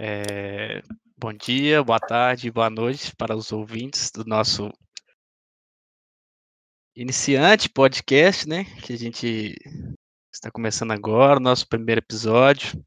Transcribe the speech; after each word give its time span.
É, 0.00 0.80
bom 1.16 1.32
dia, 1.32 1.82
boa 1.82 1.98
tarde, 1.98 2.52
boa 2.52 2.70
noite 2.70 3.12
para 3.16 3.34
os 3.34 3.50
ouvintes 3.50 4.12
do 4.12 4.24
nosso 4.24 4.70
iniciante 6.94 7.68
podcast, 7.68 8.48
né? 8.48 8.62
Que 8.80 8.92
a 8.92 8.96
gente 8.96 9.56
está 10.32 10.52
começando 10.52 10.92
agora, 10.92 11.40
nosso 11.40 11.66
primeiro 11.66 11.98
episódio. 12.00 12.80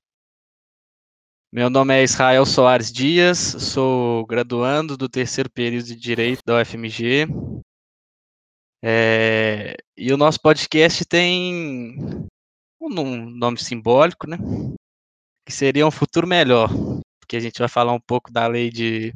Meu 1.51 1.69
nome 1.69 1.93
é 1.93 2.01
Israel 2.01 2.45
Soares 2.45 2.89
Dias, 2.89 3.39
sou 3.39 4.25
graduando 4.25 4.95
do 4.95 5.09
terceiro 5.09 5.51
período 5.51 5.87
de 5.87 5.97
Direito 5.97 6.41
da 6.45 6.61
UFMG. 6.61 7.27
É, 8.81 9.75
e 9.97 10.13
o 10.13 10.17
nosso 10.17 10.39
podcast 10.39 11.03
tem 11.03 11.93
um 12.79 12.89
nome 12.89 13.57
simbólico, 13.57 14.29
né? 14.29 14.37
Que 15.45 15.51
seria 15.51 15.85
um 15.85 15.91
futuro 15.91 16.25
melhor, 16.25 16.69
porque 17.31 17.37
a 17.37 17.39
gente 17.39 17.59
vai 17.59 17.69
falar 17.69 17.93
um 17.93 17.99
pouco 17.99 18.29
da 18.29 18.45
lei 18.45 18.69
de, 18.69 19.13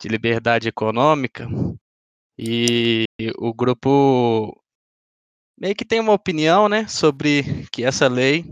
de 0.00 0.08
liberdade 0.08 0.68
econômica 0.68 1.46
e 2.38 3.04
o 3.36 3.52
grupo 3.52 4.58
meio 5.60 5.76
que 5.76 5.84
tem 5.84 6.00
uma 6.00 6.14
opinião, 6.14 6.66
né, 6.66 6.88
sobre 6.88 7.66
que 7.70 7.84
essa 7.84 8.08
lei 8.08 8.42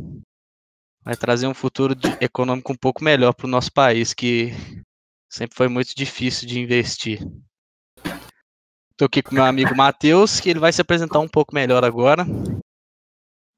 vai 1.03 1.17
trazer 1.17 1.47
um 1.47 1.55
futuro 1.55 1.95
econômico 2.21 2.71
um 2.75 2.77
pouco 2.77 3.03
melhor 3.03 3.33
para 3.33 3.47
o 3.47 3.51
nosso 3.51 3.73
país, 3.73 4.13
que 4.13 4.51
sempre 5.33 5.57
foi 5.57 5.69
muito 5.69 5.95
difícil 5.97 6.47
de 6.47 6.61
investir. 6.61 7.27
Estou 8.91 9.07
aqui 9.07 9.23
com 9.23 9.35
meu 9.35 9.45
amigo 9.47 9.75
Matheus, 9.75 10.41
que 10.41 10.51
ele 10.51 10.61
vai 10.61 10.75
se 10.75 10.83
apresentar 10.83 11.21
um 11.21 11.29
pouco 11.29 11.55
melhor 11.55 11.87
agora. 11.87 12.27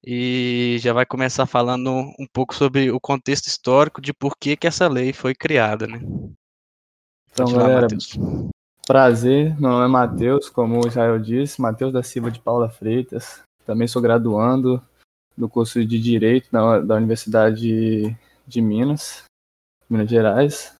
E 0.04 0.76
já 0.80 0.92
vai 0.92 1.04
começar 1.04 1.46
falando 1.46 1.90
um 1.90 2.26
pouco 2.32 2.54
sobre 2.54 2.90
o 2.90 3.00
contexto 3.00 3.46
histórico 3.46 4.00
de 4.00 4.12
por 4.12 4.36
que, 4.38 4.56
que 4.56 4.66
essa 4.66 4.88
lei 4.88 5.12
foi 5.12 5.34
criada, 5.34 5.86
né? 5.86 6.00
Então, 7.32 7.46
Pode 7.46 7.58
galera, 7.58 7.88
prazer, 8.86 9.58
meu 9.60 9.70
nome 9.70 9.84
é 9.84 9.88
Matheus, 9.88 10.48
como 10.48 10.82
o 10.82 10.88
Israel 10.88 11.18
disse, 11.18 11.60
Matheus 11.60 11.92
da 11.92 12.02
Silva 12.02 12.30
de 12.30 12.40
Paula 12.40 12.68
Freitas. 12.68 13.42
Também 13.66 13.86
sou 13.86 14.00
graduando 14.00 14.82
do 15.36 15.48
curso 15.48 15.84
de 15.84 15.98
Direito 15.98 16.48
da, 16.50 16.80
da 16.80 16.94
Universidade 16.96 18.16
de 18.46 18.60
Minas, 18.60 19.24
Minas 19.88 20.08
Gerais. 20.08 20.74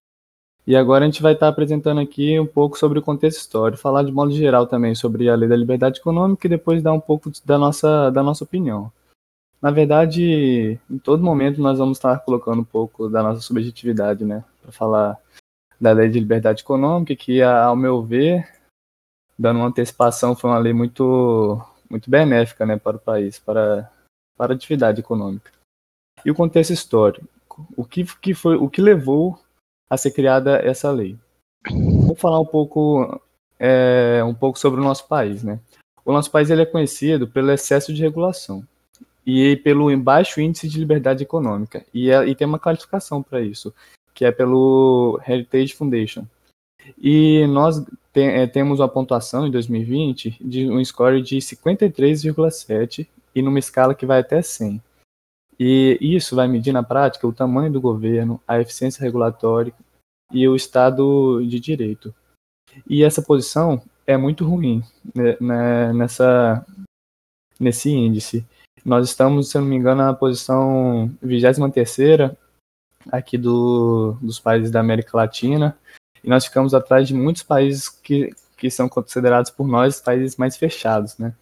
E 0.66 0.77
agora 0.77 1.05
a 1.05 1.08
gente 1.08 1.22
vai 1.22 1.32
estar 1.32 1.48
apresentando 1.48 2.00
aqui 2.00 2.38
um 2.38 2.47
pouco 2.47 2.78
sobre 2.78 2.98
o 2.98 3.03
contexto 3.03 3.38
histórico, 3.38 3.80
falar 3.80 4.03
de 4.03 4.12
modo 4.12 4.32
geral 4.32 4.66
também 4.66 4.94
sobre 4.94 5.28
a 5.28 5.34
Lei 5.34 5.48
da 5.48 5.56
Liberdade 5.56 5.98
Econômica 6.00 6.47
e 6.47 6.50
depois 6.50 6.82
dar 6.82 6.92
um 6.92 7.00
pouco 7.00 7.30
da 7.44 7.56
nossa, 7.56 8.10
da 8.10 8.22
nossa 8.22 8.44
opinião. 8.44 8.92
Na 9.61 9.70
verdade, 9.70 10.78
em 10.89 10.98
todo 10.98 11.23
momento 11.23 11.61
nós 11.61 11.78
vamos 11.78 11.98
estar 11.98 12.19
colocando 12.20 12.61
um 12.61 12.64
pouco 12.64 13.09
da 13.09 13.23
nossa 13.23 13.41
subjetividade, 13.41 14.25
né, 14.25 14.45
para 14.62 14.73
falar 14.73 15.19
da 15.81 15.92
Lei 15.92 16.09
de 16.09 16.19
Liberdade 16.19 16.62
Econômica, 16.62 17.15
que, 17.17 17.42
ao 17.42 17.77
meu 17.77 18.03
ver, 18.03 18.48
dando 19.39 19.59
uma 19.59 19.69
antecipação, 19.69 20.37
foi 20.37 20.50
uma 20.50 20.59
lei 20.59 20.73
muito, 20.73 21.61
muito 21.91 22.09
benéfica, 22.09 22.65
né, 22.65 22.77
para 22.77 22.97
o 22.97 23.00
país, 23.00 23.39
para 23.39 23.91
para 24.39 24.53
a 24.53 24.56
atividade 24.56 25.00
econômica. 25.00 25.50
E 26.25 26.31
o 26.31 26.34
contexto 26.34 26.72
histórico, 26.72 27.27
o 27.77 27.84
que, 27.84 28.05
que 28.05 28.33
foi, 28.33 28.55
o 28.55 28.70
que 28.70 28.81
levou 28.81 29.37
a 29.91 29.97
ser 29.97 30.12
criada 30.12 30.59
essa 30.59 30.93
lei. 30.93 31.19
Vou 32.06 32.15
falar 32.15 32.39
um 32.39 32.47
pouco, 32.47 33.20
é, 33.59 34.22
um 34.22 34.34
pouco 34.34 34.56
sobre 34.56 34.81
o 34.81 34.84
nosso 34.84 35.09
país, 35.09 35.43
né? 35.43 35.59
O 36.05 36.12
nosso 36.12 36.31
país 36.31 36.50
ele 36.50 36.62
é 36.62 36.67
conhecido 36.67 37.27
pelo 37.27 37.50
excesso 37.50 37.93
de 37.93 38.00
regulação 38.00 38.65
e 39.31 39.57
pelo 39.57 39.95
baixo 39.98 40.41
índice 40.41 40.67
de 40.67 40.79
liberdade 40.79 41.23
econômica. 41.23 41.84
E, 41.93 42.11
é, 42.11 42.27
e 42.27 42.34
tem 42.34 42.47
uma 42.47 42.59
qualificação 42.59 43.23
para 43.23 43.43
isso, 43.43 43.75
que 44.15 44.25
é 44.25 44.33
pelo 44.33 45.21
Heritage 45.29 45.75
Foundation. 45.75 46.25
E 46.97 47.47
nós 47.49 47.84
te, 48.11 48.22
é, 48.22 48.47
temos 48.47 48.81
uma 48.81 48.88
pontuação 48.88 49.47
em 49.47 49.50
2020 49.50 50.38
de 50.41 50.71
um 50.71 50.83
score 50.83 51.21
de 51.21 51.37
53,7 51.37 53.06
e 53.34 53.43
numa 53.43 53.59
escala 53.59 53.94
que 53.94 54.06
vai 54.06 54.21
até 54.21 54.41
100. 54.41 54.83
E 55.61 55.99
isso 56.00 56.34
vai 56.34 56.49
medir 56.49 56.72
na 56.72 56.83
prática 56.83 57.28
o 57.28 57.33
tamanho 57.33 57.71
do 57.71 57.83
governo, 57.83 58.41
a 58.49 58.59
eficiência 58.59 59.03
regulatória 59.03 59.75
e 60.33 60.49
o 60.49 60.56
Estado 60.56 61.44
de 61.47 61.61
Direito. 61.61 62.15
E 62.88 63.05
essa 63.05 63.21
posição 63.21 63.83
é 64.06 64.17
muito 64.17 64.47
ruim 64.47 64.83
né, 65.15 65.37
né 65.38 65.93
nessa, 65.93 66.65
nesse 67.61 67.91
índice. 67.91 68.47
Nós 68.88 69.06
estamos, 69.06 69.50
se 69.50 69.59
eu 69.59 69.60
não 69.60 69.69
me 69.69 69.76
engano, 69.76 70.03
na 70.03 70.15
posição 70.15 71.15
23 71.21 71.59
aqui 73.12 73.37
do, 73.37 74.16
dos 74.22 74.41
países 74.41 74.71
da 74.71 74.81
América 74.81 75.15
Latina, 75.15 75.76
e 76.25 76.28
nós 76.31 76.47
ficamos 76.47 76.72
atrás 76.72 77.06
de 77.06 77.12
muitos 77.12 77.43
países 77.43 77.91
que, 77.91 78.31
que 78.56 78.71
são 78.71 78.88
considerados 78.88 79.50
por 79.50 79.69
nós 79.69 80.00
países 80.00 80.38
mais 80.38 80.56
fechados, 80.56 81.19
né? 81.19 81.34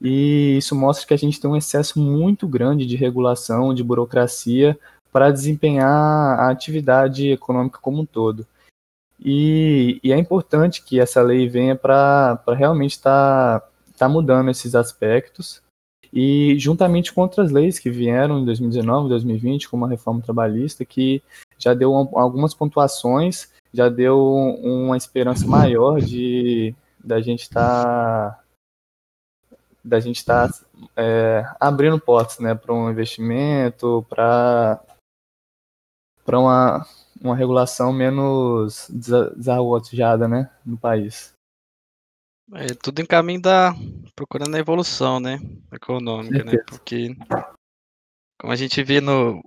E 0.00 0.56
isso 0.56 0.74
mostra 0.74 1.06
que 1.06 1.14
a 1.14 1.16
gente 1.16 1.40
tem 1.40 1.48
um 1.48 1.56
excesso 1.56 2.00
muito 2.00 2.48
grande 2.48 2.84
de 2.86 2.96
regulação, 2.96 3.72
de 3.72 3.84
burocracia 3.84 4.76
para 5.12 5.30
desempenhar 5.30 6.40
a 6.40 6.50
atividade 6.50 7.30
econômica 7.30 7.78
como 7.80 8.00
um 8.00 8.04
todo. 8.04 8.44
E, 9.20 10.00
e 10.02 10.12
é 10.12 10.18
importante 10.18 10.82
que 10.82 10.98
essa 10.98 11.22
lei 11.22 11.48
venha 11.48 11.76
para 11.76 12.42
realmente 12.48 12.96
estar 12.96 13.60
tá, 13.60 13.68
tá 13.96 14.08
mudando 14.08 14.50
esses 14.50 14.74
aspectos 14.74 15.62
e 16.12 16.58
juntamente 16.58 17.12
com 17.12 17.20
outras 17.22 17.50
leis 17.50 17.78
que 17.78 17.90
vieram 17.90 18.40
em 18.40 18.44
2019, 18.44 19.08
2020, 19.08 19.68
como 19.68 19.84
a 19.84 19.88
reforma 19.88 20.22
trabalhista, 20.22 20.84
que 20.84 21.22
já 21.58 21.74
deu 21.74 21.94
algumas 21.94 22.54
pontuações, 22.54 23.50
já 23.72 23.88
deu 23.88 24.18
uma 24.62 24.96
esperança 24.96 25.46
maior 25.46 26.00
de 26.00 26.74
da 27.02 27.20
gente 27.20 27.42
estar 27.42 28.32
tá 28.32 28.42
da 29.84 30.00
gente 30.00 30.16
estar 30.16 30.48
tá, 30.48 30.58
é, 30.96 31.44
abrindo 31.58 31.98
portas 31.98 32.38
né, 32.38 32.54
para 32.54 32.74
um 32.74 32.90
investimento, 32.90 34.04
para 34.08 34.80
para 36.24 36.38
uma, 36.38 36.86
uma 37.22 37.34
regulação 37.34 37.90
menos 37.90 38.86
desarrojada 38.90 40.28
né, 40.28 40.50
no 40.64 40.76
país. 40.76 41.32
É 42.54 42.68
tudo 42.74 43.00
em 43.00 43.06
caminho 43.06 43.42
da 43.42 43.74
procurando 44.14 44.54
a 44.54 44.58
evolução, 44.58 45.20
né, 45.20 45.38
econômica, 45.70 46.42
né, 46.44 46.56
porque 46.66 47.14
como 48.40 48.52
a 48.52 48.56
gente 48.56 48.82
vê 48.82 49.00
no, 49.00 49.44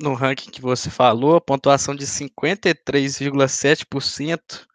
no 0.00 0.14
ranking 0.14 0.50
que 0.50 0.62
você 0.62 0.88
falou, 0.88 1.36
a 1.36 1.40
pontuação 1.40 1.94
de 1.94 2.06
53,7%, 2.06 4.66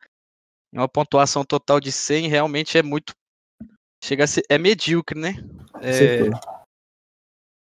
uma 0.74 0.90
pontuação 0.90 1.46
total 1.46 1.80
de 1.80 1.92
100 1.92 2.28
realmente 2.28 2.78
é 2.78 2.84
muito 2.84 3.14
chega 4.04 4.26
a 4.26 4.28
ser, 4.28 4.44
é 4.50 4.58
medíocre, 4.58 5.18
né? 5.18 5.36
É, 5.82 6.24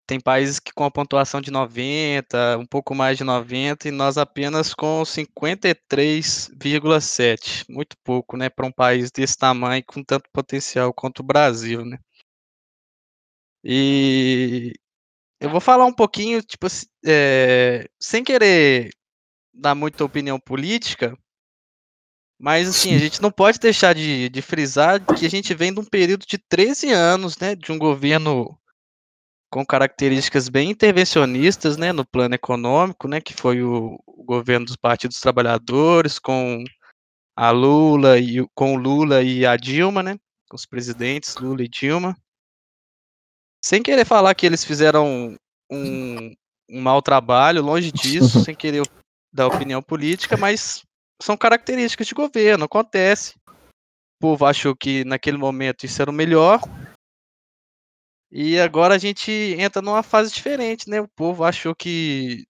tem 0.08 0.18
países 0.18 0.58
que 0.58 0.72
com 0.72 0.84
a 0.84 0.90
pontuação 0.90 1.40
de 1.40 1.50
90, 1.50 2.58
um 2.58 2.66
pouco 2.66 2.94
mais 2.94 3.18
de 3.18 3.24
90, 3.24 3.88
e 3.88 3.90
nós 3.90 4.16
apenas 4.16 4.72
com 4.74 5.02
53,7. 5.02 7.66
Muito 7.68 7.96
pouco, 8.02 8.36
né? 8.36 8.48
Para 8.48 8.66
um 8.66 8.72
país 8.72 9.10
desse 9.10 9.36
tamanho, 9.36 9.84
com 9.86 10.02
tanto 10.02 10.30
potencial 10.32 10.92
quanto 10.94 11.20
o 11.20 11.22
Brasil, 11.22 11.84
né? 11.84 11.98
E 13.62 14.72
eu 15.40 15.50
vou 15.50 15.60
falar 15.60 15.84
um 15.84 15.92
pouquinho, 15.92 16.42
tipo, 16.42 16.66
é, 17.06 17.86
sem 18.00 18.24
querer 18.24 18.90
dar 19.52 19.74
muita 19.74 20.04
opinião 20.04 20.40
política, 20.40 21.14
mas 22.38 22.68
assim, 22.68 22.94
a 22.94 22.98
gente 22.98 23.20
não 23.20 23.30
pode 23.30 23.58
deixar 23.58 23.94
de, 23.94 24.28
de 24.30 24.42
frisar 24.42 25.04
que 25.04 25.26
a 25.26 25.30
gente 25.30 25.54
vem 25.54 25.74
de 25.74 25.80
um 25.80 25.84
período 25.84 26.24
de 26.26 26.38
13 26.38 26.90
anos, 26.92 27.36
né, 27.38 27.54
de 27.54 27.72
um 27.72 27.78
governo 27.78 28.58
com 29.50 29.64
características 29.64 30.48
bem 30.48 30.70
intervencionistas, 30.70 31.76
né, 31.76 31.92
no 31.92 32.04
plano 32.04 32.34
econômico, 32.34 33.08
né, 33.08 33.20
que 33.20 33.34
foi 33.34 33.62
o, 33.62 33.98
o 34.06 34.24
governo 34.24 34.66
dos 34.66 34.76
partidos 34.76 35.20
trabalhadores 35.20 36.18
com 36.18 36.62
a 37.36 37.50
Lula 37.50 38.18
e 38.18 38.46
com 38.54 38.74
o 38.74 38.78
Lula 38.78 39.22
e 39.22 39.46
a 39.46 39.56
Dilma, 39.56 40.02
né, 40.02 40.18
com 40.48 40.56
os 40.56 40.66
presidentes 40.66 41.36
Lula 41.36 41.62
e 41.62 41.68
Dilma. 41.68 42.16
Sem 43.64 43.82
querer 43.82 44.04
falar 44.04 44.34
que 44.34 44.46
eles 44.46 44.64
fizeram 44.64 45.36
um, 45.70 46.34
um 46.70 46.80
mau 46.80 47.00
trabalho, 47.00 47.62
longe 47.62 47.90
disso, 47.90 48.40
sem 48.44 48.54
querer 48.54 48.82
dar 49.32 49.46
opinião 49.46 49.82
política, 49.82 50.36
mas 50.36 50.82
são 51.20 51.36
características 51.36 52.06
de 52.06 52.14
governo, 52.14 52.64
acontece. 52.64 53.34
O 53.48 54.20
povo 54.20 54.46
achou 54.46 54.74
que 54.76 55.04
naquele 55.04 55.36
momento 55.36 55.84
isso 55.84 56.00
era 56.02 56.10
o 56.10 56.14
melhor. 56.14 56.60
E 58.30 58.58
agora 58.58 58.94
a 58.94 58.98
gente 58.98 59.30
entra 59.58 59.80
numa 59.80 60.02
fase 60.02 60.32
diferente, 60.32 60.88
né? 60.88 61.00
O 61.00 61.08
povo 61.08 61.44
achou 61.44 61.74
que 61.74 62.44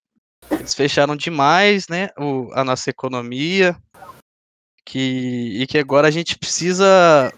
eles 0.51 0.73
fecharam 0.73 1.15
demais, 1.15 1.87
né? 1.87 2.09
O, 2.17 2.51
a 2.53 2.63
nossa 2.63 2.89
economia. 2.89 3.77
Que, 4.85 5.61
e 5.61 5.67
que 5.67 5.77
agora 5.77 6.07
a 6.07 6.11
gente 6.11 6.37
precisa 6.37 7.31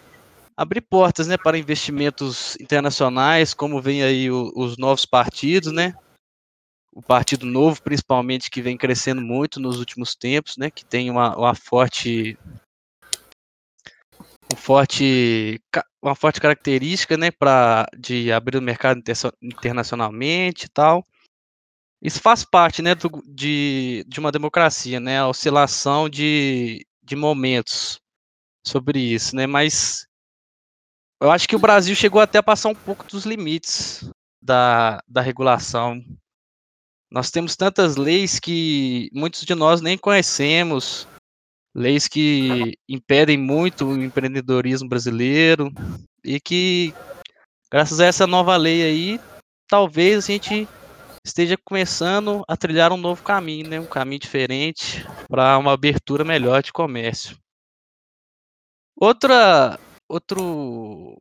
abrir 0.55 0.79
portas, 0.79 1.27
né, 1.27 1.37
para 1.37 1.57
investimentos 1.57 2.55
internacionais, 2.61 3.53
como 3.53 3.81
vem 3.81 4.03
aí 4.03 4.31
o, 4.31 4.53
os 4.55 4.77
novos 4.77 5.05
partidos, 5.05 5.73
né? 5.73 5.93
o 6.93 7.01
Partido 7.01 7.45
Novo, 7.45 7.81
principalmente, 7.81 8.49
que 8.49 8.61
vem 8.61 8.77
crescendo 8.77 9.21
muito 9.21 9.59
nos 9.59 9.79
últimos 9.79 10.13
tempos, 10.13 10.57
né? 10.57 10.69
Que 10.69 10.83
tem 10.83 11.09
uma, 11.09 11.35
uma 11.37 11.55
forte 11.55 12.37
um 14.51 14.55
forte, 14.55 15.61
uma 16.01 16.15
forte 16.15 16.41
característica, 16.41 17.17
né, 17.17 17.31
para 17.31 17.87
de 17.97 18.31
abrir 18.31 18.57
o 18.57 18.61
mercado 18.61 18.99
inter, 18.99 19.15
internacionalmente 19.41 20.65
e 20.65 20.69
tal. 20.69 21.05
Isso 22.01 22.19
faz 22.19 22.43
parte, 22.43 22.81
né, 22.81 22.95
do, 22.95 23.09
de, 23.25 24.03
de 24.07 24.19
uma 24.19 24.31
democracia, 24.31 24.99
né, 24.99 25.19
a 25.19 25.27
oscilação 25.27 26.09
de, 26.09 26.85
de 27.03 27.15
momentos 27.15 27.99
sobre 28.65 28.99
isso, 28.99 29.35
né, 29.35 29.47
mas 29.47 30.07
eu 31.21 31.29
acho 31.29 31.47
que 31.47 31.55
o 31.55 31.59
Brasil 31.59 31.95
chegou 31.95 32.19
até 32.19 32.39
a 32.39 32.43
passar 32.43 32.69
um 32.69 32.75
pouco 32.75 33.05
dos 33.07 33.25
limites 33.25 34.09
da, 34.41 35.03
da 35.07 35.21
regulação. 35.21 36.03
Nós 37.11 37.29
temos 37.29 37.55
tantas 37.55 37.95
leis 37.95 38.39
que 38.39 39.09
muitos 39.13 39.41
de 39.43 39.53
nós 39.53 39.81
nem 39.81 39.97
conhecemos, 39.97 41.07
leis 41.73 42.07
que 42.07 42.77
impedem 42.87 43.37
muito 43.37 43.85
o 43.85 44.03
empreendedorismo 44.03 44.89
brasileiro 44.89 45.71
e 46.23 46.39
que, 46.39 46.93
graças 47.71 47.99
a 47.99 48.05
essa 48.05 48.27
nova 48.27 48.55
lei 48.57 48.83
aí, 48.83 49.19
talvez 49.67 50.25
a 50.25 50.27
gente 50.27 50.67
esteja 51.25 51.55
começando 51.63 52.43
a 52.47 52.57
trilhar 52.57 52.91
um 52.91 52.97
novo 52.97 53.23
caminho, 53.23 53.69
né? 53.69 53.79
um 53.79 53.85
caminho 53.85 54.19
diferente 54.19 55.05
para 55.29 55.57
uma 55.57 55.73
abertura 55.73 56.23
melhor 56.23 56.61
de 56.61 56.73
comércio. 56.73 57.37
Outra, 58.95 59.79
outro, 60.07 61.17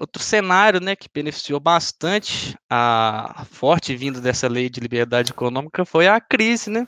outro 0.00 0.22
cenário 0.22 0.80
né, 0.80 0.96
que 0.96 1.08
beneficiou 1.12 1.60
bastante 1.60 2.56
a 2.68 3.44
forte 3.50 3.94
vinda 3.94 4.20
dessa 4.20 4.48
lei 4.48 4.68
de 4.68 4.80
liberdade 4.80 5.30
econômica 5.32 5.84
foi 5.84 6.08
a 6.08 6.20
crise, 6.20 6.70
né? 6.70 6.86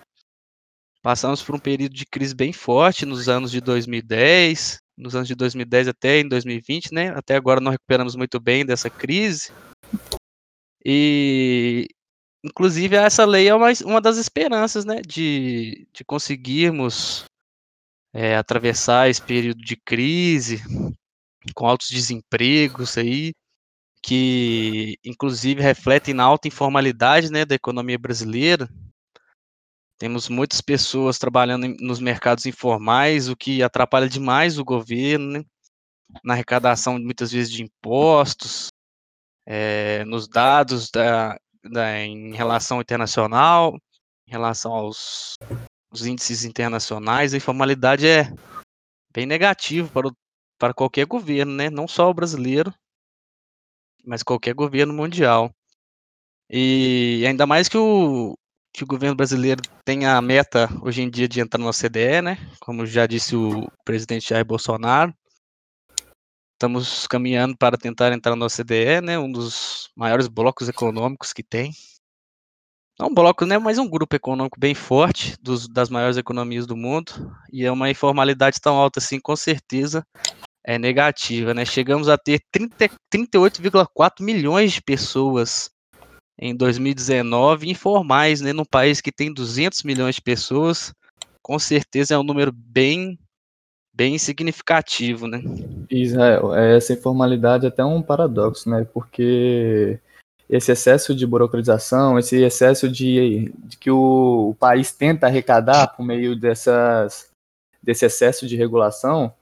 Passamos 1.03 1.43
por 1.43 1.57
um 1.57 1.59
período 1.59 1.95
de 1.95 2.07
crise 2.07 2.33
bem 2.33 2.53
forte 2.53 3.05
nos 3.05 3.29
anos 3.29 3.51
de 3.51 3.61
2010, 3.61 4.79
nos 4.97 5.17
anos 5.17 5.27
de 5.27 5.35
2010 5.35 5.89
até 5.89 6.21
em 6.21 6.29
2020, 6.29 6.95
né? 6.95 7.09
Até 7.09 7.35
agora 7.35 7.61
não 7.61 7.73
recuperamos 7.73 8.15
muito 8.15 8.39
bem 8.39 8.65
dessa 8.65 8.89
crise. 8.89 9.53
E, 10.85 11.89
inclusive, 12.45 12.95
essa 12.95 13.25
lei 13.25 13.49
é 13.49 13.55
uma, 13.55 13.69
uma 13.85 14.01
das 14.01 14.17
esperanças, 14.17 14.85
né? 14.85 15.03
De, 15.05 15.89
de 15.93 16.05
conseguirmos 16.05 17.25
é, 18.13 18.37
atravessar 18.37 19.11
esse 19.11 19.21
período 19.21 19.61
de 19.61 19.77
crise 19.77 20.63
com 21.53 21.67
altos 21.67 21.91
desempregos 21.91 22.97
aí, 22.97 23.33
que 24.01 24.97
inclusive 25.05 25.61
refletem 25.61 26.15
na 26.15 26.23
alta 26.25 26.47
informalidade 26.47 27.31
né, 27.31 27.45
da 27.45 27.55
economia 27.55 27.99
brasileira. 27.99 28.69
Temos 30.03 30.29
muitas 30.29 30.61
pessoas 30.61 31.17
trabalhando 31.17 31.69
nos 31.79 32.01
mercados 32.01 32.45
informais, 32.45 33.29
o 33.29 33.37
que 33.37 33.63
atrapalha 33.63 34.09
demais 34.09 34.59
o 34.59 34.65
governo, 34.65 35.39
né? 35.39 35.45
na 36.25 36.35
arrecadação, 36.35 36.99
muitas 36.99 37.31
vezes, 37.31 37.53
de 37.53 37.63
impostos, 37.63 38.67
é, 39.47 40.05
nos 40.05 40.27
dados 40.27 40.91
da, 40.91 41.39
da, 41.63 42.01
em 42.01 42.35
relação 42.35 42.81
internacional, 42.81 43.79
em 44.27 44.33
relação 44.33 44.73
aos, 44.73 45.37
índices 46.05 46.45
internacionais, 46.45 47.33
a 47.33 47.37
informalidade 47.37 48.05
é 48.05 48.25
bem 49.15 49.25
negativo 49.25 49.89
para, 49.93 50.11
para 50.59 50.75
qualquer 50.75 51.07
governo, 51.07 51.53
né? 51.55 51.71
não 51.71 51.87
só 51.87 52.11
o 52.11 52.15
brasileiro, 52.15 52.75
mas 54.05 54.25
qualquer 54.25 54.53
governo 54.53 54.93
mundial. 54.93 55.55
E 56.51 57.25
ainda 57.25 57.47
mais 57.47 57.69
que 57.69 57.79
o, 57.79 58.37
que 58.73 58.83
o 58.83 58.87
governo 58.87 59.15
brasileiro 59.15 59.61
tem 59.85 60.07
a 60.07 60.21
meta 60.23 60.69
hoje 60.83 61.03
em 61.03 61.11
dia 61.11 61.29
de 61.29 61.41
entrar 61.41 61.61
na 61.61 61.69
OCDE, 61.69 62.23
né? 62.23 62.39
Como 62.61 62.87
já 62.87 63.07
disse 63.07 63.37
o 63.37 63.71
presidente 63.85 64.31
Jair 64.31 64.45
Bolsonaro. 64.45 65.15
Estamos 66.55 67.07
caminhando 67.07 67.57
para 67.57 67.77
tentar 67.77 68.13
entrar 68.13 68.35
na 68.35 68.47
OCDE, 68.47 69.01
né? 69.03 69.19
Um 69.19 69.31
dos 69.31 69.91
maiores 69.95 70.27
blocos 70.27 70.69
econômicos 70.69 71.33
que 71.33 71.43
tem. 71.43 71.73
Não 72.99 73.09
um 73.09 73.15
bloco, 73.15 73.45
né? 73.45 73.59
Mas 73.59 73.79
um 73.79 73.89
grupo 73.89 74.17
econômico 74.17 74.59
bem 74.59 74.75
forte, 74.75 75.37
dos, 75.41 75.69
das 75.69 75.91
maiores 75.91 76.17
economias 76.17 76.67
do 76.67 76.77
mundo. 76.77 77.13
E 77.53 77.65
é 77.65 77.73
uma 77.73 77.91
informalidade 77.91 78.61
tão 78.61 78.77
alta 78.77 79.01
assim, 79.01 79.21
com 79.21 79.37
certeza 79.37 80.07
é 80.65 80.79
negativa, 80.79 81.53
né? 81.53 81.65
Chegamos 81.65 82.09
a 82.09 82.17
ter 82.17 82.41
38,4 82.55 84.23
milhões 84.23 84.73
de 84.73 84.81
pessoas 84.81 85.72
em 86.45 86.57
2019 86.57 87.71
informais, 87.71 88.41
né, 88.41 88.53
num 88.53 88.65
país 88.65 89.01
que 89.01 89.13
tem 89.13 89.33
200 89.33 89.85
milhões 89.85 90.17
de 90.17 90.21
pessoas, 90.21 90.93
com 91.41 91.57
certeza 91.57 92.15
é 92.15 92.19
um 92.19 92.25
número 92.25 92.51
bem 92.53 93.17
bem 93.95 94.19
significativo, 94.19 95.29
né? 95.29 95.41
Israel, 95.89 96.55
é, 96.55 96.77
essa 96.77 96.95
informalidade 96.95 97.67
é 97.67 97.69
até 97.69 97.85
um 97.85 98.03
paradoxo, 98.03 98.69
né? 98.69 98.87
Porque 98.93 100.01
esse 100.49 100.73
excesso 100.73 101.15
de 101.15 101.27
burocratização, 101.27 102.19
esse 102.19 102.43
excesso 102.43 102.89
de, 102.89 103.53
de 103.59 103.77
que 103.77 103.91
o, 103.91 104.49
o, 104.51 104.55
país 104.55 104.93
tenta 104.93 105.27
arrecadar 105.27 105.89
por 105.89 106.05
meio 106.05 106.35
dessas, 106.35 107.31
desse 107.83 108.07
excesso 108.07 108.49
de 108.49 108.57
regulação, 108.57 109.33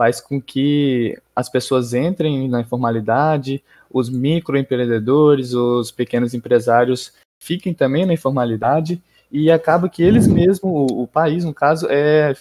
faz 0.00 0.18
com 0.18 0.40
que 0.40 1.20
as 1.36 1.50
pessoas 1.50 1.92
entrem 1.92 2.48
na 2.48 2.62
informalidade, 2.62 3.62
os 3.92 4.08
microempreendedores, 4.08 5.52
os 5.52 5.90
pequenos 5.90 6.32
empresários 6.32 7.12
fiquem 7.38 7.74
também 7.74 8.06
na 8.06 8.14
informalidade 8.14 9.02
e 9.30 9.50
acaba 9.50 9.90
que 9.90 10.02
eles 10.02 10.26
mesmos, 10.26 10.62
o, 10.90 11.06
país, 11.06 11.44
no 11.44 11.52
caso, 11.52 11.86
é, 11.90 12.34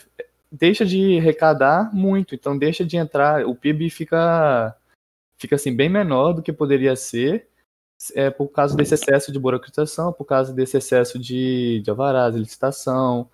deixa 0.49 0.85
de 0.85 1.17
arrecadar 1.17 1.93
muito, 1.93 2.33
então 2.33 2.57
deixa 2.57 2.85
de 2.85 2.95
entrar, 2.95 3.45
o 3.45 3.53
PIB 3.53 3.89
fica, 3.89 4.73
fica 5.37 5.57
assim 5.57 5.75
bem 5.75 5.89
menor 5.89 6.31
do 6.31 6.41
que 6.41 6.53
poderia 6.53 6.95
ser, 6.95 7.45
é, 8.15 8.29
por 8.29 8.47
causa 8.47 8.73
desse 8.73 8.93
excesso 8.93 9.33
de 9.33 9.39
burocratização, 9.39 10.13
por 10.13 10.23
causa 10.23 10.53
desse 10.53 10.77
excesso 10.77 11.19
de, 11.19 11.81
de 11.83 11.89
alvarás, 11.89 12.33
de 12.33 12.39
licitação, 12.39 13.29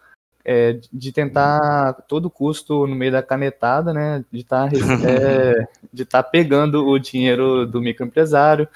é, 0.46 0.80
de 0.94 1.12
tentar 1.12 1.94
todo 2.08 2.30
custo 2.30 2.86
no 2.86 2.96
meio 2.96 3.12
da 3.12 3.24
canetada, 3.24 3.92
né, 3.92 4.24
de 4.32 4.40
estar 4.42 4.70
tá, 4.70 4.78
é, 5.10 5.68
de 5.92 6.06
tá 6.06 6.22
pegando 6.22 6.88
o 6.88 7.00
dinheiro 7.00 7.66
do 7.66 7.82
microempresário 7.82 8.70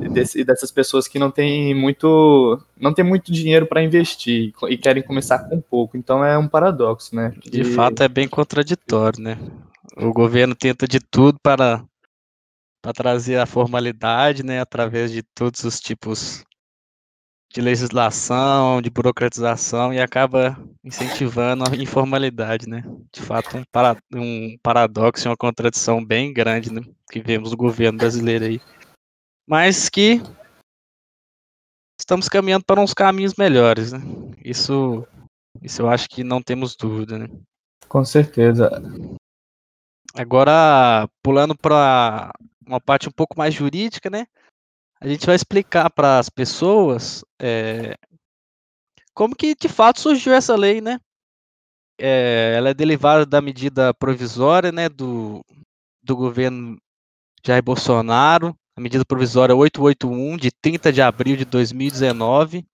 e, 0.00 0.08
desse, 0.08 0.42
dessas 0.44 0.72
pessoas 0.72 1.06
que 1.06 1.18
não 1.18 1.30
têm 1.30 1.74
muito 1.74 2.58
não 2.80 2.94
tem 2.94 3.04
muito 3.04 3.30
dinheiro 3.30 3.66
para 3.66 3.82
investir 3.82 4.52
e 4.68 4.78
querem 4.78 5.02
começar 5.02 5.38
com 5.40 5.60
pouco. 5.60 5.96
Então 5.96 6.24
é 6.24 6.38
um 6.38 6.48
paradoxo, 6.48 7.14
né? 7.14 7.34
De 7.44 7.64
fato 7.64 8.02
é 8.02 8.08
bem 8.08 8.28
contraditório, 8.28 9.20
né? 9.20 9.38
O 9.96 10.12
governo 10.12 10.54
tenta 10.54 10.88
de 10.88 11.00
tudo 11.00 11.38
para 11.42 11.84
para 12.80 12.92
trazer 12.92 13.38
a 13.38 13.46
formalidade, 13.46 14.44
né, 14.44 14.60
através 14.60 15.10
de 15.10 15.22
todos 15.22 15.64
os 15.64 15.80
tipos 15.80 16.44
de 17.54 17.60
legislação, 17.60 18.82
de 18.82 18.90
burocratização 18.90 19.94
e 19.94 20.00
acaba 20.00 20.58
incentivando 20.82 21.62
a 21.62 21.76
informalidade, 21.76 22.68
né? 22.68 22.82
De 23.12 23.22
fato, 23.22 23.56
um, 23.56 23.62
para, 23.70 23.96
um 24.12 24.58
paradoxo, 24.60 25.28
uma 25.28 25.36
contradição 25.36 26.04
bem 26.04 26.32
grande, 26.32 26.72
né? 26.72 26.82
Que 27.12 27.22
vemos 27.22 27.52
no 27.52 27.56
governo 27.56 27.96
brasileiro 27.96 28.44
aí. 28.44 28.60
Mas 29.48 29.88
que 29.88 30.20
estamos 31.98 32.28
caminhando 32.28 32.64
para 32.64 32.80
uns 32.80 32.92
caminhos 32.92 33.34
melhores, 33.38 33.92
né? 33.92 34.00
Isso, 34.44 35.06
isso 35.62 35.80
eu 35.80 35.88
acho 35.88 36.08
que 36.08 36.24
não 36.24 36.42
temos 36.42 36.74
dúvida, 36.74 37.16
né? 37.16 37.28
Com 37.88 38.04
certeza. 38.04 38.68
Agora, 40.12 41.08
pulando 41.22 41.56
para 41.56 42.32
uma 42.66 42.80
parte 42.80 43.08
um 43.08 43.12
pouco 43.12 43.38
mais 43.38 43.54
jurídica, 43.54 44.10
né? 44.10 44.26
A 45.04 45.08
gente 45.08 45.26
vai 45.26 45.34
explicar 45.34 45.90
para 45.90 46.18
as 46.18 46.30
pessoas 46.30 47.22
é, 47.38 47.94
como 49.12 49.36
que 49.36 49.54
de 49.54 49.68
fato 49.68 50.00
surgiu 50.00 50.32
essa 50.32 50.56
lei, 50.56 50.80
né? 50.80 50.98
É, 52.00 52.54
ela 52.56 52.70
é 52.70 52.74
derivada 52.74 53.26
da 53.26 53.42
medida 53.42 53.92
provisória, 53.92 54.72
né, 54.72 54.88
do, 54.88 55.44
do 56.02 56.16
governo 56.16 56.78
Jair 57.46 57.62
Bolsonaro, 57.62 58.56
a 58.74 58.80
medida 58.80 59.04
provisória 59.04 59.54
881 59.54 60.38
de 60.38 60.50
30 60.50 60.90
de 60.90 61.02
abril 61.02 61.36
de 61.36 61.44
2019, 61.44 62.64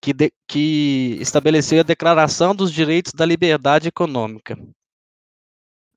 que, 0.00 0.14
de, 0.14 0.32
que 0.48 1.18
estabeleceu 1.20 1.80
a 1.80 1.84
Declaração 1.84 2.54
dos 2.54 2.72
Direitos 2.72 3.12
da 3.12 3.26
Liberdade 3.26 3.86
Econômica. 3.86 4.58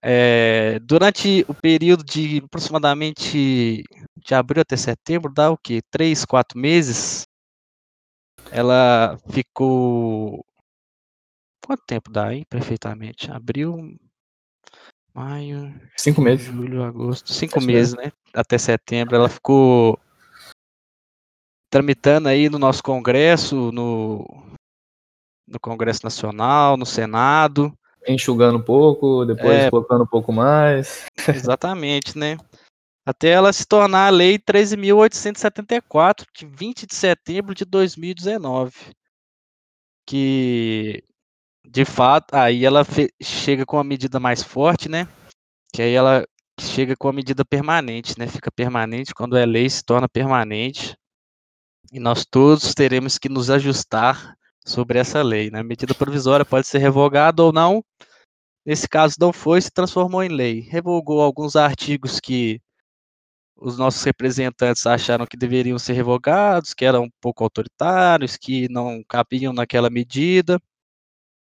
É, 0.01 0.77
durante 0.79 1.43
o 1.48 1.53
período 1.53 2.03
de 2.03 2.43
aproximadamente 2.45 3.84
de 4.25 4.34
abril 4.34 4.62
até 4.62 4.75
setembro, 4.75 5.32
dá 5.32 5.51
o 5.51 5.58
quê? 5.58 5.82
Três, 5.91 6.25
quatro 6.25 6.58
meses? 6.58 7.27
Ela 8.51 9.17
ficou. 9.29 10.44
Quanto 11.65 11.84
tempo 11.86 12.12
dá 12.12 12.27
aí, 12.27 12.44
perfeitamente? 12.46 13.32
Abril, 13.32 13.96
maio. 15.13 15.79
Cinco 15.96 16.22
meses. 16.22 16.48
Julho, 16.48 16.84
agosto. 16.84 17.32
Cinco 17.32 17.62
meses, 17.62 17.94
né? 17.96 18.12
Até 18.34 18.58
setembro. 18.58 19.15
Ela 19.15 19.29
ficou 19.29 20.00
tramitando 21.70 22.27
aí 22.27 22.50
no 22.50 22.58
nosso 22.58 22.82
Congresso, 22.82 23.72
no, 23.72 24.25
no 25.48 25.60
Congresso 25.60 26.01
Nacional, 26.03 26.77
no 26.77 26.86
Senado. 26.86 27.74
Enxugando 28.08 28.58
um 28.58 28.62
pouco, 28.62 29.25
depois 29.25 29.63
é, 29.63 29.70
colocando 29.70 30.03
um 30.03 30.08
pouco 30.08 30.32
mais. 30.32 31.05
Exatamente, 31.27 32.17
né? 32.17 32.38
Até 33.05 33.29
ela 33.29 33.53
se 33.53 33.65
tornar 33.67 34.07
a 34.07 34.09
Lei 34.09 34.39
13.874, 34.39 36.25
de 36.35 36.45
20 36.47 36.88
de 36.88 36.95
setembro 36.95 37.53
de 37.53 37.63
2019. 37.63 38.74
Que, 40.07 41.03
de 41.63 41.85
fato, 41.85 42.33
aí 42.33 42.65
ela 42.65 42.83
chega 43.21 43.65
com 43.65 43.77
uma 43.77 43.83
medida 43.83 44.19
mais 44.19 44.41
forte, 44.41 44.89
né? 44.89 45.07
Que 45.71 45.83
aí 45.83 45.93
ela 45.93 46.25
chega 46.59 46.95
com 46.95 47.07
a 47.07 47.13
medida 47.13 47.45
permanente, 47.45 48.17
né? 48.17 48.27
Fica 48.27 48.51
permanente, 48.51 49.13
quando 49.13 49.38
é 49.38 49.45
lei 49.45 49.69
se 49.69 49.83
torna 49.83 50.09
permanente. 50.09 50.97
E 51.91 52.00
nós 52.00 52.25
todos 52.25 52.74
teremos 52.74 53.19
que 53.19 53.29
nos 53.29 53.51
ajustar 53.51 54.35
sobre 54.65 54.97
essa 54.97 55.21
lei, 55.21 55.51
né? 55.51 55.59
A 55.59 55.63
medida 55.63 55.93
provisória 55.93 56.43
pode 56.43 56.65
ser 56.67 56.79
revogada 56.79 57.43
ou 57.43 57.53
não. 57.53 57.83
Nesse 58.65 58.88
caso 58.89 59.15
não 59.19 59.31
foi, 59.31 59.62
se 59.62 59.69
transformou 59.69 60.24
em 60.24 60.29
lei. 60.29 60.62
Revogou 60.62 61.21
alguns 61.21 61.55
artigos 61.55 62.19
que 62.19 62.59
os 63.65 63.79
nossos 63.79 64.03
representantes 64.03 64.86
acharam 64.86 65.25
que 65.25 65.36
deveriam 65.36 65.79
ser 65.79 65.93
revogados, 65.93 66.72
que 66.72 66.86
eram 66.86 67.05
um 67.05 67.10
pouco 67.19 67.43
autoritários, 67.43 68.38
que 68.38 68.69
não 68.69 69.03
cabiam 69.03 69.51
naquela 69.51 69.89
medida, 69.89 70.62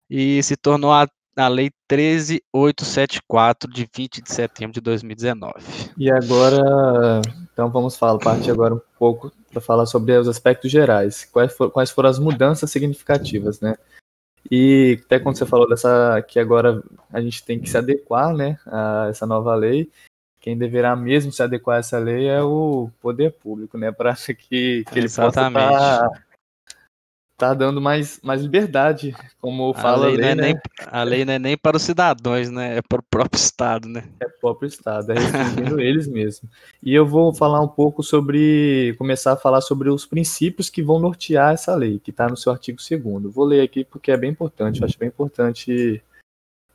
e 0.08 0.40
se 0.44 0.56
tornou 0.56 0.92
a 0.92 1.08
na 1.36 1.48
Lei 1.48 1.70
13874, 1.86 3.70
de 3.70 3.86
20 3.94 4.22
de 4.22 4.32
setembro 4.32 4.72
de 4.72 4.80
2019. 4.80 5.54
E 5.98 6.10
agora, 6.10 7.20
então 7.52 7.68
vamos 7.68 7.94
falar, 7.98 8.18
partir 8.20 8.52
agora 8.52 8.74
um 8.74 8.80
pouco 8.98 9.30
para 9.50 9.60
falar 9.60 9.84
sobre 9.84 10.16
os 10.16 10.28
aspectos 10.28 10.70
gerais. 10.70 11.26
Quais, 11.26 11.52
for, 11.54 11.70
quais 11.70 11.90
foram 11.90 12.08
as 12.08 12.18
mudanças 12.18 12.70
significativas, 12.70 13.60
né? 13.60 13.76
E 14.50 14.98
até 15.04 15.18
quando 15.18 15.36
você 15.36 15.44
falou 15.44 15.68
dessa 15.68 16.22
que 16.22 16.38
agora 16.38 16.82
a 17.12 17.20
gente 17.20 17.44
tem 17.44 17.60
que 17.60 17.68
se 17.68 17.76
adequar, 17.76 18.32
né, 18.32 18.58
a 18.64 19.08
essa 19.10 19.26
nova 19.26 19.54
lei, 19.54 19.90
quem 20.46 20.56
deverá 20.56 20.94
mesmo 20.94 21.32
se 21.32 21.42
adequar 21.42 21.74
a 21.74 21.80
essa 21.80 21.98
lei 21.98 22.28
é 22.28 22.40
o 22.40 22.88
poder 23.02 23.32
público, 23.32 23.76
né, 23.76 23.90
para 23.90 24.14
que, 24.38 24.84
que 24.84 24.96
ele 24.96 25.06
Exatamente. 25.06 25.68
possa 25.68 26.06
estar 27.32 27.48
tá 27.48 27.54
dando 27.54 27.80
mais, 27.80 28.20
mais 28.22 28.42
liberdade, 28.42 29.12
como 29.40 29.74
fala 29.74 30.06
a 30.06 30.10
lei. 30.10 30.14
A 30.14 30.18
lei, 30.18 30.34
né? 30.36 30.42
nem, 30.42 30.60
a 30.86 31.02
lei 31.02 31.24
não 31.24 31.32
é 31.32 31.38
nem 31.40 31.58
para 31.58 31.76
os 31.76 31.82
cidadãos, 31.82 32.48
né? 32.48 32.78
É 32.78 32.80
para 32.80 33.00
o 33.00 33.04
próprio 33.10 33.40
Estado, 33.40 33.88
né? 33.88 34.04
É 34.20 34.26
o 34.26 34.40
próprio 34.40 34.68
Estado, 34.68 35.10
é 35.10 35.18
restringindo 35.18 35.80
eles 35.82 36.06
mesmo. 36.06 36.48
E 36.80 36.94
eu 36.94 37.04
vou 37.04 37.34
falar 37.34 37.60
um 37.60 37.68
pouco 37.68 38.04
sobre, 38.04 38.94
começar 38.98 39.32
a 39.32 39.36
falar 39.36 39.62
sobre 39.62 39.90
os 39.90 40.06
princípios 40.06 40.70
que 40.70 40.80
vão 40.80 41.00
nortear 41.00 41.54
essa 41.54 41.74
lei, 41.74 41.98
que 41.98 42.12
está 42.12 42.28
no 42.28 42.36
seu 42.36 42.52
artigo 42.52 42.78
2 42.78 43.34
Vou 43.34 43.44
ler 43.44 43.62
aqui 43.62 43.84
porque 43.84 44.12
é 44.12 44.16
bem 44.16 44.30
importante, 44.30 44.80
eu 44.80 44.86
acho 44.86 44.96
bem 44.96 45.08
importante 45.08 46.00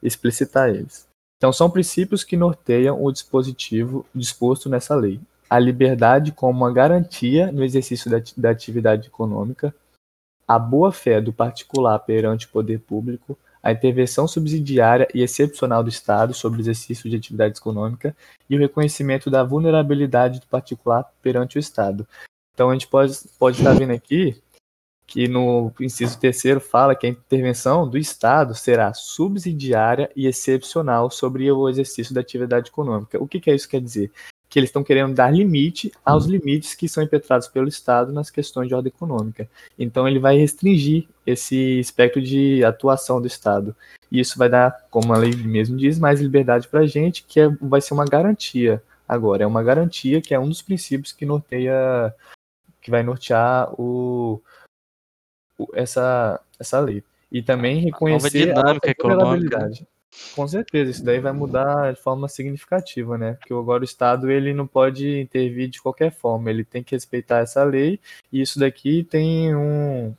explicitar 0.04 0.70
eles. 0.70 1.10
Então, 1.42 1.52
são 1.52 1.72
princípios 1.72 2.24
que 2.24 2.38
norteiam 2.38 3.04
o 3.04 3.12
dispositivo 3.12 4.06
disposto 4.14 4.70
nessa 4.70 4.94
lei. 4.94 5.20
A 5.50 5.58
liberdade 5.58 6.32
como 6.32 6.60
uma 6.60 6.72
garantia 6.72 7.52
no 7.52 7.64
exercício 7.64 8.12
da, 8.12 8.22
da 8.38 8.52
atividade 8.52 9.08
econômica, 9.08 9.74
a 10.48 10.60
boa-fé 10.60 11.20
do 11.20 11.34
particular 11.34 11.98
perante 11.98 12.46
o 12.46 12.50
poder 12.50 12.80
público, 12.82 13.36
a 13.64 13.72
intervenção 13.72 14.28
subsidiária 14.28 15.08
e 15.16 15.24
excepcional 15.24 15.82
do 15.82 15.90
Estado 15.90 16.32
sobre 16.32 16.60
o 16.60 16.62
exercício 16.62 17.10
de 17.10 17.16
atividade 17.16 17.58
econômica 17.58 18.16
e 18.48 18.56
o 18.56 18.60
reconhecimento 18.60 19.28
da 19.32 19.44
vulnerabilidade 19.44 20.42
do 20.42 20.46
particular 20.46 21.12
perante 21.24 21.58
o 21.58 21.60
Estado. 21.60 22.08
Então 22.54 22.70
a 22.70 22.74
gente 22.74 22.86
pode, 22.86 23.18
pode 23.40 23.58
estar 23.58 23.74
vendo 23.74 23.94
aqui 23.94 24.40
que 25.12 25.28
no 25.28 25.74
inciso 25.82 26.18
terceiro 26.18 26.62
fala 26.62 26.96
que 26.96 27.06
a 27.06 27.10
intervenção 27.10 27.86
do 27.86 27.98
Estado 27.98 28.56
será 28.56 28.94
subsidiária 28.94 30.10
e 30.16 30.26
excepcional 30.26 31.12
sobre 31.12 31.52
o 31.52 31.68
exercício 31.68 32.16
da 32.16 32.22
atividade 32.22 32.70
econômica. 32.70 33.22
O 33.22 33.28
que, 33.28 33.42
que 33.42 33.52
é 33.52 33.56
isso 33.56 33.68
quer 33.68 33.82
dizer? 33.82 34.10
que 34.50 34.60
eles 34.60 34.68
estão 34.68 34.84
querendo 34.84 35.14
dar 35.14 35.34
limite 35.34 35.94
aos 36.04 36.26
limites 36.26 36.76
que 36.76 36.90
são 36.90 37.02
impetrados 37.02 37.48
pelo 37.48 37.70
Estado 37.70 38.12
nas 38.12 38.30
questões 38.30 38.68
de 38.68 38.76
ordem 38.76 38.92
econômica. 38.94 39.50
Então 39.80 40.06
ele 40.06 40.20
vai 40.20 40.38
restringir 40.38 41.08
esse 41.26 41.80
espectro 41.80 42.22
de 42.22 42.62
atuação 42.62 43.22
do 43.22 43.28
Estado. 43.28 43.74
E 44.12 44.20
isso 44.20 44.38
vai 44.38 44.50
dar, 44.50 44.88
como 44.90 45.14
a 45.14 45.18
lei 45.18 45.34
mesmo 45.34 45.78
diz, 45.78 45.98
mais 45.98 46.20
liberdade 46.20 46.68
para 46.68 46.82
a 46.82 46.86
gente, 46.86 47.24
que 47.24 47.40
é, 47.40 47.48
vai 47.62 47.80
ser 47.80 47.94
uma 47.94 48.04
garantia. 48.04 48.84
Agora, 49.08 49.44
é 49.44 49.48
uma 49.48 49.64
garantia 49.64 50.22
que 50.22 50.34
é 50.34 50.40
um 50.40 50.50
dos 50.50 50.62
princípios 50.62 51.14
que 51.14 51.26
norteia, 51.26 52.14
que 52.82 52.92
vai 52.92 53.04
nortear 53.04 53.74
o, 53.80 54.42
o 54.61 54.61
essa, 55.74 56.40
essa 56.60 56.80
lei. 56.80 57.04
E 57.32 57.42
também 57.42 57.80
reconhecer 57.80 58.54
a, 58.58 58.78
econômica. 58.90 59.70
Com 60.36 60.46
certeza, 60.46 60.92
isso 60.92 61.06
daí 61.06 61.20
vai 61.20 61.32
mudar 61.32 61.94
de 61.94 62.02
forma 62.02 62.28
significativa, 62.28 63.18
né? 63.18 63.34
Porque 63.34 63.54
agora 63.54 63.82
o 63.82 63.86
Estado 63.86 64.30
ele 64.30 64.54
não 64.54 64.68
pode 64.68 65.20
intervir 65.20 65.70
de 65.70 65.82
qualquer 65.82 66.12
forma, 66.12 66.50
ele 66.50 66.66
tem 66.66 66.84
que 66.84 66.94
respeitar 66.94 67.40
essa 67.40 67.64
lei, 67.64 67.98
e 68.32 68.42
isso 68.42 68.60
daqui 68.60 69.06
tem 69.06 69.56
um 69.56 70.14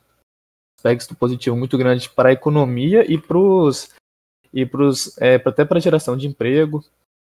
aspecto 0.75 1.15
positivo 1.15 1.55
muito 1.55 1.77
grande 1.77 2.09
para 2.09 2.29
a 2.29 2.33
economia 2.33 3.09
e 3.09 3.19
para 3.19 3.37
os 3.37 3.93
e 4.53 4.65
pros, 4.65 5.17
é, 5.19 5.35
até 5.35 5.65
para 5.65 5.77
a 5.77 5.81
geração 5.81 6.15
de 6.15 6.27
emprego, 6.27 6.83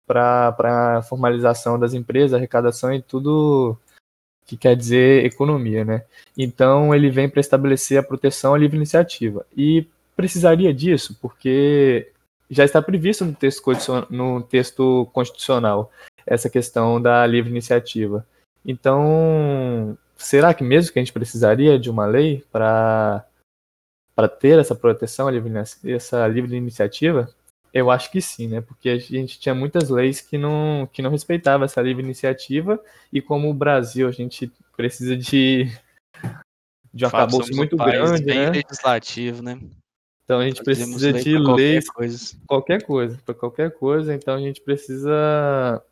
para 0.05 0.97
a 0.97 1.01
formalização 1.01 1.79
das 1.79 1.93
empresas, 1.93 2.33
arrecadação 2.33 2.93
e 2.93 3.01
tudo 3.01 3.77
que 4.45 4.55
quer 4.55 4.75
dizer 4.75 5.25
economia, 5.25 5.83
né? 5.83 6.03
Então 6.37 6.93
ele 6.93 7.09
vem 7.09 7.29
para 7.29 7.39
estabelecer 7.39 7.97
a 7.97 8.03
proteção 8.03 8.53
à 8.53 8.57
livre 8.57 8.77
iniciativa. 8.77 9.45
E 9.55 9.87
precisaria 10.15 10.73
disso, 10.73 11.17
porque 11.21 12.11
já 12.49 12.63
está 12.63 12.81
previsto 12.81 13.25
no 13.25 13.33
texto, 13.33 13.63
no 14.09 14.41
texto 14.41 15.09
constitucional 15.13 15.91
essa 16.25 16.49
questão 16.49 17.01
da 17.01 17.25
livre 17.25 17.51
iniciativa. 17.51 18.25
Então, 18.65 19.97
será 20.17 20.53
que 20.53 20.63
mesmo 20.63 20.91
que 20.91 20.99
a 20.99 21.01
gente 21.01 21.13
precisaria 21.13 21.77
de 21.77 21.89
uma 21.89 22.05
lei 22.05 22.43
para 22.51 23.25
para 24.15 24.29
ter 24.29 24.57
essa 24.57 24.73
proteção, 24.73 25.27
essa 25.83 26.25
livre 26.27 26.55
iniciativa? 26.55 27.29
Eu 27.75 27.91
acho 27.91 28.09
que 28.09 28.21
sim, 28.21 28.47
né? 28.47 28.61
Porque 28.61 28.87
a 28.87 28.97
gente 28.97 29.37
tinha 29.37 29.53
muitas 29.53 29.89
leis 29.89 30.21
que 30.21 30.37
não, 30.37 30.87
que 30.93 31.01
não 31.01 31.11
respeitavam 31.11 31.65
essa 31.65 31.81
livre 31.81 32.01
iniciativa 32.01 32.81
e 33.11 33.21
como 33.21 33.49
o 33.49 33.53
Brasil 33.53 34.07
a 34.07 34.11
gente 34.11 34.49
precisa 34.77 35.17
de 35.17 35.65
de 36.93 37.03
um 37.03 37.09
acabouço 37.09 37.53
muito 37.53 37.75
um 37.75 37.77
grande, 37.77 38.23
bem 38.23 38.45
né? 38.45 38.49
legislativo, 38.51 39.43
né? 39.43 39.59
Então 40.23 40.39
a 40.39 40.45
gente 40.45 40.63
precisa 40.63 41.11
de 41.11 41.37
leis, 41.37 41.89
coisa. 41.89 42.37
qualquer 42.47 42.81
coisa, 42.81 43.19
para 43.25 43.35
qualquer 43.35 43.71
coisa. 43.71 44.15
Então 44.15 44.35
a 44.35 44.39
gente 44.39 44.61
precisa 44.61 45.83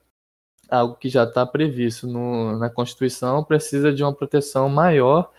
algo 0.69 0.95
que 0.95 1.09
já 1.09 1.25
está 1.25 1.45
previsto 1.45 2.07
no, 2.07 2.57
na 2.57 2.69
Constituição 2.69 3.43
precisa 3.43 3.91
de 3.91 4.01
uma 4.01 4.13
proteção 4.13 4.69
maior 4.69 5.29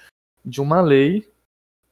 de 0.45 0.61
uma 0.61 0.83
lei 0.83 1.27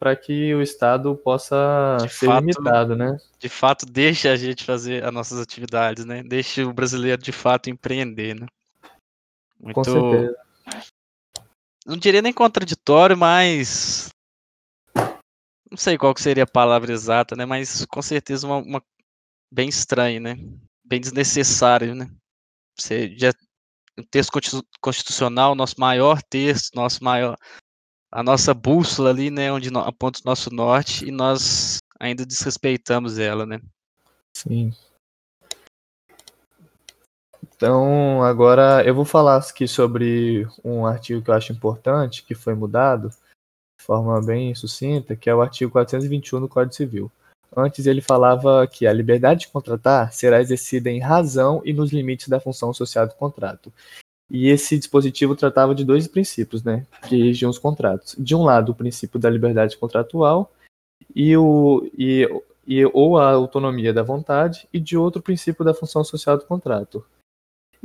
para 0.03 0.17
que 0.17 0.53
o 0.53 0.61
Estado 0.61 1.15
possa 1.15 1.97
de 2.01 2.09
ser 2.09 2.27
fato, 2.27 2.41
limitado, 2.41 2.97
né? 2.97 3.17
De 3.39 3.49
fato, 3.49 3.87
deixe 3.87 4.29
a 4.29 4.35
gente 4.35 4.65
fazer 4.65 5.05
as 5.05 5.15
nossas 5.15 5.39
atividades, 5.39 6.05
né? 6.05 6.25
Deixe 6.25 6.65
o 6.65 6.73
brasileiro 6.73 7.23
de 7.23 7.31
fato 7.31 7.71
empreender, 7.71 8.35
né? 8.35 8.49
Muito... 9.61 9.77
Com 9.77 9.85
certeza. 9.85 10.37
Não 11.87 11.97
diria 11.97 12.21
nem 12.21 12.33
contraditório, 12.33 13.17
mas 13.17 14.11
não 15.71 15.77
sei 15.77 15.97
qual 15.97 16.13
seria 16.19 16.43
a 16.43 16.49
palavra 16.49 16.93
exata, 16.93 17.37
né? 17.37 17.47
Mas 17.47 17.87
com 17.87 18.03
certeza 18.03 18.45
uma, 18.45 18.57
uma 18.57 18.83
bem 19.53 19.69
estranho, 19.69 20.21
né? 20.21 20.37
Bem 20.85 21.01
desnecessário, 21.01 21.95
né? 21.95 22.11
Você 22.77 23.17
já 23.17 23.31
o 23.97 24.03
texto 24.03 24.33
constitucional, 24.81 25.55
nosso 25.55 25.79
maior 25.79 26.21
texto, 26.25 26.75
nosso 26.75 27.05
maior 27.05 27.37
a 28.13 28.23
nossa 28.23 28.53
bússola 28.53 29.09
ali, 29.09 29.31
né, 29.31 29.51
onde 29.51 29.71
aponta 29.75 30.21
o 30.21 30.29
nosso 30.29 30.55
norte 30.55 31.09
e 31.09 31.11
nós 31.11 31.79
ainda 31.99 32.27
desrespeitamos 32.27 33.19
ela, 33.19 33.47
né? 33.47 33.59
Sim. 34.37 34.73
Então, 37.57 38.23
agora 38.23 38.85
eu 38.85 38.95
vou 38.95 39.05
falar 39.05 39.37
aqui 39.37 39.67
sobre 39.67 40.47
um 40.63 40.85
artigo 40.85 41.23
que 41.23 41.31
eu 41.31 41.35
acho 41.35 41.53
importante, 41.53 42.25
que 42.25 42.35
foi 42.35 42.55
mudado, 42.55 43.09
de 43.09 43.85
forma 43.85 44.21
bem 44.21 44.55
sucinta, 44.55 45.17
que 45.17 45.31
é 45.31 45.35
o 45.35 45.41
artigo 45.41 45.73
421 45.73 46.41
do 46.41 46.49
Código 46.49 46.75
Civil. 46.75 47.11
Antes 47.57 47.87
ele 47.87 48.01
falava 48.01 48.67
que 48.67 48.87
a 48.87 48.93
liberdade 48.93 49.41
de 49.41 49.49
contratar 49.49 50.13
será 50.13 50.41
exercida 50.41 50.91
em 50.91 51.01
razão 51.01 51.63
e 51.65 51.73
nos 51.73 51.93
limites 51.93 52.29
da 52.29 52.41
função 52.41 52.75
social 52.75 53.07
do 53.07 53.15
contrato. 53.15 53.73
E 54.33 54.49
esse 54.49 54.79
dispositivo 54.79 55.37
tratava 55.37 55.75
de 55.75 55.85
dois 55.85 56.09
princípios, 56.09 56.65
né, 56.65 56.87
que 57.07 57.23
regiam 57.23 57.51
os 57.51 57.59
contratos. 57.59 58.17
De 58.19 58.35
um 58.35 58.43
lado, 58.43 58.73
o 58.73 58.75
princípio 58.75 59.21
da 59.21 59.29
liberdade 59.29 59.77
contratual 59.77 60.51
e 61.15 61.37
o 61.37 61.87
e, 61.99 62.27
e 62.67 62.83
ou 62.95 63.19
a 63.19 63.31
autonomia 63.33 63.93
da 63.93 64.03
vontade, 64.03 64.67
e 64.73 64.81
de 64.81 64.97
outro, 64.97 65.21
o 65.21 65.23
princípio 65.23 65.65
da 65.65 65.75
função 65.75 66.03
social 66.03 66.39
do 66.39 66.47
contrato. 66.47 67.05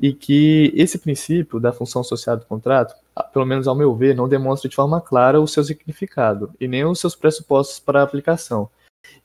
e 0.02 0.14
que 0.14 0.72
esse 0.76 1.00
princípio 1.00 1.60
da 1.60 1.74
função 1.74 2.04
social 2.04 2.38
do 2.38 2.46
contrato, 2.46 2.96
pelo 3.34 3.46
menos 3.46 3.68
ao 3.68 3.76
meu 3.76 3.96
ver, 3.96 4.16
não 4.16 4.30
demonstra 4.30 4.70
de 4.70 4.76
forma 4.76 5.02
clara 5.02 5.42
o 5.42 5.48
seu 5.48 5.64
significado 5.64 6.54
e 6.60 6.68
nem 6.68 6.86
os 6.86 7.00
seus 7.00 7.16
pressupostos 7.16 7.80
para 7.80 8.02
a 8.02 8.04
aplicação. 8.04 8.70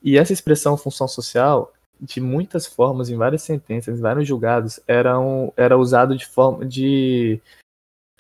E 0.03 0.17
essa 0.17 0.33
expressão 0.33 0.77
função 0.77 1.07
social, 1.07 1.73
de 2.03 2.21
muitas 2.21 2.67
formas, 2.67 3.09
em 3.09 3.17
várias 3.17 3.43
sentenças, 3.43 3.97
em 3.97 4.03
vários 4.03 4.27
julgados, 4.27 4.81
era, 4.89 5.19
um, 5.21 5.53
era 5.57 5.79
usado 5.79 6.17
de 6.17 6.27
forma 6.27 6.67
de. 6.67 7.41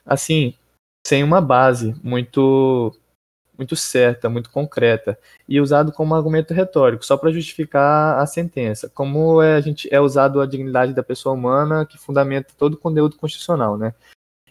assim, 0.06 0.54
sem 1.04 1.24
uma 1.24 1.40
base 1.40 1.94
muito 2.02 2.94
muito 3.58 3.76
certa, 3.76 4.30
muito 4.30 4.50
concreta 4.50 5.18
e 5.48 5.60
usado 5.60 5.92
como 5.92 6.14
argumento 6.14 6.54
retórico, 6.54 7.04
só 7.04 7.16
para 7.16 7.30
justificar 7.30 8.18
a 8.18 8.26
sentença. 8.26 8.88
Como 8.88 9.42
é, 9.42 9.54
a 9.56 9.60
gente 9.60 9.88
é 9.92 10.00
usado 10.00 10.40
a 10.40 10.46
dignidade 10.46 10.94
da 10.94 11.02
pessoa 11.02 11.34
humana 11.34 11.86
que 11.86 11.98
fundamenta 11.98 12.52
todo 12.56 12.74
o 12.74 12.78
conteúdo 12.78 13.16
constitucional, 13.16 13.76
né? 13.76 13.94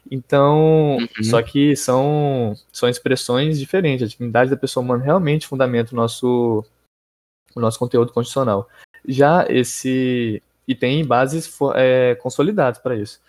Então, 0.10 0.98
uhum. 0.98 1.24
só 1.24 1.42
que 1.42 1.76
são 1.76 2.56
são 2.72 2.90
expressões 2.90 3.60
diferentes. 3.60 4.06
A 4.06 4.10
dignidade 4.10 4.50
da 4.50 4.58
pessoa 4.58 4.84
humana 4.84 5.04
realmente 5.04 5.48
fundamenta 5.48 5.94
o 5.94 5.96
nosso 5.96 6.66
o 7.56 7.60
nosso 7.60 7.80
conteúdo 7.80 8.14
constitucional. 8.14 8.68
Já 9.08 9.46
esse 9.50 10.42
e 10.68 10.76
tem 10.76 11.06
bases 11.06 11.52
é, 11.76 12.16
consolidadas 12.16 12.80
para 12.80 12.96
isso. 12.96 13.20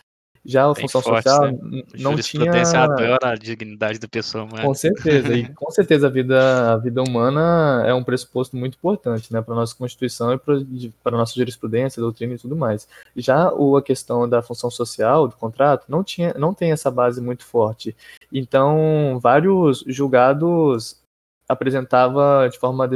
Já 0.44 0.68
a 0.68 0.74
função 0.74 1.00
forte, 1.00 1.22
social 1.22 1.52
né? 1.52 1.84
não 2.00 2.16
tinha. 2.16 2.50
adora 2.50 3.30
a 3.30 3.34
dignidade 3.36 4.00
da 4.00 4.08
pessoa 4.08 4.42
humana. 4.42 4.64
Com 4.64 4.74
certeza, 4.74 5.32
e 5.32 5.46
com 5.54 5.70
certeza 5.70 6.08
a 6.08 6.10
vida, 6.10 6.72
a 6.72 6.76
vida 6.78 7.00
humana 7.00 7.84
é 7.86 7.94
um 7.94 8.02
pressuposto 8.02 8.56
muito 8.56 8.74
importante 8.74 9.32
né, 9.32 9.40
para 9.40 9.54
a 9.54 9.58
nossa 9.58 9.74
Constituição 9.76 10.32
e 10.32 10.38
para 10.38 11.14
a 11.14 11.18
nossa 11.18 11.34
jurisprudência, 11.36 12.02
doutrina 12.02 12.34
e 12.34 12.38
tudo 12.38 12.56
mais. 12.56 12.88
Já 13.16 13.52
o, 13.52 13.76
a 13.76 13.82
questão 13.82 14.28
da 14.28 14.42
função 14.42 14.68
social 14.68 15.28
do 15.28 15.36
contrato 15.36 15.84
não, 15.88 16.02
tinha, 16.02 16.34
não 16.34 16.52
tem 16.52 16.72
essa 16.72 16.90
base 16.90 17.20
muito 17.20 17.44
forte. 17.44 17.94
Então, 18.32 19.20
vários 19.22 19.84
julgados 19.86 21.00
apresentava 21.52 22.48
de 22.50 22.58
forma 22.58 22.88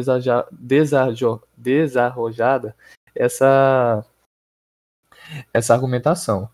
desarrojada 1.57 2.75
essa, 3.15 4.05
essa 5.53 5.75
argumentação. 5.75 6.49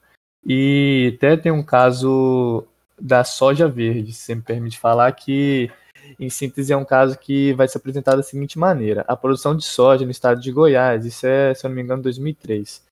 E 0.45 1.15
até 1.17 1.37
tem 1.37 1.53
um 1.53 1.63
caso 1.63 2.67
da 3.01 3.25
soja 3.25 3.69
verde, 3.69 4.13
se 4.13 4.35
me 4.35 4.43
permite 4.43 4.79
falar, 4.79 5.13
que 5.13 5.71
em 6.19 6.29
síntese 6.29 6.73
é 6.73 6.77
um 6.77 6.85
caso 6.85 7.19
que 7.19 7.53
vai 7.55 7.69
ser 7.69 7.79
apresentado 7.79 8.17
da 8.17 8.23
seguinte 8.23 8.59
maneira: 8.59 9.05
a 9.07 9.17
produção 9.17 9.57
de 9.57 9.65
soja 9.65 10.05
no 10.05 10.11
estado 10.11 10.41
de 10.41 10.53
Goiás, 10.53 11.05
isso 11.05 11.27
é, 11.27 11.55
se 11.55 11.65
eu 11.65 11.69
não 11.69 11.77
me 11.77 11.83
engano, 11.83 12.03
2003, 12.03 12.85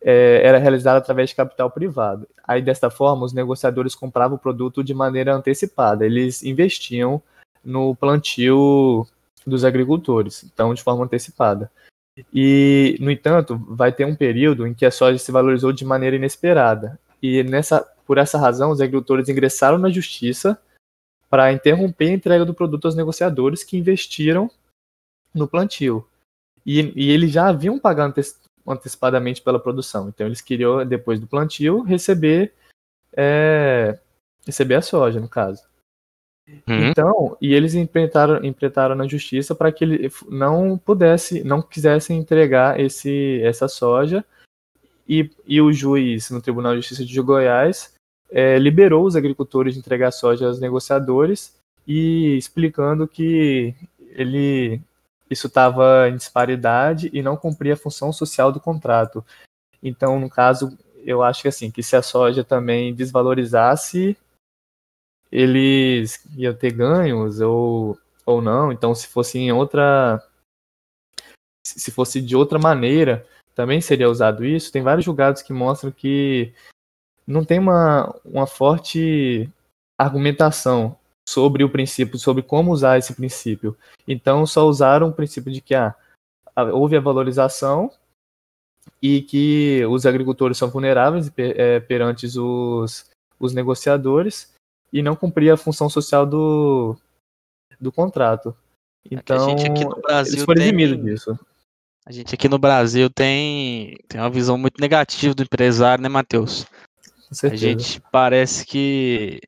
é, 0.00 0.42
era 0.44 0.58
realizada 0.58 0.98
através 0.98 1.30
de 1.30 1.36
capital 1.36 1.70
privado. 1.70 2.26
Aí, 2.44 2.62
desta 2.62 2.90
forma, 2.90 3.24
os 3.24 3.32
negociadores 3.32 3.94
compravam 3.94 4.36
o 4.36 4.40
produto 4.40 4.82
de 4.82 4.94
maneira 4.94 5.34
antecipada, 5.34 6.06
eles 6.06 6.42
investiam 6.42 7.22
no 7.64 7.94
plantio 7.94 9.06
dos 9.46 9.64
agricultores, 9.64 10.44
então 10.44 10.74
de 10.74 10.82
forma 10.82 11.04
antecipada. 11.04 11.70
E, 12.34 12.96
no 13.00 13.10
entanto, 13.10 13.56
vai 13.68 13.92
ter 13.92 14.04
um 14.04 14.14
período 14.14 14.66
em 14.66 14.74
que 14.74 14.84
a 14.84 14.90
soja 14.90 15.18
se 15.18 15.30
valorizou 15.30 15.72
de 15.72 15.84
maneira 15.84 16.16
inesperada. 16.16 16.98
E 17.22 17.42
nessa, 17.44 17.80
por 18.06 18.18
essa 18.18 18.38
razão, 18.38 18.70
os 18.70 18.80
agricultores 18.80 19.28
ingressaram 19.28 19.78
na 19.78 19.88
justiça 19.88 20.60
para 21.30 21.52
interromper 21.52 22.08
a 22.08 22.14
entrega 22.14 22.44
do 22.44 22.54
produto 22.54 22.86
aos 22.86 22.94
negociadores 22.94 23.62
que 23.62 23.76
investiram 23.76 24.50
no 25.34 25.46
plantio. 25.46 26.06
E, 26.64 26.92
e 26.96 27.10
eles 27.10 27.30
já 27.30 27.48
haviam 27.48 27.78
pagado 27.78 28.14
antecipadamente 28.66 29.40
pela 29.42 29.60
produção. 29.60 30.08
Então 30.08 30.26
eles 30.26 30.40
queriam, 30.40 30.84
depois 30.86 31.20
do 31.20 31.26
plantio, 31.26 31.82
receber, 31.82 32.52
é, 33.16 33.98
receber 34.44 34.74
a 34.74 34.82
soja, 34.82 35.20
no 35.20 35.28
caso. 35.28 35.62
Uhum. 36.66 36.88
Então, 36.88 37.36
e 37.40 37.54
eles 37.54 37.74
empreitaram, 37.74 38.44
empreitaram 38.44 38.94
na 38.94 39.06
justiça 39.06 39.54
para 39.54 39.70
que 39.70 39.84
ele 39.84 40.10
não 40.28 40.78
pudesse, 40.78 41.44
não 41.44 41.60
quisessem 41.60 42.18
entregar 42.18 42.78
esse, 42.80 43.40
essa 43.42 43.68
soja. 43.68 44.24
E, 45.08 45.30
e 45.46 45.60
o 45.60 45.72
juiz 45.72 46.30
no 46.30 46.40
Tribunal 46.40 46.72
de 46.72 46.80
Justiça 46.80 47.04
de 47.04 47.20
Goiás 47.20 47.94
é, 48.30 48.58
liberou 48.58 49.06
os 49.06 49.16
agricultores 49.16 49.74
de 49.74 49.80
entregar 49.80 50.10
soja 50.10 50.46
aos 50.46 50.60
negociadores 50.60 51.54
e 51.86 52.36
explicando 52.36 53.08
que 53.08 53.74
ele 54.12 54.80
isso 55.30 55.46
estava 55.46 56.08
em 56.08 56.16
disparidade 56.16 57.10
e 57.12 57.22
não 57.22 57.36
cumpria 57.36 57.74
a 57.74 57.76
função 57.76 58.12
social 58.12 58.50
do 58.50 58.60
contrato. 58.60 59.24
Então, 59.82 60.18
no 60.18 60.28
caso, 60.28 60.76
eu 61.04 61.22
acho 61.22 61.42
que 61.42 61.48
assim, 61.48 61.70
que 61.70 61.82
se 61.82 61.96
a 61.96 62.02
soja 62.02 62.42
também 62.42 62.94
desvalorizasse, 62.94 64.16
eles 65.30 66.24
iam 66.36 66.54
ter 66.54 66.72
ganhos 66.72 67.40
ou, 67.40 67.98
ou 68.24 68.40
não. 68.40 68.72
Então, 68.72 68.94
se 68.94 69.06
fosse 69.06 69.38
em 69.38 69.52
outra. 69.52 70.22
Se 71.64 71.90
fosse 71.90 72.20
de 72.20 72.34
outra 72.34 72.58
maneira, 72.58 73.26
também 73.54 73.80
seria 73.80 74.08
usado 74.08 74.44
isso. 74.44 74.72
Tem 74.72 74.82
vários 74.82 75.04
julgados 75.04 75.42
que 75.42 75.52
mostram 75.52 75.90
que 75.90 76.52
não 77.26 77.44
tem 77.44 77.58
uma, 77.58 78.14
uma 78.24 78.46
forte 78.46 79.50
argumentação 79.98 80.96
sobre 81.28 81.62
o 81.62 81.68
princípio, 81.68 82.18
sobre 82.18 82.42
como 82.42 82.72
usar 82.72 82.96
esse 82.96 83.14
princípio. 83.14 83.76
Então, 84.06 84.46
só 84.46 84.66
usaram 84.66 85.08
o 85.08 85.12
princípio 85.12 85.52
de 85.52 85.60
que 85.60 85.74
ah, 85.74 85.94
houve 86.72 86.96
a 86.96 87.00
valorização 87.00 87.90
e 89.02 89.20
que 89.20 89.84
os 89.86 90.06
agricultores 90.06 90.56
são 90.56 90.70
vulneráveis 90.70 91.30
é, 91.36 91.80
perante 91.80 92.26
os, 92.26 93.10
os 93.38 93.52
negociadores 93.52 94.54
e 94.92 95.02
não 95.02 95.16
cumpria 95.16 95.54
a 95.54 95.58
função 95.58 95.88
social 95.88 96.26
do, 96.26 96.96
do 97.80 97.92
contrato. 97.92 98.56
É 99.10 99.14
então, 99.14 99.50
é 99.50 100.20
eles 100.20 100.42
foram 100.44 100.62
eximidos 100.62 101.04
disso. 101.04 101.38
A 102.06 102.12
gente 102.12 102.34
aqui 102.34 102.48
no 102.48 102.58
Brasil 102.58 103.10
tem, 103.10 103.96
tem 104.08 104.20
uma 104.20 104.30
visão 104.30 104.56
muito 104.56 104.80
negativa 104.80 105.34
do 105.34 105.42
empresário, 105.42 106.02
né, 106.02 106.08
Matheus? 106.08 106.66
A 107.42 107.54
gente 107.54 108.00
parece 108.10 108.64
que 108.64 109.40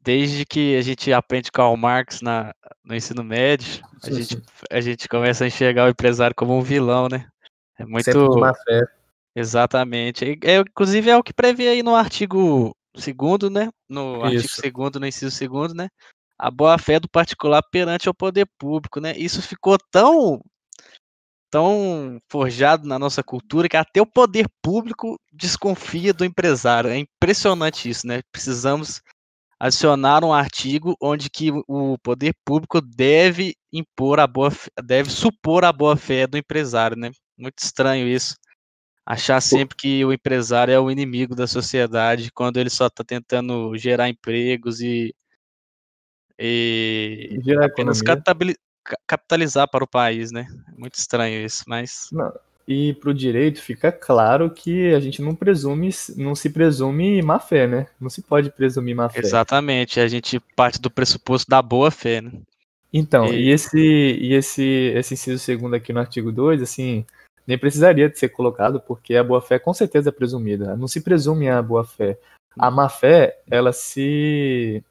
desde 0.00 0.44
que 0.44 0.76
a 0.76 0.82
gente 0.82 1.12
aprende 1.12 1.50
Karl 1.50 1.76
Marx 1.76 2.20
na, 2.20 2.54
no 2.84 2.94
ensino 2.94 3.24
médio, 3.24 3.82
a 4.04 4.10
gente, 4.10 4.42
a 4.70 4.80
gente 4.80 5.08
começa 5.08 5.44
a 5.44 5.46
enxergar 5.46 5.86
o 5.86 5.90
empresário 5.90 6.34
como 6.36 6.56
um 6.56 6.62
vilão, 6.62 7.08
né? 7.08 7.26
É 7.78 7.84
muito. 7.84 8.04
Sempre 8.04 8.28
de 8.28 8.40
má 8.40 8.54
fé. 8.54 8.82
Exatamente. 9.34 10.38
É, 10.44 10.58
inclusive 10.58 11.10
é 11.10 11.16
o 11.16 11.22
que 11.22 11.32
prevê 11.32 11.68
aí 11.68 11.82
no 11.82 11.94
artigo 11.94 12.76
segundo, 12.96 13.50
né? 13.50 13.70
No 13.88 14.16
Isso. 14.16 14.24
artigo 14.24 14.48
segundo, 14.48 15.00
no 15.00 15.06
inciso 15.06 15.30
segundo, 15.30 15.74
né? 15.74 15.88
A 16.38 16.50
boa-fé 16.50 16.98
do 16.98 17.08
particular 17.08 17.62
perante 17.70 18.08
o 18.08 18.14
poder 18.14 18.48
público, 18.58 19.00
né? 19.00 19.14
Isso 19.16 19.40
ficou 19.42 19.78
tão 19.90 20.40
tão 21.50 22.18
forjado 22.30 22.88
na 22.88 22.98
nossa 22.98 23.22
cultura 23.22 23.68
que 23.68 23.76
até 23.76 24.00
o 24.00 24.06
poder 24.06 24.46
público 24.62 25.20
desconfia 25.30 26.14
do 26.14 26.24
empresário. 26.24 26.88
É 26.88 26.96
impressionante 26.96 27.90
isso, 27.90 28.06
né? 28.06 28.22
Precisamos 28.32 29.02
adicionar 29.60 30.24
um 30.24 30.32
artigo 30.32 30.96
onde 31.00 31.28
que 31.28 31.50
o 31.68 31.98
poder 31.98 32.34
público 32.44 32.80
deve 32.80 33.54
impor 33.70 34.18
a 34.18 34.26
boa 34.26 34.50
deve 34.82 35.10
supor 35.10 35.64
a 35.64 35.72
boa 35.72 35.94
fé 35.94 36.26
do 36.26 36.38
empresário, 36.38 36.96
né? 36.96 37.10
Muito 37.36 37.58
estranho 37.58 38.08
isso 38.08 38.34
achar 39.04 39.40
sempre 39.40 39.76
que 39.76 40.04
o 40.04 40.12
empresário 40.12 40.72
é 40.72 40.78
o 40.78 40.90
inimigo 40.90 41.34
da 41.34 41.46
sociedade 41.46 42.30
quando 42.32 42.56
ele 42.56 42.70
só 42.70 42.86
está 42.86 43.02
tentando 43.02 43.76
gerar 43.76 44.08
empregos 44.08 44.80
e, 44.80 45.14
e 46.38 47.38
gerar 47.44 47.66
apenas 47.66 48.00
capitalizar 49.06 49.68
para 49.68 49.84
o 49.84 49.88
país, 49.88 50.32
né? 50.32 50.46
Muito 50.76 50.94
estranho 50.94 51.44
isso, 51.44 51.64
mas. 51.66 52.08
Não. 52.12 52.32
E 52.66 52.94
para 52.94 53.10
o 53.10 53.14
direito 53.14 53.60
fica 53.60 53.90
claro 53.90 54.48
que 54.48 54.94
a 54.94 55.00
gente 55.00 55.20
não 55.20 55.34
presume, 55.34 55.90
não 56.16 56.34
se 56.34 56.48
presume 56.48 57.20
má 57.20 57.40
fé, 57.40 57.66
né? 57.66 57.86
Não 58.00 58.08
se 58.08 58.22
pode 58.22 58.50
presumir 58.50 58.94
má 58.94 59.08
fé. 59.08 59.18
Exatamente, 59.18 59.98
a 59.98 60.06
gente 60.06 60.38
parte 60.54 60.80
do 60.80 60.90
pressuposto 60.90 61.50
da 61.50 61.60
boa 61.60 61.90
fé, 61.90 62.20
né? 62.20 62.30
Então, 62.92 63.32
e, 63.32 63.46
e 63.46 63.50
esse, 63.50 63.78
e 63.78 64.34
esse, 64.34 64.62
esse 64.94 65.14
inciso 65.14 65.38
segundo 65.38 65.74
aqui 65.74 65.92
no 65.92 66.00
artigo 66.00 66.30
2, 66.30 66.62
assim, 66.62 67.04
nem 67.46 67.58
precisaria 67.58 68.08
de 68.08 68.18
ser 68.18 68.28
colocado, 68.28 68.80
porque 68.80 69.16
a 69.16 69.24
boa-fé 69.24 69.58
com 69.58 69.74
certeza 69.74 70.10
é 70.10 70.12
presumida. 70.12 70.76
Não 70.76 70.88
se 70.88 71.00
presume 71.00 71.48
a 71.48 71.60
boa-fé. 71.60 72.18
A 72.58 72.70
má-fé, 72.70 73.40
ela 73.50 73.72
se. 73.72 74.84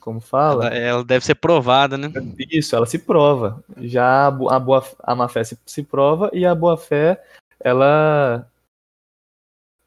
Como 0.00 0.20
fala? 0.20 0.66
Ela, 0.66 0.76
ela, 0.76 1.04
deve 1.04 1.24
ser 1.24 1.36
provada, 1.36 1.96
né? 1.96 2.10
Isso, 2.50 2.74
ela 2.74 2.86
se 2.86 2.98
prova. 2.98 3.62
Já 3.78 4.26
a, 4.26 4.58
boa, 4.58 4.84
a 5.00 5.14
má-fé 5.14 5.44
se, 5.44 5.58
se 5.64 5.82
prova 5.82 6.30
e 6.32 6.44
a 6.44 6.54
boa-fé, 6.54 7.22
ela. 7.60 8.48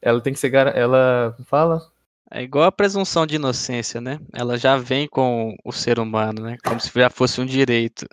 Ela 0.00 0.20
tem 0.20 0.32
que 0.32 0.38
ser. 0.38 0.54
Ela. 0.54 1.34
Como 1.36 1.46
fala? 1.46 1.90
É 2.30 2.42
igual 2.42 2.64
a 2.64 2.72
presunção 2.72 3.26
de 3.26 3.36
inocência, 3.36 4.00
né? 4.00 4.18
Ela 4.32 4.58
já 4.58 4.76
vem 4.76 5.06
com 5.06 5.56
o 5.64 5.72
ser 5.72 5.98
humano, 5.98 6.42
né? 6.42 6.56
Como 6.64 6.80
se 6.80 6.90
já 6.92 7.10
fosse 7.10 7.40
um 7.40 7.46
direito. 7.46 8.06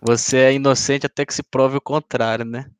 Você 0.00 0.38
é 0.38 0.52
inocente 0.54 1.06
até 1.06 1.26
que 1.26 1.34
se 1.34 1.42
prove 1.42 1.76
o 1.76 1.80
contrário, 1.80 2.44
né? 2.44 2.70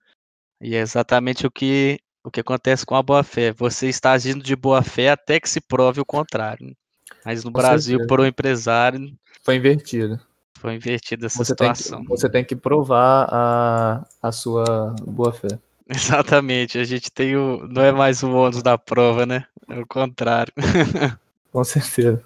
E 0.60 0.74
é 0.74 0.80
exatamente 0.80 1.46
o 1.46 1.50
que 1.50 1.98
o 2.24 2.30
que 2.30 2.40
acontece 2.40 2.84
com 2.84 2.94
a 2.94 3.02
boa-fé. 3.02 3.52
Você 3.52 3.88
está 3.88 4.12
agindo 4.12 4.44
de 4.44 4.54
boa-fé 4.54 5.10
até 5.10 5.40
que 5.40 5.48
se 5.48 5.60
prove 5.60 6.00
o 6.00 6.04
contrário. 6.04 6.76
Mas 7.24 7.42
no 7.42 7.50
com 7.50 7.58
Brasil, 7.58 8.06
para 8.06 8.22
o 8.22 8.26
empresário. 8.26 9.16
Foi 9.42 9.56
invertido. 9.56 10.20
Foi 10.58 10.74
invertida 10.74 11.26
essa 11.26 11.38
você 11.38 11.52
situação. 11.52 11.98
Tem 11.98 12.04
que, 12.04 12.10
você 12.10 12.28
tem 12.28 12.44
que 12.44 12.56
provar 12.56 13.28
a, 13.30 14.06
a 14.22 14.32
sua 14.32 14.94
boa-fé. 15.06 15.58
Exatamente, 15.88 16.78
a 16.78 16.84
gente 16.84 17.10
tem 17.10 17.36
o. 17.36 17.66
Não 17.66 17.82
é 17.82 17.92
mais 17.92 18.22
o 18.22 18.30
ônus 18.30 18.62
da 18.62 18.76
prova, 18.76 19.24
né? 19.24 19.46
É 19.68 19.78
o 19.78 19.86
contrário. 19.86 20.52
Com 21.50 21.64
certeza. 21.64 22.22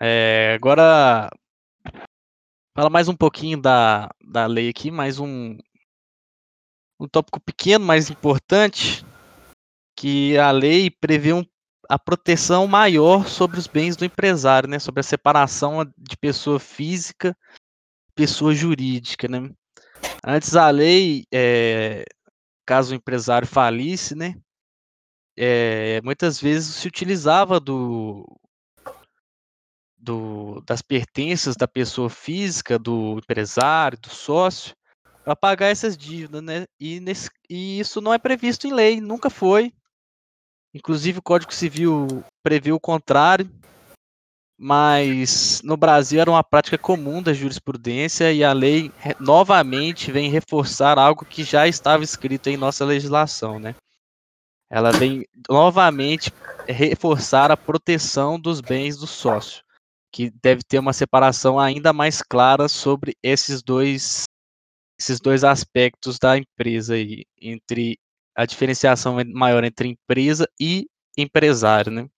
É, 0.00 0.54
agora, 0.54 1.30
fala 2.74 2.90
mais 2.90 3.08
um 3.08 3.16
pouquinho 3.16 3.60
da, 3.60 4.10
da 4.22 4.46
lei 4.46 4.68
aqui, 4.68 4.90
mais 4.90 5.18
um, 5.18 5.56
um 7.00 7.08
tópico 7.08 7.40
pequeno, 7.40 7.84
mas 7.84 8.10
importante, 8.10 9.04
que 9.96 10.36
a 10.38 10.50
lei 10.50 10.90
prevê 10.90 11.32
um, 11.32 11.44
a 11.88 11.98
proteção 11.98 12.66
maior 12.66 13.28
sobre 13.28 13.58
os 13.58 13.66
bens 13.66 13.96
do 13.96 14.04
empresário, 14.04 14.68
né? 14.68 14.78
Sobre 14.78 15.00
a 15.00 15.04
separação 15.04 15.84
de 15.96 16.16
pessoa 16.16 16.58
física 16.58 17.36
pessoa 18.14 18.54
jurídica, 18.54 19.28
né? 19.28 19.50
Antes 20.24 20.54
a 20.54 20.70
lei, 20.70 21.24
é, 21.32 22.04
caso 22.66 22.92
o 22.92 22.96
empresário 22.96 23.46
falisse, 23.46 24.14
né? 24.14 24.34
É, 25.36 26.00
muitas 26.02 26.40
vezes 26.40 26.76
se 26.76 26.86
utilizava 26.86 27.58
do, 27.58 28.24
do, 30.04 30.62
das 30.66 30.82
pertences 30.82 31.56
da 31.56 31.66
pessoa 31.66 32.10
física, 32.10 32.78
do 32.78 33.18
empresário, 33.18 33.98
do 33.98 34.10
sócio, 34.10 34.76
para 35.24 35.34
pagar 35.34 35.68
essas 35.68 35.96
dívidas, 35.96 36.42
né? 36.42 36.66
E, 36.78 37.00
nesse, 37.00 37.30
e, 37.48 37.80
isso 37.80 38.00
não 38.00 38.12
é 38.12 38.18
previsto 38.18 38.66
em 38.66 38.72
lei, 38.72 39.00
nunca 39.00 39.30
foi. 39.30 39.72
Inclusive 40.74 41.18
o 41.18 41.22
Código 41.22 41.54
Civil 41.54 42.22
prevê 42.42 42.72
o 42.72 42.80
contrário, 42.80 43.50
mas 44.58 45.62
no 45.64 45.76
Brasil 45.76 46.20
era 46.20 46.30
uma 46.30 46.44
prática 46.44 46.76
comum 46.76 47.22
da 47.22 47.32
jurisprudência 47.32 48.32
e 48.32 48.44
a 48.44 48.52
lei 48.52 48.92
novamente 49.18 50.12
vem 50.12 50.30
reforçar 50.30 50.98
algo 50.98 51.24
que 51.24 51.42
já 51.42 51.66
estava 51.66 52.04
escrito 52.04 52.48
em 52.48 52.56
nossa 52.56 52.84
legislação, 52.84 53.58
né? 53.58 53.74
Ela 54.70 54.90
vem 54.90 55.24
novamente 55.48 56.32
reforçar 56.66 57.50
a 57.50 57.56
proteção 57.56 58.38
dos 58.38 58.60
bens 58.60 58.96
do 58.96 59.06
sócio 59.06 59.63
que 60.14 60.30
deve 60.30 60.62
ter 60.62 60.78
uma 60.78 60.92
separação 60.92 61.58
ainda 61.58 61.92
mais 61.92 62.22
clara 62.22 62.68
sobre 62.68 63.16
esses 63.20 63.64
dois 63.64 64.22
esses 64.96 65.18
dois 65.18 65.42
aspectos 65.42 66.20
da 66.20 66.38
empresa 66.38 66.94
aí, 66.94 67.24
entre 67.36 67.98
a 68.32 68.46
diferenciação 68.46 69.16
maior 69.34 69.64
entre 69.64 69.88
empresa 69.88 70.48
e 70.60 70.86
empresário, 71.18 71.90
né? 71.90 72.08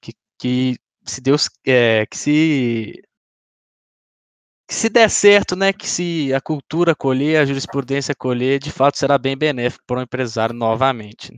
Que, 0.00 0.12
que 0.40 0.76
se 1.04 1.20
Deus 1.20 1.48
é, 1.66 2.06
que 2.06 2.16
se 2.16 3.02
que 4.68 4.74
se 4.74 4.88
der 4.88 5.10
certo, 5.10 5.56
né, 5.56 5.72
que 5.72 5.86
se 5.88 6.32
a 6.34 6.40
cultura 6.40 6.94
colher, 6.94 7.40
a 7.40 7.44
jurisprudência 7.44 8.14
colher, 8.16 8.60
de 8.60 8.70
fato 8.70 8.98
será 8.98 9.18
bem 9.18 9.36
benéfico 9.36 9.84
para 9.86 9.98
o 10.00 10.02
empresário 10.02 10.54
novamente. 10.54 11.32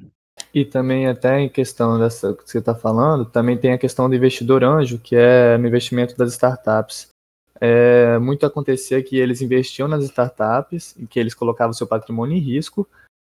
E 0.58 0.64
também 0.64 1.06
até 1.06 1.38
em 1.38 1.48
questão 1.48 2.00
dessa 2.00 2.34
que 2.34 2.42
você 2.44 2.58
está 2.58 2.74
falando, 2.74 3.24
também 3.24 3.56
tem 3.56 3.72
a 3.72 3.78
questão 3.78 4.08
do 4.08 4.16
investidor 4.16 4.64
anjo, 4.64 4.98
que 4.98 5.14
é 5.14 5.56
no 5.56 5.68
investimento 5.68 6.16
das 6.16 6.32
startups. 6.32 7.10
É, 7.60 8.18
muito 8.18 8.44
acontecia 8.44 9.00
que 9.00 9.16
eles 9.16 9.40
investiam 9.40 9.86
nas 9.86 10.02
startups, 10.02 10.96
que 11.08 11.20
eles 11.20 11.32
colocavam 11.32 11.70
o 11.70 11.74
seu 11.74 11.86
patrimônio 11.86 12.36
em 12.36 12.40
risco, 12.40 12.88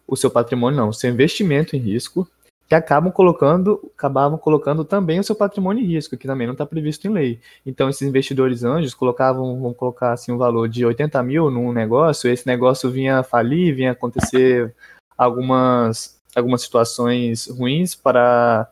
o 0.04 0.16
seu 0.16 0.32
patrimônio 0.32 0.76
não, 0.76 0.88
o 0.88 0.92
seu 0.92 1.10
investimento 1.10 1.76
em 1.76 1.78
risco, 1.78 2.28
que 2.68 2.74
acabam 2.74 3.12
colocando, 3.12 3.80
acabavam 3.96 4.36
colocando 4.36 4.84
também 4.84 5.20
o 5.20 5.24
seu 5.24 5.36
patrimônio 5.36 5.84
em 5.84 5.86
risco, 5.86 6.16
que 6.16 6.26
também 6.26 6.48
não 6.48 6.54
está 6.54 6.66
previsto 6.66 7.06
em 7.06 7.12
lei. 7.12 7.40
Então 7.64 7.88
esses 7.88 8.02
investidores 8.02 8.64
anjos 8.64 8.94
colocavam, 8.94 9.60
vamos 9.60 9.76
colocar 9.76 10.12
assim 10.12 10.32
um 10.32 10.38
valor 10.38 10.68
de 10.68 10.84
80 10.84 11.22
mil 11.22 11.52
num 11.52 11.72
negócio, 11.72 12.28
esse 12.28 12.48
negócio 12.48 12.90
vinha 12.90 13.22
falir, 13.22 13.76
vinha 13.76 13.92
acontecer 13.92 14.74
algumas 15.16 16.20
algumas 16.34 16.62
situações 16.62 17.46
ruins 17.46 17.94
para, 17.94 18.68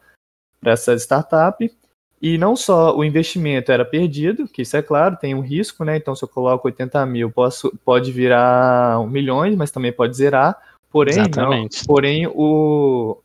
para 0.61 0.73
essa 0.73 0.95
startup. 0.95 1.71
E 2.23 2.37
não 2.37 2.55
só 2.55 2.95
o 2.95 3.03
investimento 3.03 3.73
era 3.73 3.85
perdido, 3.85 4.47
que 4.47 4.63
isso 4.63 4.77
é 4.77 4.83
claro, 4.83 5.17
tem 5.17 5.35
um 5.35 5.41
risco, 5.41 5.85
né? 5.85 5.97
Então, 5.97 6.15
se 6.15 6.23
eu 6.23 6.29
coloco 6.29 6.69
80 6.69 7.07
mil, 7.07 7.31
posso, 7.31 7.73
pode 7.83 8.13
virar 8.13 9.07
milhões, 9.09 9.57
mas 9.57 9.71
também 9.71 9.91
pode 9.91 10.17
zerar. 10.17 10.57
Porém, 10.91 11.17
não, 11.35 11.69
porém 11.87 12.27
o, 12.27 13.17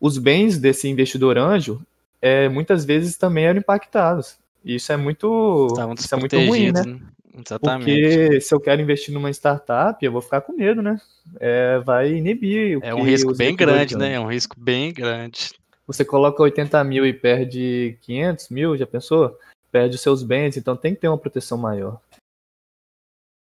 os 0.00 0.18
bens 0.18 0.58
desse 0.58 0.88
investidor 0.88 1.38
anjo 1.38 1.80
é, 2.20 2.48
muitas 2.48 2.84
vezes 2.84 3.16
também 3.16 3.44
eram 3.44 3.60
impactados. 3.60 4.36
Isso 4.64 4.92
é 4.92 4.96
muito, 4.96 5.68
isso 5.96 6.14
é 6.14 6.18
muito 6.18 6.36
ruim, 6.36 6.72
né? 6.72 6.82
né? 6.84 7.00
Exatamente. 7.38 7.84
Porque 7.84 8.40
se 8.40 8.54
eu 8.54 8.60
quero 8.60 8.82
investir 8.82 9.14
numa 9.14 9.30
startup, 9.30 10.04
eu 10.04 10.12
vou 10.12 10.20
ficar 10.20 10.40
com 10.40 10.52
medo, 10.52 10.82
né? 10.82 11.00
É, 11.38 11.78
vai 11.78 12.12
inibir. 12.12 12.78
é 12.82 12.94
um 12.94 13.02
risco 13.02 13.34
bem 13.34 13.54
grande, 13.54 13.96
né? 13.96 14.14
É 14.14 14.20
um 14.20 14.26
risco 14.26 14.58
bem 14.58 14.92
grande. 14.92 15.50
Você 15.86 16.04
coloca 16.04 16.42
80 16.42 16.82
mil 16.84 17.06
e 17.06 17.12
perde 17.12 17.96
500 18.02 18.48
mil, 18.50 18.76
já 18.76 18.86
pensou? 18.86 19.38
Perde 19.70 19.94
os 19.94 20.02
seus 20.02 20.22
bens, 20.22 20.56
então 20.56 20.76
tem 20.76 20.94
que 20.94 21.00
ter 21.00 21.08
uma 21.08 21.18
proteção 21.18 21.56
maior. 21.56 22.00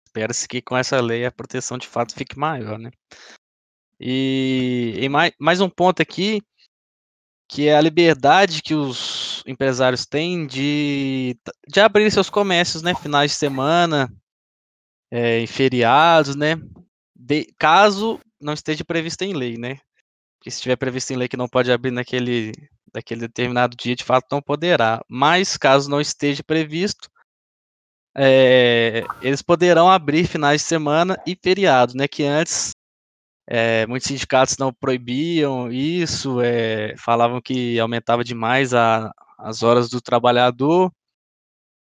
Espera-se 0.07 0.47
que 0.47 0.61
com 0.61 0.77
essa 0.77 0.99
lei 1.01 1.25
a 1.25 1.31
proteção 1.31 1.77
de 1.77 1.87
fato 1.87 2.13
fique 2.13 2.37
maior, 2.37 2.79
né? 2.79 2.91
E, 3.99 4.95
e 4.97 5.09
mais, 5.09 5.33
mais 5.39 5.61
um 5.61 5.69
ponto 5.69 6.01
aqui, 6.01 6.41
que 7.47 7.67
é 7.67 7.75
a 7.75 7.81
liberdade 7.81 8.61
que 8.61 8.73
os 8.73 9.12
empresários 9.45 10.05
têm 10.05 10.45
de, 10.45 11.37
de 11.67 11.79
abrir 11.79 12.09
seus 12.11 12.29
comércios, 12.29 12.81
né? 12.81 12.93
Finais 12.95 13.31
de 13.31 13.37
semana, 13.37 14.11
é, 15.11 15.39
em 15.39 15.47
feriados, 15.47 16.35
né? 16.35 16.55
De, 17.15 17.47
caso 17.57 18.19
não 18.39 18.53
esteja 18.53 18.83
previsto 18.83 19.23
em 19.23 19.33
lei, 19.33 19.57
né? 19.57 19.79
Porque 20.37 20.51
se 20.51 20.57
estiver 20.57 20.75
previsto 20.75 21.11
em 21.11 21.17
lei 21.17 21.27
que 21.27 21.37
não 21.37 21.47
pode 21.47 21.71
abrir 21.71 21.91
naquele, 21.91 22.51
naquele 22.93 23.21
determinado 23.21 23.77
dia, 23.77 23.95
de 23.95 24.03
fato 24.03 24.27
não 24.31 24.41
poderá. 24.41 25.01
Mas 25.07 25.57
caso 25.57 25.89
não 25.89 26.01
esteja 26.01 26.43
previsto, 26.43 27.09
é, 28.15 29.03
eles 29.21 29.41
poderão 29.41 29.89
abrir 29.89 30.27
finais 30.27 30.61
de 30.61 30.67
semana 30.67 31.17
e 31.25 31.37
feriados, 31.41 31.95
né? 31.95 32.07
Que 32.07 32.23
antes 32.23 32.71
é, 33.47 33.85
muitos 33.87 34.07
sindicatos 34.07 34.57
não 34.57 34.73
proibiam 34.73 35.71
isso, 35.71 36.41
é, 36.41 36.95
falavam 36.97 37.41
que 37.41 37.79
aumentava 37.79 38.23
demais 38.23 38.73
a, 38.73 39.11
as 39.43 39.61
horas 39.61 39.89
do 39.89 40.01
trabalhador, 40.01 40.91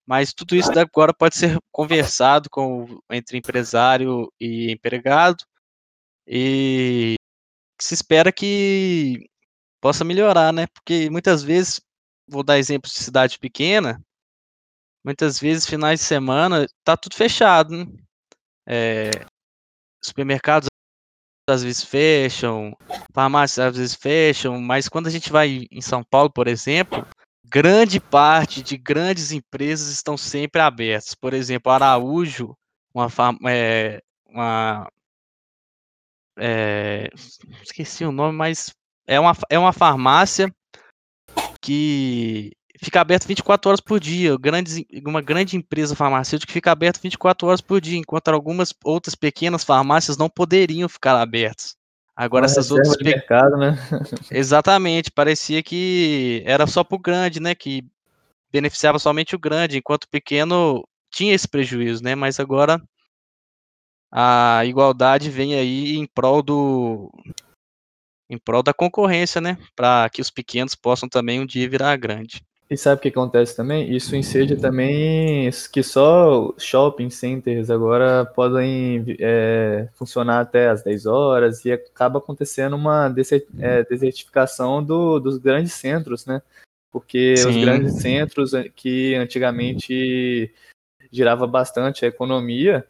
mas 0.06 0.32
tudo 0.32 0.56
isso 0.56 0.72
agora 0.80 1.13
pode 1.13 1.36
ser 1.36 1.58
conversado 1.72 2.50
com, 2.50 3.00
entre 3.12 3.38
empresário 3.38 4.32
e 4.39 4.72
empregado 4.72 5.43
e 6.26 7.15
se 7.82 7.96
espera 7.96 8.32
que 8.32 9.28
possa 9.82 10.06
melhorar, 10.06 10.54
né? 10.54 10.67
Porque 10.67 11.10
muitas 11.10 11.43
vezes, 11.43 11.82
vou 12.28 12.43
dar 12.43 12.60
exemplos 12.60 12.93
de 12.93 13.00
cidade 13.00 13.39
pequena, 13.39 14.00
muitas 15.04 15.39
vezes 15.39 15.65
finais 15.65 16.00
de 16.00 16.06
semana 16.06 16.67
tá 16.84 16.96
tudo 16.96 17.15
fechado, 17.15 17.76
né? 17.76 17.86
É, 18.70 19.10
supermercados 20.04 20.67
às 21.50 21.63
vezes 21.63 21.84
fecham, 21.84 22.78
farmácias 23.13 23.67
às 23.67 23.78
vezes 23.78 23.96
fecham, 23.96 24.60
mas 24.62 24.89
quando 24.89 25.08
a 25.08 25.10
gente 25.10 25.32
vai 25.32 25.65
em 25.72 25.82
São 25.82 26.04
Paulo, 26.04 26.30
por 26.32 26.48
exemplo, 26.48 27.08
grande 27.50 28.00
parte 28.00 28.62
de 28.62 28.78
grandes 28.78 29.32
empresas 29.32 29.90
estão 29.90 30.18
sempre 30.18 30.62
abertas. 30.62 31.16
Por 31.16 31.34
exemplo, 31.34 31.72
Araújo, 31.72 32.56
uma, 32.94 33.08
é, 33.50 34.02
uma 34.26 34.90
é, 36.38 37.10
esqueci 37.64 38.06
o 38.06 38.12
nome, 38.12 38.38
mas 38.38 38.72
é 39.08 39.20
uma, 39.20 39.34
é 39.50 39.58
uma 39.58 39.74
farmácia 39.74 40.54
que 41.62 42.52
fica 42.84 43.02
aberta 43.02 43.28
24 43.28 43.70
horas 43.70 43.82
por 43.82 44.00
dia. 44.00 44.38
Grandes, 44.38 44.84
uma 45.06 45.22
grande 45.22 45.56
empresa 45.56 45.96
farmacêutica 45.96 46.52
fica 46.52 46.72
aberta 46.72 47.00
24 47.02 47.48
horas 47.48 47.62
por 47.62 47.80
dia, 47.80 47.98
enquanto 47.98 48.28
algumas 48.30 48.74
outras 48.84 49.16
pequenas 49.16 49.64
farmácias 49.64 50.18
não 50.18 50.30
poderiam 50.30 50.90
ficar 50.90 51.16
abertas. 51.16 51.77
Agora 52.18 52.48
Uma 52.48 52.52
essas 52.52 52.72
outras. 52.72 52.98
De 52.98 53.04
mercado, 53.04 53.56
né? 53.58 53.78
Exatamente, 54.32 55.12
parecia 55.12 55.62
que 55.62 56.42
era 56.48 56.66
só 56.66 56.84
para 56.84 56.96
o 56.96 57.00
grande, 57.00 57.40
né? 57.40 57.54
Que 57.54 57.86
beneficiava 58.52 58.98
somente 58.98 59.36
o 59.36 59.40
grande, 59.40 59.78
enquanto 59.78 60.06
o 60.06 60.10
pequeno 60.10 60.84
tinha 61.12 61.36
esse 61.36 61.48
prejuízo, 61.48 62.04
né? 62.04 62.16
Mas 62.16 62.40
agora 62.40 62.82
a 64.12 64.66
igualdade 64.66 65.30
vem 65.30 65.54
aí 65.54 65.96
em 65.96 66.08
prol 66.08 66.42
do 66.42 67.12
em 68.28 68.38
prol 68.38 68.64
da 68.64 68.74
concorrência, 68.74 69.40
né? 69.40 69.56
Para 69.76 70.10
que 70.10 70.20
os 70.20 70.32
pequenos 70.32 70.74
possam 70.74 71.08
também 71.08 71.40
um 71.40 71.46
dia 71.46 71.70
virar 71.70 71.96
grande. 71.98 72.44
E 72.70 72.76
sabe 72.76 73.00
o 73.00 73.02
que 73.02 73.08
acontece 73.08 73.56
também? 73.56 73.96
Isso 73.96 74.14
enseja 74.14 74.58
também 74.58 75.50
que 75.72 75.82
só 75.82 76.54
shopping 76.58 77.10
centers 77.10 77.70
agora 77.70 78.26
podem 78.26 79.16
é, 79.20 79.88
funcionar 79.94 80.42
até 80.42 80.68
as 80.68 80.84
10 80.84 81.06
horas 81.06 81.64
e 81.64 81.72
acaba 81.72 82.20
acontecendo 82.20 82.76
uma 82.76 83.14
é, 83.60 83.84
desertificação 83.84 84.84
do, 84.84 85.18
dos 85.18 85.38
grandes 85.38 85.74
centros, 85.74 86.26
né? 86.26 86.42
Porque 86.92 87.38
Sim. 87.38 87.50
os 87.50 87.58
grandes 87.58 88.02
centros 88.02 88.54
é, 88.54 88.68
que 88.68 89.16
antigamente 89.16 90.54
girava 91.10 91.48
bastante 91.48 92.04
a 92.04 92.10
economia, 92.10 92.86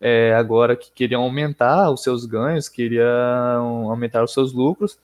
é, 0.00 0.34
agora 0.34 0.74
que 0.74 0.90
queriam 0.90 1.22
aumentar 1.22 1.90
os 1.90 2.02
seus 2.02 2.24
ganhos, 2.24 2.66
queriam 2.66 3.90
aumentar 3.90 4.24
os 4.24 4.32
seus 4.32 4.54
lucros, 4.54 4.98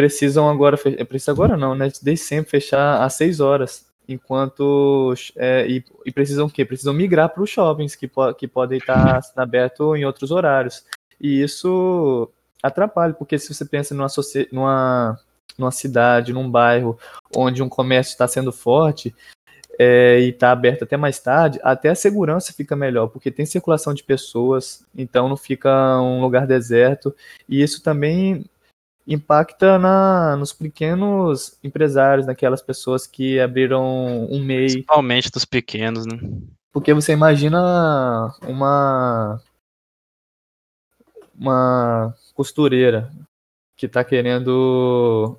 precisam 0.00 0.48
agora, 0.48 0.78
precisa 0.78 1.30
agora 1.30 1.58
não, 1.58 1.74
né? 1.74 1.92
Desde 2.02 2.24
sempre 2.24 2.50
fechar 2.50 3.02
às 3.02 3.14
6 3.14 3.40
horas. 3.40 3.86
Enquanto. 4.08 5.12
É, 5.36 5.66
e, 5.68 5.84
e, 6.06 6.10
precisam 6.10 6.46
o 6.46 6.50
quê? 6.50 6.64
Precisam 6.64 6.94
migrar 6.94 7.28
para 7.28 7.42
os 7.42 7.50
shoppings, 7.50 7.94
que, 7.94 8.08
po 8.08 8.32
que 8.34 8.48
podem 8.48 8.78
estar 8.78 9.20
abertos 9.36 9.96
em 9.96 10.04
outros 10.06 10.30
horários. 10.30 10.84
E 11.20 11.42
isso 11.42 12.30
atrapalha, 12.62 13.12
porque 13.12 13.38
se 13.38 13.52
você 13.52 13.64
pensa 13.64 13.94
numa, 13.94 14.08
numa, 14.50 15.20
numa 15.58 15.70
cidade, 15.70 16.32
num 16.32 16.50
bairro 16.50 16.98
onde 17.36 17.62
um 17.62 17.68
comércio 17.68 18.12
está 18.12 18.26
sendo 18.26 18.50
forte, 18.50 19.14
é, 19.78 20.18
e 20.20 20.30
está 20.30 20.50
aberto 20.50 20.84
até 20.84 20.96
mais 20.96 21.20
tarde, 21.20 21.60
até 21.62 21.90
a 21.90 21.94
segurança 21.94 22.52
fica 22.52 22.74
melhor, 22.74 23.08
porque 23.08 23.30
tem 23.30 23.46
circulação 23.46 23.94
de 23.94 24.02
pessoas, 24.02 24.84
então 24.96 25.28
não 25.28 25.36
fica 25.36 26.00
um 26.00 26.20
lugar 26.20 26.46
deserto, 26.46 27.14
e 27.48 27.62
isso 27.62 27.82
também 27.82 28.44
impacta 29.10 29.76
na, 29.76 30.36
nos 30.36 30.52
pequenos 30.52 31.58
empresários, 31.64 32.26
naquelas 32.26 32.62
pessoas 32.62 33.08
que 33.08 33.40
abriram 33.40 34.24
um 34.30 34.42
MEI. 34.42 34.66
Principalmente 34.66 35.30
dos 35.30 35.44
pequenos, 35.44 36.06
né? 36.06 36.16
Porque 36.72 36.94
você 36.94 37.12
imagina 37.12 38.32
uma 38.42 39.42
uma 41.34 42.14
costureira 42.34 43.10
que 43.76 43.86
está 43.86 44.04
querendo 44.04 45.36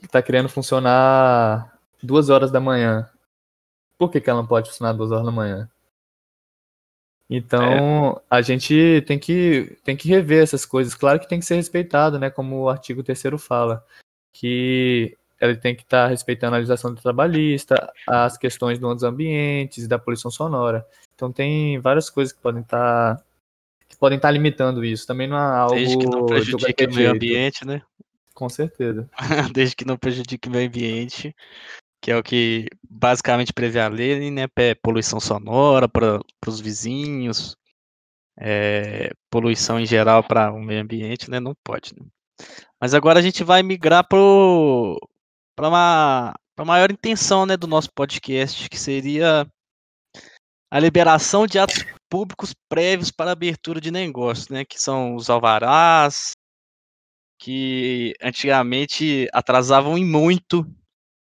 que 0.00 0.06
tá 0.06 0.22
querendo 0.22 0.48
funcionar 0.48 1.76
duas 2.00 2.28
horas 2.28 2.52
da 2.52 2.60
manhã. 2.60 3.10
Por 3.98 4.10
que, 4.10 4.20
que 4.20 4.30
ela 4.30 4.40
não 4.40 4.46
pode 4.46 4.68
funcionar 4.68 4.92
duas 4.92 5.10
horas 5.10 5.24
da 5.24 5.32
manhã? 5.32 5.68
Então, 7.28 8.12
é. 8.16 8.22
a 8.30 8.42
gente 8.42 9.02
tem 9.06 9.18
que, 9.18 9.76
tem 9.82 9.96
que 9.96 10.08
rever 10.08 10.42
essas 10.42 10.66
coisas. 10.66 10.94
Claro 10.94 11.18
que 11.18 11.28
tem 11.28 11.40
que 11.40 11.46
ser 11.46 11.56
respeitado, 11.56 12.18
né? 12.18 12.30
Como 12.30 12.62
o 12.62 12.68
artigo 12.68 13.02
3 13.02 13.22
fala, 13.38 13.84
que 14.32 15.16
ele 15.40 15.56
tem 15.56 15.74
que 15.74 15.82
estar 15.82 16.04
tá 16.04 16.08
respeitando 16.08 16.54
a 16.54 16.58
legislação 16.58 16.92
do 16.92 17.00
trabalhista, 17.00 17.92
as 18.06 18.36
questões 18.36 18.78
dos 18.78 19.02
ambientes, 19.02 19.88
da 19.88 19.98
poluição 19.98 20.30
sonora. 20.30 20.86
Então, 21.14 21.32
tem 21.32 21.78
várias 21.80 22.10
coisas 22.10 22.32
que 22.32 22.40
podem 22.40 22.62
estar 22.62 23.16
tá, 23.16 23.24
que 23.88 23.96
podem 23.96 24.16
estar 24.16 24.28
tá 24.28 24.32
limitando 24.32 24.84
isso. 24.84 25.06
Também 25.06 25.26
não 25.26 25.36
é 25.36 25.40
algo 25.40 25.74
Desde 25.74 25.98
que 25.98 26.06
não 26.06 26.26
prejudique 26.26 26.84
o 26.84 26.94
meio 26.94 27.10
ambiente, 27.10 27.66
né? 27.66 27.82
Com 28.34 28.48
certeza. 28.48 29.08
Desde 29.54 29.76
que 29.76 29.84
não 29.84 29.96
prejudique 29.96 30.48
o 30.48 30.50
meio 30.50 30.66
ambiente, 30.66 31.34
que 32.04 32.10
é 32.10 32.18
o 32.18 32.22
que 32.22 32.66
basicamente 32.86 33.50
prevê 33.50 33.80
a 33.80 33.88
lei, 33.88 34.30
né? 34.30 34.44
Poluição 34.82 35.18
sonora 35.18 35.88
para 35.88 36.20
os 36.46 36.60
vizinhos, 36.60 37.56
é, 38.38 39.10
poluição 39.30 39.80
em 39.80 39.86
geral 39.86 40.22
para 40.22 40.52
o 40.52 40.60
meio 40.60 40.82
ambiente, 40.82 41.30
né? 41.30 41.40
Não 41.40 41.54
pode. 41.64 41.94
Né? 41.98 42.04
Mas 42.78 42.92
agora 42.92 43.20
a 43.20 43.22
gente 43.22 43.42
vai 43.42 43.62
migrar 43.62 44.06
para 44.06 44.18
uma 44.18 46.34
pra 46.54 46.64
maior 46.66 46.90
intenção 46.90 47.46
né, 47.46 47.56
do 47.56 47.66
nosso 47.66 47.88
podcast, 47.94 48.68
que 48.68 48.78
seria 48.78 49.46
a 50.70 50.78
liberação 50.78 51.46
de 51.46 51.58
atos 51.58 51.86
públicos 52.10 52.52
prévios 52.68 53.10
para 53.10 53.32
abertura 53.32 53.80
de 53.80 53.90
negócios, 53.90 54.50
né? 54.50 54.62
Que 54.62 54.78
são 54.78 55.14
os 55.14 55.30
alvarás, 55.30 56.32
que 57.38 58.12
antigamente 58.22 59.26
atrasavam 59.32 59.96
em 59.96 60.04
muito 60.04 60.70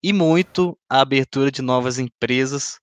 e 0.04 0.12
muito 0.12 0.78
a 0.90 1.00
abertura 1.00 1.50
de 1.50 1.62
novas 1.62 1.98
empresas. 1.98 2.78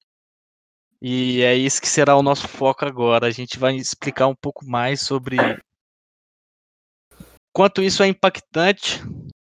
E 1.02 1.42
é 1.42 1.54
isso 1.54 1.80
que 1.80 1.88
será 1.88 2.16
o 2.16 2.22
nosso 2.22 2.48
foco 2.48 2.86
agora. 2.86 3.26
A 3.26 3.30
gente 3.30 3.58
vai 3.58 3.76
explicar 3.76 4.26
um 4.26 4.34
pouco 4.34 4.64
mais 4.64 5.02
sobre 5.02 5.36
quanto 7.52 7.82
isso 7.82 8.02
é 8.02 8.08
impactante, 8.08 9.00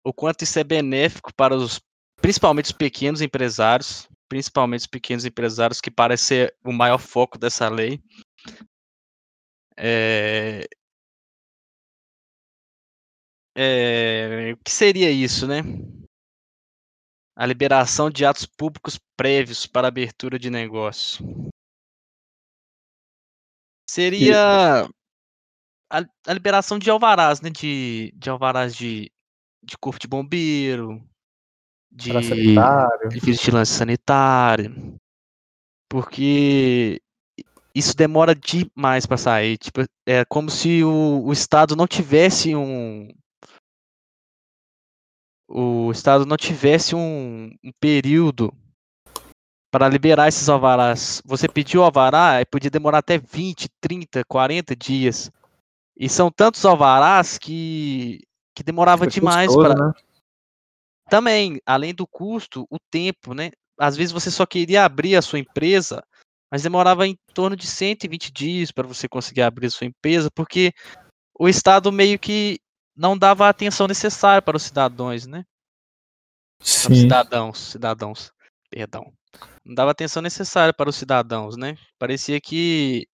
o 0.03 0.13
quanto 0.13 0.43
isso 0.43 0.59
é 0.59 0.63
benéfico 0.63 1.33
para 1.33 1.55
os, 1.55 1.79
principalmente 2.21 2.65
os 2.65 2.71
pequenos 2.71 3.21
empresários, 3.21 4.07
principalmente 4.29 4.81
os 4.81 4.87
pequenos 4.87 5.25
empresários 5.25 5.81
que 5.81 5.89
parece 5.89 6.25
ser 6.25 6.55
o 6.63 6.71
maior 6.71 6.99
foco 6.99 7.37
dessa 7.37 7.67
lei. 7.67 7.99
É... 9.77 10.67
É... 13.57 14.53
O 14.53 14.57
que 14.63 14.71
seria 14.71 15.09
isso, 15.09 15.47
né? 15.47 15.61
A 17.35 17.45
liberação 17.45 18.09
de 18.09 18.25
atos 18.25 18.45
públicos 18.45 18.99
prévios 19.17 19.67
para 19.67 19.87
abertura 19.87 20.39
de 20.39 20.49
negócio. 20.49 21.25
Seria 23.89 24.87
a, 25.91 26.03
a 26.27 26.33
liberação 26.33 26.79
de 26.79 26.89
alvarás, 26.89 27.41
né? 27.41 27.49
De, 27.49 28.13
de 28.15 28.29
alvarás 28.29 28.75
de, 28.75 29.11
de 29.63 29.77
corpo 29.77 29.99
de 29.99 30.07
bombeiro, 30.07 31.03
de, 31.91 32.11
de 32.11 33.19
vigilância 33.19 33.77
sanitária. 33.77 34.71
Porque 35.89 37.01
isso 37.75 37.95
demora 37.95 38.33
demais 38.33 39.05
para 39.05 39.17
sair. 39.17 39.57
Tipo, 39.57 39.81
é 40.05 40.23
como 40.25 40.49
se 40.49 40.83
o, 40.83 41.23
o 41.25 41.33
Estado 41.33 41.75
não 41.75 41.85
tivesse 41.85 42.55
um, 42.55 43.07
o 45.47 45.91
Estado 45.91 46.25
não 46.25 46.37
tivesse 46.37 46.95
um, 46.95 47.51
um 47.63 47.71
período 47.79 48.53
para 49.71 49.89
liberar 49.89 50.27
esses 50.27 50.47
alvarás. 50.49 51.21
Você 51.25 51.47
pediu 51.47 51.83
alvará, 51.83 52.41
e 52.41 52.45
podia 52.45 52.69
demorar 52.69 52.99
até 52.99 53.17
20, 53.17 53.67
30, 53.81 54.23
40 54.25 54.75
dias. 54.75 55.31
E 55.97 56.09
são 56.09 56.31
tantos 56.31 56.65
alvarás 56.65 57.37
que, 57.37 58.21
que 58.55 58.63
demorava 58.63 59.05
demais 59.05 59.53
para. 59.53 59.73
Né? 59.73 59.93
Também, 61.09 61.59
além 61.65 61.93
do 61.93 62.07
custo, 62.07 62.65
o 62.69 62.77
tempo, 62.91 63.33
né? 63.33 63.51
Às 63.77 63.95
vezes 63.95 64.11
você 64.11 64.31
só 64.31 64.45
queria 64.45 64.85
abrir 64.85 65.15
a 65.15 65.21
sua 65.21 65.39
empresa, 65.39 66.03
mas 66.51 66.63
demorava 66.63 67.05
em 67.05 67.17
torno 67.33 67.55
de 67.55 67.67
120 67.67 68.31
dias 68.31 68.71
para 68.71 68.87
você 68.87 69.07
conseguir 69.07 69.41
abrir 69.41 69.67
a 69.67 69.71
sua 69.71 69.87
empresa, 69.87 70.29
porque 70.33 70.73
o 71.37 71.49
Estado 71.49 71.91
meio 71.91 72.17
que 72.17 72.59
não 72.95 73.17
dava 73.17 73.45
a 73.45 73.49
atenção 73.49 73.87
necessária 73.87 74.41
para 74.41 74.57
os 74.57 74.63
cidadãos, 74.63 75.25
né? 75.25 75.45
Sim. 76.61 76.93
Os 76.93 76.99
cidadãos, 76.99 77.57
cidadãos, 77.57 78.31
perdão. 78.69 79.13
Não 79.63 79.75
dava 79.75 79.91
atenção 79.91 80.21
necessária 80.21 80.73
para 80.73 80.89
os 80.89 80.95
cidadãos, 80.95 81.57
né? 81.57 81.75
Parecia 81.99 82.39
que 82.39 83.07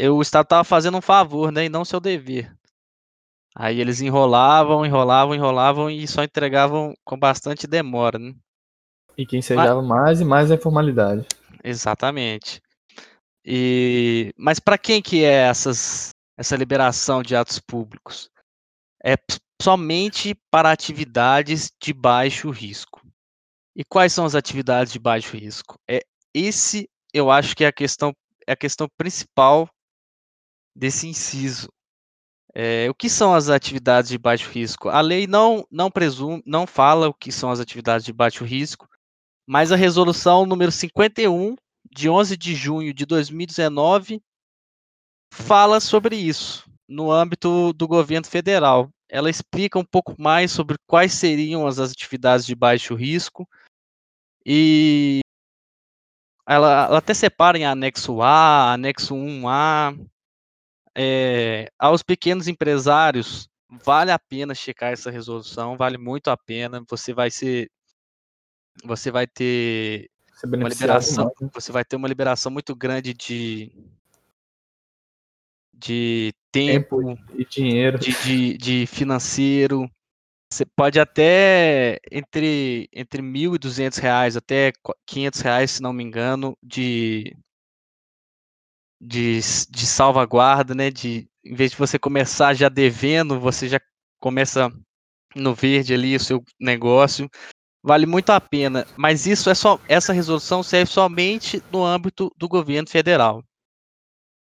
o 0.00 0.22
Estado 0.22 0.44
estava 0.44 0.64
fazendo 0.64 0.98
um 0.98 1.02
favor, 1.02 1.50
né? 1.50 1.64
E 1.64 1.68
não 1.68 1.84
seu 1.84 1.98
dever. 1.98 2.54
Aí 3.54 3.80
eles 3.80 4.00
enrolavam, 4.00 4.86
enrolavam, 4.86 5.34
enrolavam 5.34 5.90
e 5.90 6.06
só 6.06 6.22
entregavam 6.22 6.94
com 7.04 7.18
bastante 7.18 7.66
demora, 7.66 8.18
né? 8.18 8.32
E 9.16 9.26
quem 9.26 9.40
mas... 9.56 9.84
mais 9.84 10.20
e 10.20 10.24
mais 10.24 10.50
a 10.50 10.54
informalidade. 10.54 11.26
Exatamente. 11.64 12.62
E 13.44 14.32
mas 14.36 14.60
para 14.60 14.78
quem 14.78 15.02
que 15.02 15.24
é 15.24 15.48
essas 15.48 16.10
essa 16.38 16.56
liberação 16.56 17.20
de 17.20 17.34
atos 17.34 17.58
públicos? 17.58 18.30
É 19.04 19.16
somente 19.60 20.34
para 20.50 20.70
atividades 20.70 21.72
de 21.82 21.92
baixo 21.92 22.48
risco. 22.50 23.02
E 23.74 23.84
quais 23.84 24.12
são 24.12 24.24
as 24.24 24.36
atividades 24.36 24.92
de 24.92 24.98
baixo 25.00 25.36
risco? 25.36 25.78
É 25.88 26.00
esse, 26.32 26.88
eu 27.12 27.30
acho 27.30 27.56
que 27.56 27.64
é 27.64 27.66
a 27.66 27.72
questão 27.72 28.14
é 28.46 28.52
a 28.52 28.56
questão 28.56 28.88
principal 28.96 29.68
desse 30.74 31.06
inciso. 31.06 31.68
É, 32.54 32.88
o 32.88 32.94
que 32.94 33.10
são 33.10 33.34
as 33.34 33.50
atividades 33.50 34.10
de 34.10 34.16
baixo 34.16 34.50
risco? 34.50 34.88
A 34.88 35.00
lei 35.00 35.26
não 35.26 35.66
não 35.70 35.90
presume, 35.90 36.42
não 36.46 36.66
fala 36.66 37.08
o 37.08 37.14
que 37.14 37.30
são 37.30 37.50
as 37.50 37.60
atividades 37.60 38.06
de 38.06 38.12
baixo 38.12 38.44
risco, 38.44 38.88
mas 39.46 39.70
a 39.70 39.76
resolução 39.76 40.46
número 40.46 40.72
51 40.72 41.56
de 41.90 42.08
11 42.08 42.36
de 42.36 42.54
junho 42.54 42.94
de 42.94 43.04
2019 43.04 44.22
fala 45.32 45.80
sobre 45.80 46.16
isso 46.16 46.68
no 46.88 47.12
âmbito 47.12 47.72
do 47.74 47.86
governo 47.86 48.26
federal. 48.26 48.90
Ela 49.08 49.30
explica 49.30 49.78
um 49.78 49.84
pouco 49.84 50.14
mais 50.18 50.50
sobre 50.50 50.76
quais 50.86 51.12
seriam 51.12 51.66
as 51.66 51.78
atividades 51.78 52.46
de 52.46 52.54
baixo 52.54 52.94
risco 52.94 53.48
e 54.44 55.20
ela, 56.46 56.86
ela 56.86 56.98
até 56.98 57.12
separa 57.12 57.58
em 57.58 57.66
anexo 57.66 58.22
A, 58.22 58.72
anexo 58.72 59.14
1A. 59.14 59.98
É, 60.96 61.70
aos 61.78 62.02
pequenos 62.02 62.48
empresários, 62.48 63.48
vale 63.84 64.10
a 64.10 64.18
pena 64.18 64.54
checar 64.54 64.92
essa 64.92 65.10
resolução, 65.10 65.76
vale 65.76 65.98
muito 65.98 66.28
a 66.28 66.36
pena. 66.36 66.82
Você 66.88 67.12
vai 67.12 67.30
ser 67.30 67.70
você 68.84 69.10
vai 69.10 69.26
ter 69.26 70.10
uma 70.44 70.68
liberação, 70.68 71.30
né? 71.40 71.50
você 71.52 71.70
vai 71.70 71.84
ter 71.84 71.96
uma 71.96 72.08
liberação 72.08 72.50
muito 72.50 72.74
grande 72.74 73.12
de 73.12 73.70
de 75.78 76.32
tempo, 76.50 77.02
tempo 77.02 77.20
e 77.34 77.44
dinheiro, 77.44 77.98
de, 77.98 78.12
de, 78.22 78.58
de, 78.58 78.86
financeiro. 78.86 79.88
Você 80.52 80.64
pode 80.64 80.98
até 80.98 81.98
entre 82.10 82.88
entre 82.92 83.22
mil 83.22 83.54
e 83.54 83.58
duzentos 83.58 83.98
reais 83.98 84.36
até 84.36 84.72
quinhentos 85.06 85.40
reais, 85.40 85.72
se 85.72 85.82
não 85.82 85.92
me 85.92 86.02
engano, 86.02 86.56
de 86.62 87.36
de, 89.00 89.38
de 89.70 89.86
salvaguarda, 89.86 90.74
né? 90.74 90.90
De 90.90 91.28
em 91.44 91.54
vez 91.54 91.70
de 91.70 91.76
você 91.76 91.98
começar 91.98 92.54
já 92.54 92.68
devendo, 92.68 93.38
você 93.38 93.68
já 93.68 93.80
começa 94.20 94.70
no 95.34 95.54
verde 95.54 95.94
ali 95.94 96.16
o 96.16 96.20
seu 96.20 96.42
negócio. 96.60 97.28
Vale 97.82 98.06
muito 98.06 98.30
a 98.30 98.40
pena, 98.40 98.86
mas 98.96 99.26
isso 99.26 99.48
é 99.48 99.54
só 99.54 99.78
essa 99.88 100.12
resolução 100.12 100.62
serve 100.62 100.90
somente 100.90 101.62
no 101.70 101.84
âmbito 101.84 102.30
do 102.36 102.48
governo 102.48 102.88
federal. 102.88 103.42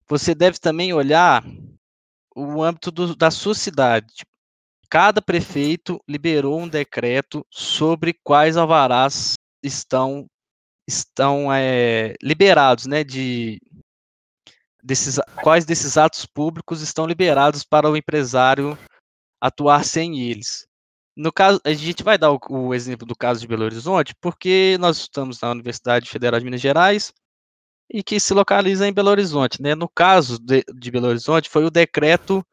Você 0.08 0.34
deve 0.34 0.58
também 0.58 0.92
olhar 0.92 1.44
o 2.34 2.62
âmbito 2.62 2.90
do, 2.90 3.14
da 3.14 3.30
sua 3.30 3.54
cidade. 3.54 4.24
Cada 4.90 5.22
prefeito 5.22 6.00
liberou 6.08 6.60
um 6.60 6.68
decreto 6.68 7.44
sobre 7.50 8.14
quais 8.22 8.56
alvarás 8.56 9.34
estão 9.62 10.26
estão 10.86 11.50
é, 11.50 12.14
liberados, 12.22 12.84
né, 12.84 13.02
de 13.02 13.58
desses 14.82 15.18
quais 15.42 15.64
desses 15.64 15.96
atos 15.96 16.26
públicos 16.26 16.82
estão 16.82 17.06
liberados 17.06 17.64
para 17.64 17.88
o 17.88 17.96
empresário 17.96 18.76
atuar 19.40 19.84
sem 19.84 20.20
eles. 20.20 20.66
No 21.16 21.32
caso, 21.32 21.60
a 21.64 21.72
gente 21.72 22.02
vai 22.02 22.18
dar 22.18 22.32
o, 22.32 22.38
o, 22.50 22.74
exemplo 22.74 23.06
do 23.06 23.16
caso 23.16 23.40
de 23.40 23.46
Belo 23.46 23.64
Horizonte, 23.64 24.14
porque 24.20 24.76
nós 24.78 24.98
estamos 24.98 25.40
na 25.40 25.50
Universidade 25.52 26.10
Federal 26.10 26.38
de 26.38 26.44
Minas 26.44 26.60
Gerais 26.60 27.12
e 27.90 28.02
que 28.02 28.18
se 28.18 28.32
localiza 28.34 28.88
em 28.88 28.92
Belo 28.92 29.10
Horizonte. 29.10 29.62
Né? 29.62 29.74
No 29.74 29.88
caso 29.88 30.38
de, 30.38 30.62
de 30.74 30.90
Belo 30.90 31.08
Horizonte, 31.08 31.48
foi 31.48 31.64
o 31.64 31.70
decreto 31.70 32.46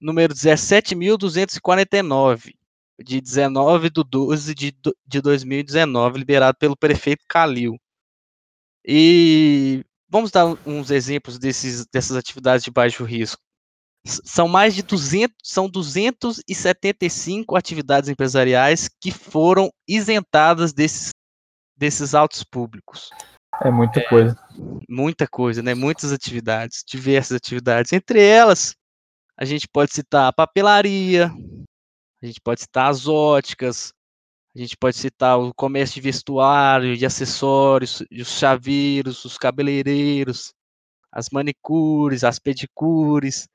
número 0.00 0.32
17.249, 0.34 2.54
de 3.02 3.20
19 3.20 3.90
de 3.90 4.04
12 4.04 4.54
de, 4.54 4.76
de 5.06 5.20
2019, 5.20 6.18
liberado 6.18 6.56
pelo 6.58 6.76
prefeito 6.76 7.24
Calil. 7.28 7.78
E 8.84 9.84
vamos 10.08 10.32
dar 10.32 10.46
uns 10.66 10.90
exemplos 10.90 11.38
desses, 11.38 11.86
dessas 11.86 12.16
atividades 12.16 12.64
de 12.64 12.70
baixo 12.70 13.04
risco. 13.04 13.40
São 14.04 14.48
mais 14.48 14.74
de 14.74 14.82
200, 14.82 15.36
são 15.44 15.68
275 15.68 17.56
atividades 17.56 18.10
empresariais 18.10 18.90
que 19.00 19.12
foram 19.12 19.72
isentadas 19.86 20.72
desses, 20.72 21.10
desses 21.76 22.12
autos 22.12 22.42
públicos. 22.42 23.10
É 23.60 23.70
muita 23.70 24.00
é, 24.00 24.08
coisa. 24.08 24.38
Muita 24.88 25.28
coisa, 25.28 25.62
né? 25.62 25.74
Muitas 25.74 26.12
atividades, 26.12 26.82
diversas 26.86 27.36
atividades. 27.36 27.92
Entre 27.92 28.24
elas, 28.24 28.74
a 29.36 29.44
gente 29.44 29.68
pode 29.68 29.92
citar 29.92 30.28
a 30.28 30.32
papelaria, 30.32 31.30
a 32.22 32.26
gente 32.26 32.40
pode 32.40 32.62
citar 32.62 32.90
as 32.90 33.06
óticas, 33.06 33.92
a 34.54 34.58
gente 34.58 34.76
pode 34.76 34.96
citar 34.96 35.38
o 35.38 35.52
comércio 35.54 35.94
de 35.94 36.00
vestuário, 36.00 36.96
de 36.96 37.04
acessórios, 37.06 38.02
os 38.10 38.38
chaveiros, 38.38 39.24
os 39.24 39.36
cabeleireiros, 39.36 40.52
as 41.10 41.28
manicures, 41.30 42.24
as 42.24 42.38
pedicures, 42.38 43.48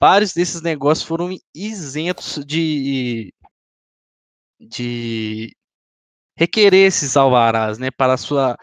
vários 0.00 0.32
desses 0.32 0.62
negócios 0.62 1.06
foram 1.06 1.36
isentos 1.54 2.42
de, 2.44 3.32
de 4.60 5.54
requerer 6.36 6.86
esses 6.86 7.16
alvarás, 7.16 7.78
né, 7.78 7.90
para 7.90 8.14
a 8.14 8.18
sua, 8.18 8.56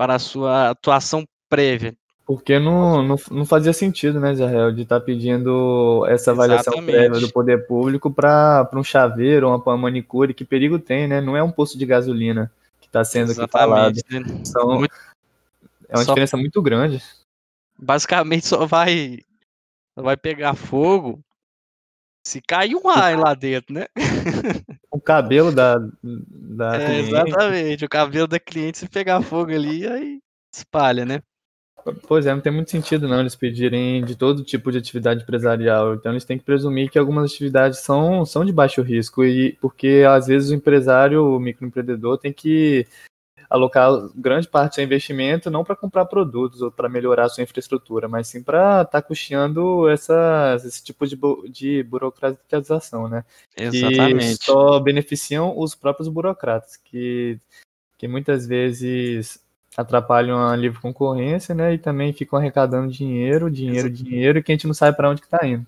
para 0.00 0.14
a 0.14 0.18
sua 0.18 0.70
atuação 0.70 1.26
prévia. 1.46 1.94
Porque 2.24 2.58
não, 2.58 3.02
não, 3.02 3.16
não 3.30 3.44
fazia 3.44 3.70
sentido, 3.74 4.18
né, 4.18 4.32
Israel, 4.32 4.72
de 4.72 4.80
estar 4.80 4.98
tá 4.98 5.04
pedindo 5.04 6.06
essa 6.08 6.30
avaliação 6.30 6.72
Exatamente. 6.72 6.96
prévia 6.96 7.20
do 7.20 7.30
poder 7.30 7.66
público 7.66 8.10
para 8.10 8.70
um 8.72 8.82
chaveiro, 8.82 9.48
uma, 9.48 9.58
uma 9.58 9.76
manicure, 9.76 10.32
que 10.32 10.42
perigo 10.42 10.78
tem, 10.78 11.06
né? 11.06 11.20
Não 11.20 11.36
é 11.36 11.42
um 11.42 11.50
posto 11.50 11.76
de 11.76 11.84
gasolina 11.84 12.50
que 12.80 12.86
está 12.86 13.04
sendo 13.04 13.30
Exatamente, 13.30 13.44
aqui 13.44 13.52
falado. 13.52 14.00
Né? 14.10 14.42
São, 14.42 14.78
muito, 14.78 14.94
é 15.86 15.98
uma 15.98 16.04
só, 16.04 16.12
diferença 16.12 16.38
muito 16.38 16.62
grande. 16.62 17.02
Basicamente 17.78 18.46
só 18.46 18.64
vai 18.64 19.18
vai 19.94 20.16
pegar 20.16 20.54
fogo 20.54 21.20
se 22.30 22.40
cair 22.40 22.76
um 22.76 22.88
ar 22.88 23.18
lá 23.18 23.34
dentro, 23.34 23.74
né? 23.74 23.86
O 24.92 25.00
cabelo 25.00 25.52
da, 25.52 25.78
da 26.02 26.76
é, 26.82 26.98
Exatamente, 26.98 27.84
o 27.84 27.88
cabelo 27.88 28.26
da 28.26 28.40
cliente 28.40 28.78
se 28.78 28.88
pegar 28.88 29.22
fogo 29.22 29.52
ali, 29.52 29.86
aí 29.86 30.18
espalha, 30.52 31.04
né? 31.04 31.22
Pois 32.06 32.26
é, 32.26 32.34
não 32.34 32.40
tem 32.40 32.52
muito 32.52 32.70
sentido 32.70 33.08
não 33.08 33.20
eles 33.20 33.34
pedirem 33.34 34.04
de 34.04 34.16
todo 34.16 34.44
tipo 34.44 34.70
de 34.70 34.78
atividade 34.78 35.22
empresarial. 35.22 35.94
Então 35.94 36.12
eles 36.12 36.24
têm 36.24 36.36
que 36.36 36.44
presumir 36.44 36.90
que 36.90 36.98
algumas 36.98 37.30
atividades 37.32 37.78
são, 37.78 38.26
são 38.26 38.44
de 38.44 38.52
baixo 38.52 38.82
risco 38.82 39.24
e 39.24 39.56
porque 39.60 40.04
às 40.06 40.26
vezes 40.26 40.50
o 40.50 40.54
empresário, 40.54 41.24
o 41.24 41.40
microempreendedor 41.40 42.18
tem 42.18 42.32
que 42.32 42.86
alocar 43.50 43.90
grande 44.14 44.46
parte 44.46 44.70
do 44.70 44.74
seu 44.76 44.84
investimento 44.84 45.50
não 45.50 45.64
para 45.64 45.74
comprar 45.74 46.04
produtos 46.04 46.62
ou 46.62 46.70
para 46.70 46.88
melhorar 46.88 47.24
a 47.24 47.28
sua 47.28 47.42
infraestrutura, 47.42 48.08
mas 48.08 48.28
sim 48.28 48.44
para 48.44 48.82
estar 48.82 49.02
tá 49.02 49.02
custeando 49.02 49.88
essa, 49.88 50.56
esse 50.64 50.84
tipo 50.84 51.04
de, 51.04 51.18
de 51.50 51.82
burocratização, 51.82 53.08
né? 53.08 53.24
Exatamente. 53.56 54.38
Que 54.38 54.44
só 54.44 54.78
beneficiam 54.78 55.58
os 55.58 55.74
próprios 55.74 56.08
burocratas, 56.08 56.76
que, 56.76 57.40
que 57.98 58.06
muitas 58.06 58.46
vezes 58.46 59.44
atrapalham 59.76 60.46
a 60.46 60.54
livre 60.54 60.80
concorrência, 60.80 61.52
né? 61.52 61.74
E 61.74 61.78
também 61.78 62.12
ficam 62.12 62.38
arrecadando 62.38 62.92
dinheiro, 62.92 63.50
dinheiro, 63.50 63.88
Exatamente. 63.88 64.04
dinheiro, 64.04 64.38
e 64.38 64.42
que 64.44 64.52
a 64.52 64.54
gente 64.54 64.66
não 64.68 64.74
sabe 64.74 64.96
para 64.96 65.10
onde 65.10 65.20
que 65.20 65.26
está 65.26 65.44
indo. 65.44 65.66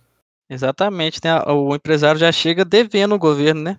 Exatamente, 0.49 1.21
né? 1.25 1.43
O 1.47 1.75
empresário 1.75 2.21
já 2.21 2.31
chega 2.31 2.65
devendo 2.65 3.15
o 3.17 3.19
governo, 3.19 3.63
né? 3.63 3.79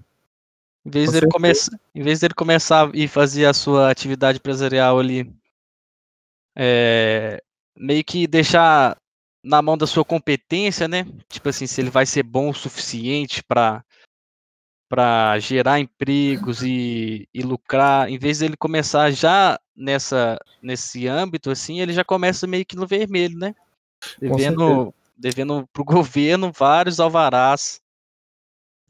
Em 0.86 0.90
vez, 0.90 1.12
dele 1.12 1.28
começar, 1.28 1.80
em 1.96 2.04
vez 2.04 2.20
dele 2.20 2.34
começar 2.34 2.94
e 2.94 3.08
fazer 3.08 3.46
a 3.46 3.54
sua 3.54 3.90
atividade 3.90 4.38
empresarial 4.38 5.00
ali, 5.00 5.34
é, 6.56 7.42
meio 7.78 8.04
que 8.04 8.28
deixar 8.28 8.98
na 9.44 9.62
mão 9.62 9.78
da 9.78 9.88
sua 9.88 10.04
competência, 10.04 10.88
né? 10.88 11.06
Tipo 11.30 11.50
assim, 11.50 11.68
se 11.68 11.82
ele 11.82 11.90
vai 11.90 12.06
ser 12.06 12.24
bom 12.24 12.50
o 12.50 12.54
suficiente 12.54 13.44
para 13.44 13.84
para 14.90 15.40
gerar 15.40 15.80
empregos 15.80 16.62
e, 16.62 17.28
e 17.34 17.42
lucrar, 17.42 18.08
em 18.10 18.20
vez 18.20 18.40
dele 18.40 18.56
começar 18.56 19.10
já 19.10 19.60
nessa 19.76 20.38
nesse 20.62 21.08
âmbito 21.08 21.50
assim, 21.50 21.80
ele 21.80 21.94
já 21.94 22.04
começa 22.04 22.46
meio 22.46 22.66
que 22.66 22.76
no 22.76 22.86
vermelho, 22.86 23.38
né? 23.38 23.56
Devendo 24.20 24.94
devendo 25.18 25.68
para 25.72 25.82
o 25.82 25.86
governo 25.86 26.52
vários 26.52 27.00
alvarás 27.00 27.83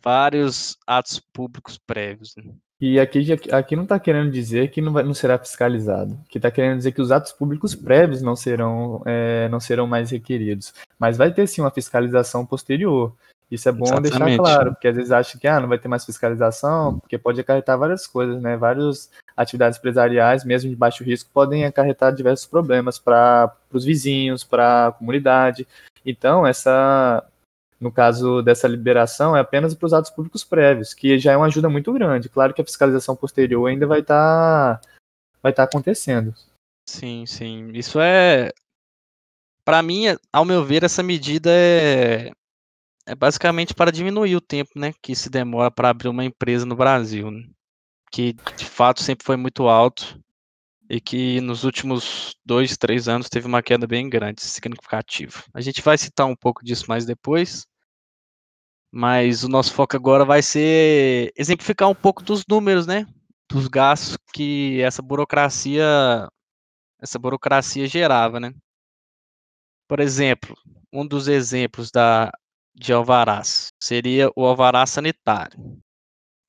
vários 0.03 0.77
atos 0.85 1.19
públicos 1.19 1.77
prévios. 1.77 2.35
Né? 2.35 2.53
E 2.81 2.99
aqui, 2.99 3.25
aqui 3.51 3.75
não 3.75 3.83
está 3.83 3.97
querendo 3.97 4.29
dizer 4.29 4.69
que 4.69 4.81
não, 4.81 4.91
vai, 4.91 5.03
não 5.03 5.13
será 5.13 5.37
fiscalizado, 5.37 6.19
que 6.27 6.37
está 6.37 6.51
querendo 6.51 6.77
dizer 6.77 6.91
que 6.91 7.01
os 7.01 7.11
atos 7.11 7.31
públicos 7.31 7.73
prévios 7.73 8.21
não 8.21 8.35
serão, 8.35 9.01
é, 9.05 9.47
não 9.49 9.59
serão 9.59 9.87
mais 9.87 10.11
requeridos, 10.11 10.73
mas 10.99 11.15
vai 11.15 11.31
ter 11.31 11.47
sim 11.47 11.61
uma 11.61 11.71
fiscalização 11.71 12.45
posterior. 12.45 13.13
Isso 13.49 13.69
é 13.69 13.71
bom 13.71 13.85
Exatamente. 13.85 14.11
deixar 14.17 14.37
claro, 14.37 14.71
porque 14.73 14.87
às 14.87 14.95
vezes 14.95 15.11
acha 15.11 15.37
que 15.37 15.47
ah, 15.47 15.59
não 15.59 15.69
vai 15.69 15.77
ter 15.77 15.87
mais 15.87 16.03
fiscalização, 16.03 16.99
porque 16.99 17.17
pode 17.19 17.39
acarretar 17.39 17.77
várias 17.77 18.07
coisas, 18.07 18.41
né? 18.41 18.57
Várias 18.57 19.11
atividades 19.37 19.77
empresariais, 19.77 20.43
mesmo 20.43 20.69
de 20.71 20.75
baixo 20.75 21.03
risco, 21.03 21.29
podem 21.31 21.63
acarretar 21.63 22.13
diversos 22.15 22.47
problemas 22.47 22.97
para 22.97 23.55
os 23.71 23.85
vizinhos, 23.85 24.43
para 24.43 24.87
a 24.87 24.91
comunidade. 24.91 25.67
Então, 26.03 26.47
essa 26.47 27.23
no 27.83 27.91
caso 27.91 28.41
dessa 28.41 28.67
liberação, 28.67 29.35
é 29.35 29.41
apenas 29.41 29.75
para 29.75 29.85
os 29.85 29.93
atos 29.93 30.09
públicos 30.09 30.43
prévios, 30.43 30.93
que 30.93 31.19
já 31.19 31.33
é 31.33 31.37
uma 31.37 31.47
ajuda 31.47 31.67
muito 31.67 31.91
grande. 31.91 32.29
Claro 32.29 32.53
que 32.53 32.61
a 32.61 32.65
fiscalização 32.65 33.15
posterior 33.15 33.67
ainda 33.67 33.85
vai 33.85 33.99
estar 33.99 34.79
tá, 34.79 34.89
vai 35.43 35.51
tá 35.51 35.63
acontecendo. 35.63 36.33
Sim, 36.87 37.25
sim. 37.25 37.71
Isso 37.73 37.99
é. 37.99 38.51
Para 39.65 39.83
mim, 39.83 40.05
ao 40.31 40.45
meu 40.45 40.63
ver, 40.63 40.83
essa 40.83 41.03
medida 41.03 41.49
é, 41.51 42.31
é 43.05 43.15
basicamente 43.15 43.73
para 43.73 43.91
diminuir 43.91 44.35
o 44.35 44.41
tempo 44.41 44.71
né, 44.75 44.93
que 45.01 45.15
se 45.15 45.29
demora 45.29 45.69
para 45.69 45.89
abrir 45.89 46.07
uma 46.09 46.25
empresa 46.25 46.65
no 46.65 46.75
Brasil. 46.75 47.29
Né? 47.29 47.45
Que 48.11 48.33
de 48.33 48.65
fato 48.65 49.01
sempre 49.01 49.25
foi 49.25 49.35
muito 49.35 49.67
alto 49.67 50.19
e 50.89 50.99
que 50.99 51.41
nos 51.41 51.63
últimos 51.63 52.35
dois, 52.45 52.77
três 52.77 53.07
anos 53.07 53.29
teve 53.29 53.47
uma 53.47 53.63
queda 53.63 53.87
bem 53.87 54.09
grande, 54.09 54.41
significativa. 54.41 55.43
A 55.53 55.61
gente 55.61 55.81
vai 55.81 55.97
citar 55.97 56.27
um 56.27 56.35
pouco 56.35 56.63
disso 56.63 56.85
mais 56.87 57.05
depois, 57.05 57.65
mas 58.95 59.43
o 59.43 59.49
nosso 59.49 59.73
foco 59.73 59.95
agora 59.97 60.23
vai 60.23 60.43
ser 60.43 61.33
exemplificar 61.35 61.89
um 61.89 61.95
pouco 61.95 62.21
dos 62.21 62.43
números, 62.47 62.85
né? 62.85 63.07
Dos 63.49 63.67
gastos 63.67 64.15
que 64.31 64.79
essa 64.81 65.01
burocracia 65.01 65.83
essa 67.01 67.17
burocracia 67.17 67.87
gerava, 67.87 68.39
né? 68.39 68.53
Por 69.89 69.99
exemplo, 69.99 70.55
um 70.93 71.07
dos 71.07 71.27
exemplos 71.27 71.89
da 71.89 72.31
de 72.75 72.93
alvarás 72.93 73.69
seria 73.81 74.29
o 74.35 74.45
alvará 74.45 74.85
sanitário, 74.85 75.57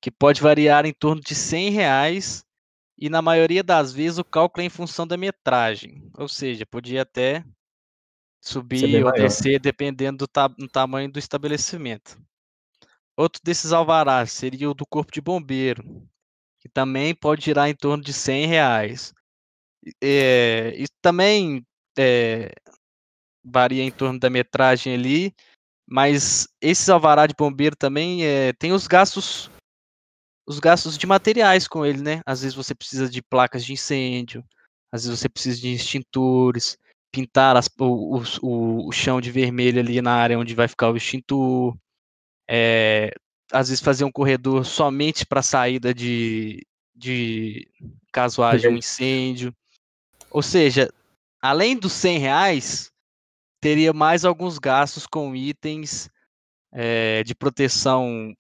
que 0.03 0.11
pode 0.11 0.43
variar 0.43 0.85
em 0.85 0.93
torno 0.93 1.23
de 1.23 1.35
100 1.35 1.71
reais 1.71 2.45
e 2.99 3.09
na 3.09 3.23
maioria 3.23 3.63
das 3.63 3.91
vezes 3.91 4.19
o 4.19 4.25
cálculo 4.25 4.63
é 4.63 4.67
em 4.67 4.71
função 4.71 5.07
da 5.07 5.17
metragem, 5.17 6.11
ou 6.19 6.29
seja, 6.29 6.67
podia 6.67 7.03
até 7.03 7.43
subir 8.39 9.03
ou 9.03 9.13
maior. 9.13 9.15
descer 9.15 9.59
dependendo 9.59 10.19
do, 10.19 10.29
ta 10.29 10.47
do 10.49 10.69
tamanho 10.69 11.11
do 11.11 11.19
estabelecimento. 11.19 12.23
Outro 13.17 13.41
desses 13.45 13.73
alvarás 13.73 14.33
seria 14.33 14.71
o 14.71 14.75
do 14.75 14.87
corpo 14.87 15.13
de 15.13 15.21
bombeiro, 15.21 15.85
que 16.61 16.69
também 16.69 17.15
pode 17.15 17.45
girar 17.45 17.69
em 17.69 17.75
torno 17.75 18.03
de 18.03 18.13
100 18.13 18.47
reais. 18.47 19.15
É, 20.03 20.75
isso 20.77 20.93
também 21.03 21.65
é, 21.99 22.51
varia 23.45 23.83
em 23.83 23.91
torno 23.91 24.19
da 24.19 24.31
metragem 24.31 24.95
ali, 24.95 25.35
mas 25.87 26.49
esses 26.61 26.89
alvará 26.89 27.27
de 27.27 27.35
bombeiro 27.37 27.77
também 27.77 28.25
é, 28.25 28.53
tem 28.55 28.73
os 28.73 28.87
gastos 28.87 29.51
os 30.47 30.59
gastos 30.59 30.99
de 30.99 31.07
materiais 31.07 31.67
com 31.67 31.87
ele, 31.87 32.03
né? 32.03 32.21
Às 32.27 32.43
vezes 32.43 32.55
você 32.55 32.75
precisa 32.75 33.09
de 33.09 33.23
placas 33.23 33.65
de 33.65 33.73
incêndio, 33.73 34.45
às 34.93 35.05
vezes 35.05 35.19
você 35.19 35.29
precisa 35.29 35.61
de 35.61 35.73
extintores, 35.73 36.77
pintar 37.11 37.57
as, 37.57 37.69
o, 37.79 38.21
o, 38.43 38.89
o, 38.89 38.93
chão 38.93 39.21
de 39.21 39.31
vermelho 39.31 39.81
ali 39.81 40.03
na 40.03 40.13
área 40.15 40.39
onde 40.39 40.55
vai 40.55 40.69
ficar 40.69 40.91
o 40.91 40.97
extintor, 40.97 41.77
é, 42.49 43.13
às 43.53 43.69
vezes 43.69 43.83
fazer 43.83 44.05
um 44.05 44.13
corredor 44.13 44.65
somente 44.65 45.25
para 45.27 45.43
saída 45.43 45.95
de, 45.95 46.67
de 46.95 47.69
caso 48.13 48.43
haja 48.43 48.69
um 48.69 48.77
incêndio. 48.77 49.55
Ou 50.31 50.43
seja, 50.43 50.93
além 51.41 51.77
dos 51.77 51.93
100 51.93 52.19
reais, 52.19 52.93
teria 53.61 53.93
mais 53.93 54.25
alguns 54.25 54.59
gastos 54.59 55.07
com 55.07 55.35
itens 55.35 56.11
é, 56.73 57.23
de 57.23 57.35
proteção 57.35 58.35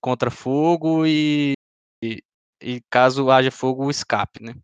contra 0.00 0.30
fogo 0.30 1.06
e, 1.06 1.54
e, 2.02 2.22
e, 2.62 2.80
caso 2.90 3.30
haja 3.30 3.50
fogo, 3.50 3.86
o 3.86 3.90
escape, 3.90 4.42
né? 4.42 4.54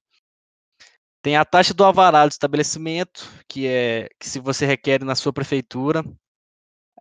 Tem 1.22 1.36
a 1.36 1.44
taxa 1.44 1.74
do 1.74 1.84
alvará 1.84 2.24
do 2.24 2.30
estabelecimento, 2.30 3.28
que 3.48 3.66
é 3.66 4.08
que 4.20 4.28
se 4.28 4.38
você 4.38 4.64
requer 4.64 5.02
na 5.02 5.16
sua 5.16 5.32
prefeitura, 5.32 6.04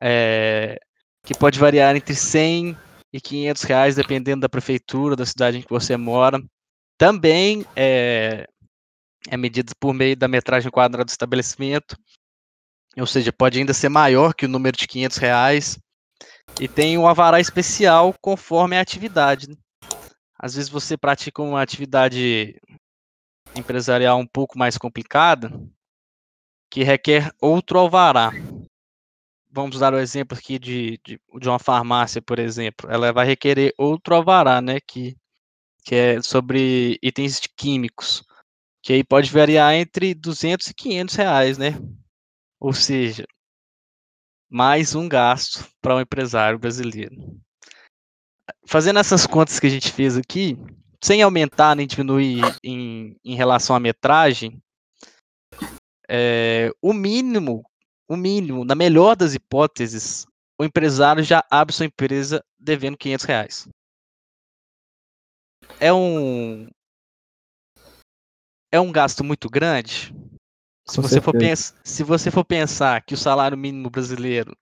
é, 0.01 0.79
que 1.23 1.33
pode 1.33 1.59
variar 1.59 1.95
entre 1.95 2.15
100 2.15 2.77
e 3.11 3.21
500 3.21 3.63
reais, 3.63 3.95
dependendo 3.95 4.41
da 4.41 4.49
prefeitura, 4.49 5.15
da 5.15 5.25
cidade 5.25 5.57
em 5.57 5.61
que 5.61 5.69
você 5.69 5.95
mora. 5.95 6.41
Também 6.97 7.65
é, 7.75 8.47
é 9.29 9.37
medida 9.37 9.73
por 9.79 9.93
meio 9.93 10.15
da 10.15 10.27
metragem 10.27 10.71
quadrada 10.71 11.05
do 11.05 11.09
estabelecimento, 11.09 11.97
ou 12.97 13.05
seja, 13.05 13.31
pode 13.31 13.59
ainda 13.59 13.73
ser 13.73 13.89
maior 13.89 14.33
que 14.33 14.45
o 14.45 14.49
número 14.49 14.77
de 14.77 14.87
500 14.87 15.17
reais. 15.17 15.79
E 16.59 16.67
tem 16.67 16.97
um 16.97 17.07
avará 17.07 17.39
especial 17.39 18.13
conforme 18.21 18.77
a 18.77 18.81
atividade. 18.81 19.49
Né? 19.49 19.55
Às 20.39 20.55
vezes 20.55 20.69
você 20.69 20.95
pratica 20.95 21.41
uma 21.41 21.61
atividade 21.61 22.59
empresarial 23.55 24.19
um 24.19 24.27
pouco 24.27 24.57
mais 24.57 24.77
complicada, 24.77 25.51
que 26.69 26.83
requer 26.83 27.31
outro 27.41 27.79
alvará. 27.79 28.31
Vamos 29.55 29.79
dar 29.79 29.93
o 29.93 29.99
exemplo 29.99 30.37
aqui 30.37 30.59
de, 30.59 30.99
de, 31.05 31.17
de, 31.39 31.47
uma 31.47 31.57
farmácia, 31.57 32.21
por 32.21 32.39
exemplo. 32.39 32.91
Ela 32.91 33.13
vai 33.13 33.25
requerer 33.25 33.73
outro 33.77 34.13
alvará, 34.13 34.61
né? 34.61 34.81
Que, 34.85 35.15
que 35.85 35.95
é 35.95 36.21
sobre 36.21 36.99
itens 37.01 37.39
químicos. 37.55 38.21
Que 38.83 38.91
aí 38.91 39.03
pode 39.03 39.31
variar 39.31 39.73
entre 39.73 40.13
200 40.13 40.67
e 40.67 40.73
500 40.73 41.15
reais, 41.15 41.57
né? 41.57 41.69
Ou 42.59 42.73
seja, 42.73 43.25
mais 44.49 44.93
um 44.93 45.07
gasto 45.07 45.65
para 45.81 45.95
um 45.95 46.01
empresário 46.01 46.59
brasileiro. 46.59 47.15
Fazendo 48.67 48.99
essas 48.99 49.25
contas 49.25 49.57
que 49.57 49.67
a 49.67 49.69
gente 49.69 49.89
fez 49.89 50.17
aqui, 50.17 50.57
sem 51.01 51.21
aumentar 51.21 51.77
nem 51.77 51.87
diminuir 51.87 52.41
em, 52.61 53.15
em 53.23 53.35
relação 53.35 53.73
à 53.73 53.79
metragem, 53.79 54.61
é, 56.09 56.71
o 56.81 56.91
mínimo, 56.91 57.63
o 58.07 58.15
mínimo, 58.15 58.63
na 58.63 58.75
melhor 58.75 59.15
das 59.15 59.33
hipóteses, 59.33 60.25
o 60.59 60.63
empresário 60.63 61.23
já 61.23 61.43
abre 61.49 61.73
sua 61.73 61.85
empresa 61.85 62.43
devendo 62.59 62.97
500 62.97 63.25
reais. 63.25 63.67
É 65.79 65.91
um 65.91 66.67
é 68.71 68.79
um 68.79 68.91
gasto 68.91 69.23
muito 69.23 69.49
grande? 69.49 70.13
Se 70.87 71.01
você, 71.01 71.19
for 71.19 71.33
se 71.83 72.03
você 72.03 72.29
for 72.29 72.45
pensar 72.45 73.01
que 73.01 73.15
o 73.15 73.17
salário 73.17 73.57
mínimo 73.57 73.89
brasileiro 73.89 74.55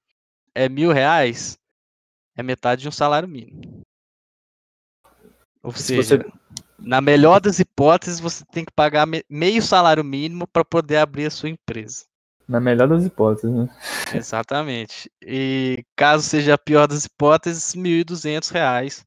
é 0.55 0.69
mil 0.69 0.91
reais, 0.91 1.57
é 2.35 2.41
metade 2.41 2.83
de 2.83 2.87
um 2.87 2.91
salário 2.91 3.27
mínimo. 3.27 3.81
Ou 5.61 5.73
se 5.73 5.83
seja, 5.83 6.17
você... 6.17 6.31
na 6.79 7.01
melhor 7.01 7.41
das 7.41 7.59
hipóteses, 7.59 8.21
você 8.21 8.45
tem 8.45 8.63
que 8.63 8.71
pagar 8.71 9.05
meio 9.29 9.61
salário 9.61 10.03
mínimo 10.03 10.47
para 10.47 10.63
poder 10.63 10.97
abrir 10.97 11.25
a 11.25 11.31
sua 11.31 11.49
empresa. 11.49 12.05
Na 12.47 12.59
melhor 12.59 12.87
das 12.87 13.05
hipóteses, 13.05 13.51
né? 13.51 13.69
Exatamente. 14.13 15.09
E 15.21 15.83
caso 15.95 16.23
seja 16.23 16.55
a 16.55 16.57
pior 16.57 16.87
das 16.87 17.05
hipóteses, 17.05 17.73
R$ 17.73 17.81
1.200, 17.81 19.03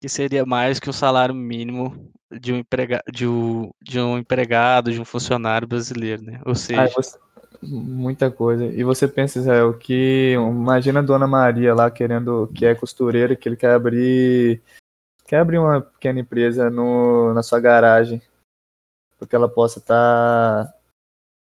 que 0.00 0.08
seria 0.08 0.44
mais 0.44 0.80
que 0.80 0.90
o 0.90 0.92
salário 0.92 1.34
mínimo 1.34 2.10
de 2.30 2.52
um, 2.52 2.56
emprega 2.58 3.02
de, 3.10 3.26
um, 3.26 3.70
de 3.82 4.00
um 4.00 4.18
empregado, 4.18 4.92
de 4.92 5.00
um 5.00 5.04
funcionário 5.04 5.66
brasileiro, 5.66 6.22
né? 6.22 6.40
Ou 6.44 6.54
seja. 6.54 6.88
você... 6.94 7.18
Muita 7.62 8.30
coisa. 8.30 8.64
E 8.66 8.82
você 8.82 9.06
pensa, 9.06 9.38
Israel, 9.38 9.74
que 9.74 10.32
imagina 10.32 11.00
a 11.00 11.02
dona 11.02 11.26
Maria 11.26 11.74
lá 11.74 11.90
querendo, 11.90 12.50
que 12.54 12.64
é 12.64 12.74
costureira, 12.74 13.36
que 13.36 13.48
ele 13.48 13.56
quer 13.56 13.72
abrir. 13.72 14.62
Quer 15.26 15.40
abrir 15.40 15.58
uma 15.58 15.82
pequena 15.82 16.20
empresa 16.20 16.70
no, 16.70 17.34
na 17.34 17.42
sua 17.42 17.60
garagem. 17.60 18.22
Porque 19.18 19.36
ela 19.36 19.48
possa 19.48 19.78
estar. 19.78 20.64
Tá 20.64 20.79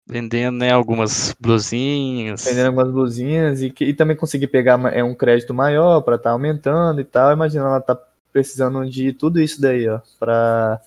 vendendo 0.06 0.58
né, 0.58 0.70
algumas 0.70 1.34
blusinhas. 1.40 2.44
Vendendo 2.44 2.66
algumas 2.66 2.90
blusinhas 2.90 3.60
e, 3.60 3.74
e 3.80 3.92
também 3.92 4.16
conseguir 4.16 4.46
pegar 4.46 4.80
é, 4.94 5.02
um 5.02 5.14
crédito 5.14 5.52
maior 5.52 6.00
para 6.02 6.16
estar 6.16 6.30
tá 6.30 6.32
aumentando 6.32 7.00
e 7.00 7.04
tal. 7.04 7.32
Imagina 7.32 7.64
ela 7.64 7.80
tá 7.80 7.98
precisando 8.32 8.88
de 8.88 9.12
tudo 9.12 9.40
isso 9.40 9.60
daí, 9.60 9.88
ó, 9.88 10.00
para 10.18 10.80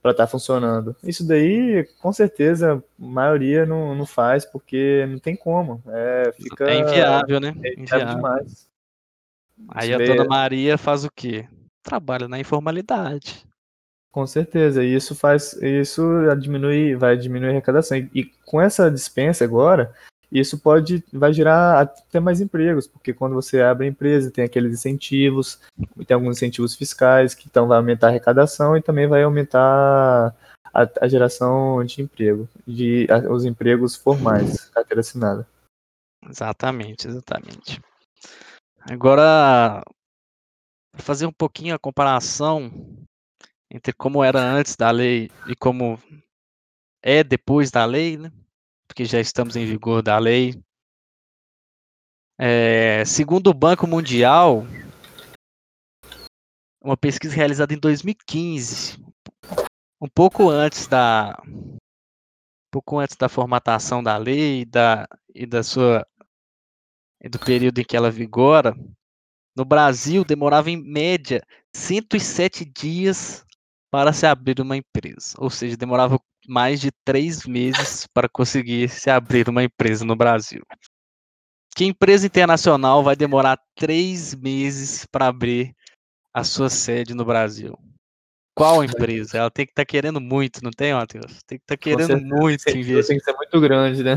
para 0.00 0.12
estar 0.12 0.24
tá 0.24 0.30
funcionando. 0.30 0.94
Isso 1.02 1.26
daí, 1.26 1.84
com 2.00 2.12
certeza, 2.12 2.76
a 2.76 2.82
maioria 2.96 3.66
não, 3.66 3.96
não 3.96 4.06
faz 4.06 4.44
porque 4.44 5.04
não 5.08 5.18
tem 5.18 5.34
como. 5.34 5.82
É, 5.88 6.32
fica, 6.32 6.70
é 6.70 6.78
inviável, 6.78 7.40
né? 7.40 7.54
É 7.64 7.80
inviável 7.80 8.14
demais. 8.14 8.68
Aí 9.68 9.92
a 9.92 9.98
dona 9.98 10.24
Maria 10.24 10.78
faz 10.78 11.04
o 11.04 11.10
quê? 11.10 11.48
Trabalha 11.82 12.28
na 12.28 12.38
informalidade. 12.38 13.44
Com 14.10 14.26
certeza, 14.26 14.82
e 14.82 14.94
isso 14.94 15.14
faz, 15.14 15.52
isso 15.62 16.02
diminui, 16.40 16.96
vai 16.96 17.16
diminuir 17.16 17.48
a 17.48 17.50
arrecadação. 17.52 17.98
E, 18.14 18.24
com 18.44 18.60
essa 18.60 18.90
dispensa 18.90 19.44
agora, 19.44 19.94
isso 20.30 20.58
pode 20.58 21.02
vai 21.12 21.32
gerar 21.32 21.80
até 21.80 22.20
mais 22.20 22.40
empregos, 22.40 22.86
porque 22.86 23.14
quando 23.14 23.34
você 23.34 23.60
abre 23.62 23.86
a 23.86 23.88
empresa, 23.88 24.30
tem 24.30 24.44
aqueles 24.44 24.72
incentivos, 24.72 25.60
tem 26.06 26.14
alguns 26.14 26.36
incentivos 26.36 26.74
fiscais 26.74 27.34
que 27.34 27.48
então 27.48 27.66
vai 27.66 27.78
aumentar 27.78 28.08
a 28.08 28.10
arrecadação 28.10 28.76
e 28.76 28.82
também 28.82 29.06
vai 29.06 29.22
aumentar 29.22 30.34
a, 30.74 30.88
a 31.00 31.08
geração 31.08 31.82
de 31.84 32.02
emprego, 32.02 32.48
de 32.66 33.06
a, 33.10 33.30
os 33.32 33.44
empregos 33.44 33.96
formais, 33.96 34.66
carteira 34.70 35.00
assinada. 35.00 35.46
Exatamente, 36.28 37.08
exatamente. 37.08 37.80
Agora, 38.90 39.82
fazer 40.96 41.26
um 41.26 41.32
pouquinho 41.32 41.74
a 41.74 41.78
comparação 41.78 42.70
entre 43.70 43.92
como 43.92 44.24
era 44.24 44.40
antes 44.40 44.76
da 44.76 44.90
lei 44.90 45.30
e 45.46 45.54
como 45.54 45.98
é 47.02 47.22
depois 47.22 47.70
da 47.70 47.84
lei, 47.84 48.16
né? 48.16 48.32
porque 48.88 49.04
já 49.04 49.20
estamos 49.20 49.54
em 49.54 49.66
vigor 49.66 50.02
da 50.02 50.18
lei. 50.18 50.60
É, 52.38 53.04
segundo 53.04 53.48
o 53.48 53.54
Banco 53.54 53.86
Mundial, 53.86 54.64
uma 56.80 56.96
pesquisa 56.96 57.34
realizada 57.34 57.74
em 57.74 57.78
2015, 57.78 58.98
um 60.00 60.08
pouco 60.08 60.48
antes 60.48 60.86
da 60.86 61.40
um 61.46 61.78
pouco 62.70 62.98
antes 62.98 63.16
da 63.16 63.28
formatação 63.28 64.02
da 64.02 64.16
lei 64.16 64.64
da, 64.64 65.06
e 65.34 65.46
da 65.46 65.62
sua 65.62 66.06
e 67.20 67.28
do 67.28 67.38
período 67.38 67.80
em 67.80 67.84
que 67.84 67.96
ela 67.96 68.10
vigora, 68.10 68.74
no 69.56 69.64
Brasil 69.64 70.24
demorava 70.24 70.70
em 70.70 70.76
média 70.76 71.42
107 71.74 72.64
dias 72.64 73.44
para 73.90 74.12
se 74.12 74.26
abrir 74.26 74.60
uma 74.60 74.76
empresa, 74.76 75.34
ou 75.38 75.50
seja, 75.50 75.76
demorava 75.76 76.20
mais 76.46 76.80
de 76.80 76.90
três 77.04 77.46
meses 77.46 78.06
para 78.12 78.28
conseguir 78.28 78.88
se 78.88 79.10
abrir 79.10 79.48
uma 79.48 79.64
empresa 79.64 80.04
no 80.04 80.16
Brasil. 80.16 80.62
Que 81.74 81.84
empresa 81.84 82.26
internacional 82.26 83.02
vai 83.02 83.14
demorar 83.14 83.58
três 83.76 84.34
meses 84.34 85.06
para 85.06 85.28
abrir 85.28 85.74
a 86.34 86.44
sua 86.44 86.68
sede 86.68 87.14
no 87.14 87.24
Brasil? 87.24 87.78
Qual 88.58 88.82
empresa? 88.82 89.38
Ela 89.38 89.50
tem 89.50 89.64
que 89.64 89.70
estar 89.70 89.82
tá 89.82 89.86
querendo 89.86 90.20
muito, 90.20 90.64
não 90.64 90.72
tem, 90.72 90.92
Matheus? 90.92 91.40
Tem 91.46 91.58
que 91.58 91.62
estar 91.62 91.76
tá 91.76 91.80
querendo 91.80 92.20
muito 92.20 92.68
investir. 92.68 93.06
Tem 93.06 93.18
que 93.18 93.24
ser 93.24 93.36
muito 93.36 93.60
grande, 93.60 94.02
né? 94.02 94.16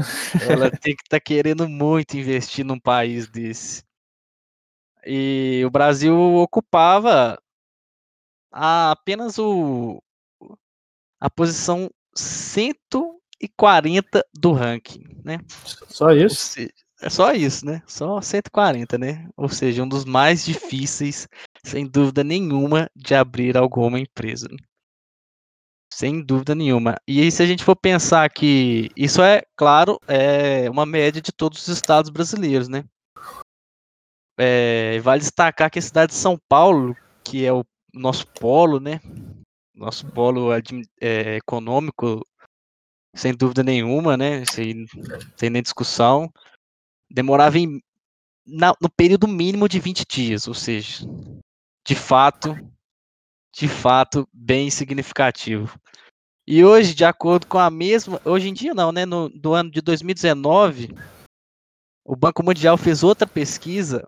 Ela 0.50 0.72
tem 0.82 0.96
que 0.96 1.04
estar 1.04 1.18
tá 1.18 1.20
querendo 1.20 1.70
muito 1.70 2.18
investir 2.18 2.66
num 2.66 2.80
país 2.80 3.28
desse. 3.28 3.84
E 5.06 5.62
o 5.64 5.70
Brasil 5.70 6.18
ocupava 6.18 7.40
a 8.52 8.92
apenas 8.92 9.40
o 9.40 10.02
a 11.20 11.30
posição 11.30 11.90
140 12.16 14.26
do 14.34 14.52
ranking, 14.52 15.04
né? 15.24 15.40
Só 15.88 16.12
isso? 16.12 16.36
Seja, 16.36 16.74
é 17.02 17.10
só 17.10 17.34
isso, 17.34 17.66
né? 17.66 17.82
Só 17.88 18.22
140, 18.22 18.98
né? 18.98 19.28
Ou 19.36 19.50
seja, 19.50 19.82
um 19.82 19.88
dos 19.88 20.06
mais 20.06 20.46
difíceis, 20.46 21.28
sem 21.64 21.86
dúvida 21.86 22.24
nenhuma, 22.24 22.90
de 22.96 23.16
abrir 23.16 23.58
alguma 23.58 24.00
empresa. 24.00 24.48
Sem 25.92 26.24
dúvida 26.24 26.54
nenhuma. 26.54 26.96
E 27.08 27.22
aí, 27.22 27.32
se 27.32 27.42
a 27.42 27.46
gente 27.46 27.64
for 27.64 27.76
pensar 27.76 28.30
que 28.30 28.90
isso 28.96 29.22
é, 29.22 29.42
claro, 29.56 30.00
é 30.08 30.70
uma 30.70 30.86
média 30.86 31.22
de 31.22 31.32
todos 31.32 31.60
os 31.60 31.68
estados 31.68 32.12
brasileiros, 32.12 32.68
né? 32.68 32.84
É, 34.38 35.00
vale 35.00 35.22
destacar 35.22 35.70
que 35.70 35.80
a 35.80 35.82
cidade 35.82 36.14
de 36.14 36.18
São 36.18 36.38
Paulo, 36.48 36.96
que 37.24 37.46
é 37.46 37.52
o 37.52 37.66
nosso 37.94 38.28
polo, 38.28 38.80
né? 38.80 39.00
Nosso 39.74 40.06
polo 40.12 40.50
é, 40.54 41.36
econômico, 41.36 42.26
sem 43.16 43.34
dúvida 43.34 43.64
nenhuma, 43.64 44.18
né? 44.18 44.46
Sem, 44.46 44.86
sem 45.36 45.50
nem 45.50 45.62
discussão. 45.62 46.32
Demorava 47.10 47.58
em, 47.58 47.82
na, 48.46 48.74
no 48.82 48.90
período 48.90 49.28
mínimo 49.28 49.68
de 49.68 49.80
20 49.80 50.06
dias, 50.06 50.48
ou 50.48 50.54
seja, 50.54 51.06
de 51.86 51.96
fato, 51.96 52.56
de 53.54 53.68
fato, 53.68 54.28
bem 54.32 54.70
significativo. 54.70 55.80
E 56.48 56.64
hoje, 56.64 56.96
de 56.96 57.06
acordo 57.06 57.48
com 57.48 57.60
a 57.60 57.70
mesma, 57.70 58.20
hoje 58.26 58.50
em 58.50 58.54
dia 58.54 58.74
não, 58.74 58.92
né? 58.92 59.06
No 59.06 59.30
do 59.30 59.54
ano 59.54 59.70
de 59.72 59.82
2019, 59.82 60.94
o 62.04 62.16
Banco 62.16 62.44
Mundial 62.44 62.78
fez 62.78 63.04
outra 63.04 63.28
pesquisa. 63.28 64.08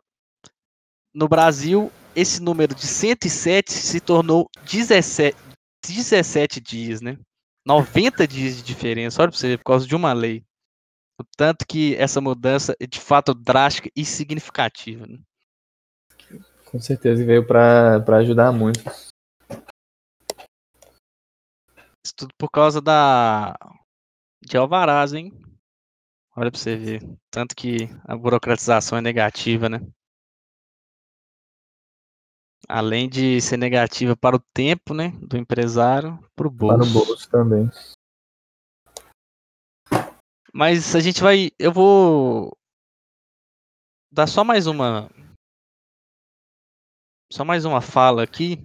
No 1.13 1.27
Brasil, 1.27 1.91
esse 2.15 2.41
número 2.41 2.73
de 2.75 2.85
107 2.85 3.71
se 3.71 3.99
tornou 3.99 4.49
17, 4.69 5.35
17 5.85 6.59
dias, 6.61 7.01
né? 7.01 7.17
90 7.65 8.27
dias 8.27 8.57
de 8.57 8.63
diferença, 8.63 9.21
olha 9.21 9.31
para 9.31 9.37
você, 9.37 9.57
por 9.57 9.63
causa 9.63 9.87
de 9.87 9.95
uma 9.95 10.13
lei. 10.13 10.43
O 11.19 11.23
tanto 11.37 11.65
que 11.65 11.95
essa 11.95 12.19
mudança 12.19 12.75
é 12.79 12.87
de 12.87 12.99
fato 12.99 13.33
drástica 13.33 13.89
e 13.95 14.03
significativa. 14.03 15.05
Né? 15.07 15.19
Com 16.65 16.79
certeza 16.79 17.23
veio 17.23 17.45
para 17.45 18.17
ajudar 18.17 18.51
muito. 18.51 18.79
Isso 22.05 22.13
tudo 22.17 22.33
por 22.37 22.49
causa 22.49 22.81
da 22.81 23.55
de 24.43 24.57
alvarás, 24.57 25.13
hein? 25.13 25.31
Olha 26.35 26.51
para 26.51 26.59
você 26.59 26.75
ver. 26.75 27.01
Tanto 27.31 27.55
que 27.55 27.87
a 28.03 28.17
burocratização 28.17 28.97
é 28.97 29.01
negativa, 29.01 29.69
né? 29.69 29.79
Além 32.67 33.09
de 33.09 33.41
ser 33.41 33.57
negativa 33.57 34.15
para 34.15 34.35
o 34.35 34.43
tempo, 34.53 34.93
né, 34.93 35.11
do 35.21 35.37
empresário, 35.37 36.17
para 36.35 36.47
o 36.47 36.51
bolso. 36.51 36.77
Para 36.77 36.87
o 36.87 37.05
bolso 37.05 37.29
também. 37.29 37.69
Mas 40.53 40.95
a 40.95 40.99
gente 40.99 41.21
vai, 41.21 41.51
eu 41.57 41.71
vou 41.71 42.55
dar 44.11 44.27
só 44.27 44.43
mais 44.43 44.67
uma 44.67 45.09
só 47.31 47.43
mais 47.43 47.65
uma 47.65 47.81
fala 47.81 48.21
aqui 48.21 48.63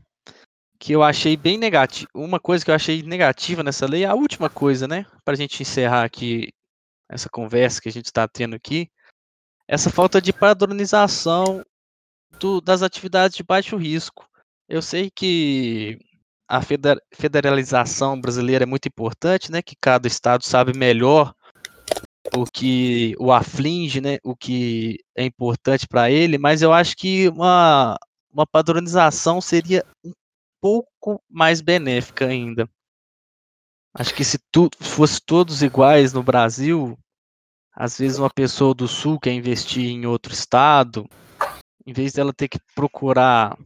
que 0.78 0.92
eu 0.92 1.02
achei 1.02 1.36
bem 1.36 1.56
negativa. 1.56 2.08
Uma 2.14 2.38
coisa 2.38 2.62
que 2.64 2.70
eu 2.70 2.74
achei 2.74 3.02
negativa 3.02 3.62
nessa 3.62 3.86
lei, 3.86 4.04
a 4.04 4.14
última 4.14 4.50
coisa, 4.50 4.86
né, 4.86 5.06
para 5.24 5.34
a 5.34 5.36
gente 5.36 5.62
encerrar 5.62 6.04
aqui 6.04 6.52
essa 7.10 7.28
conversa 7.30 7.80
que 7.80 7.88
a 7.88 7.92
gente 7.92 8.04
está 8.04 8.28
tendo 8.28 8.54
aqui, 8.54 8.90
essa 9.66 9.90
falta 9.90 10.20
de 10.20 10.32
padronização 10.32 11.64
do, 12.38 12.60
das 12.60 12.82
atividades 12.82 13.36
de 13.36 13.42
baixo 13.42 13.76
risco. 13.76 14.28
Eu 14.68 14.82
sei 14.82 15.10
que 15.10 15.98
a 16.48 16.60
federalização 17.14 18.20
brasileira 18.20 18.64
é 18.64 18.66
muito 18.66 18.86
importante, 18.86 19.52
né? 19.52 19.60
Que 19.60 19.76
cada 19.78 20.06
estado 20.06 20.44
sabe 20.44 20.76
melhor 20.76 21.34
o 22.34 22.44
que 22.44 23.14
o 23.18 23.32
aflige, 23.32 24.00
né? 24.00 24.18
O 24.22 24.34
que 24.34 24.98
é 25.14 25.24
importante 25.24 25.86
para 25.86 26.10
ele, 26.10 26.38
mas 26.38 26.62
eu 26.62 26.72
acho 26.72 26.96
que 26.96 27.28
uma, 27.28 27.98
uma 28.32 28.46
padronização 28.46 29.40
seria 29.40 29.84
um 30.04 30.12
pouco 30.60 31.22
mais 31.28 31.60
benéfica 31.60 32.26
ainda. 32.26 32.68
Acho 33.94 34.14
que 34.14 34.24
se 34.24 34.38
tudo 34.50 34.76
fosse 34.80 35.20
todos 35.20 35.62
iguais 35.62 36.12
no 36.12 36.22
Brasil, 36.22 36.98
às 37.74 37.98
vezes 37.98 38.18
uma 38.18 38.30
pessoa 38.30 38.74
do 38.74 38.86
sul 38.86 39.18
quer 39.18 39.32
investir 39.32 39.86
em 39.86 40.06
outro 40.06 40.32
estado, 40.32 41.08
em 41.88 41.92
vez 41.94 42.12
dela 42.12 42.34
ter 42.34 42.48
que 42.48 42.58
procurar 42.74 43.58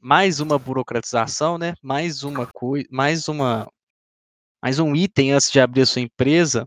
mais 0.00 0.40
uma 0.40 0.58
burocratização, 0.58 1.58
né? 1.58 1.74
Mais 1.82 2.22
uma 2.22 2.46
coisa, 2.46 2.88
mais 2.90 3.28
uma 3.28 3.70
mais 4.62 4.78
um 4.78 4.96
item 4.96 5.32
antes 5.32 5.50
de 5.50 5.60
abrir 5.60 5.82
a 5.82 5.86
sua 5.86 6.00
empresa, 6.00 6.66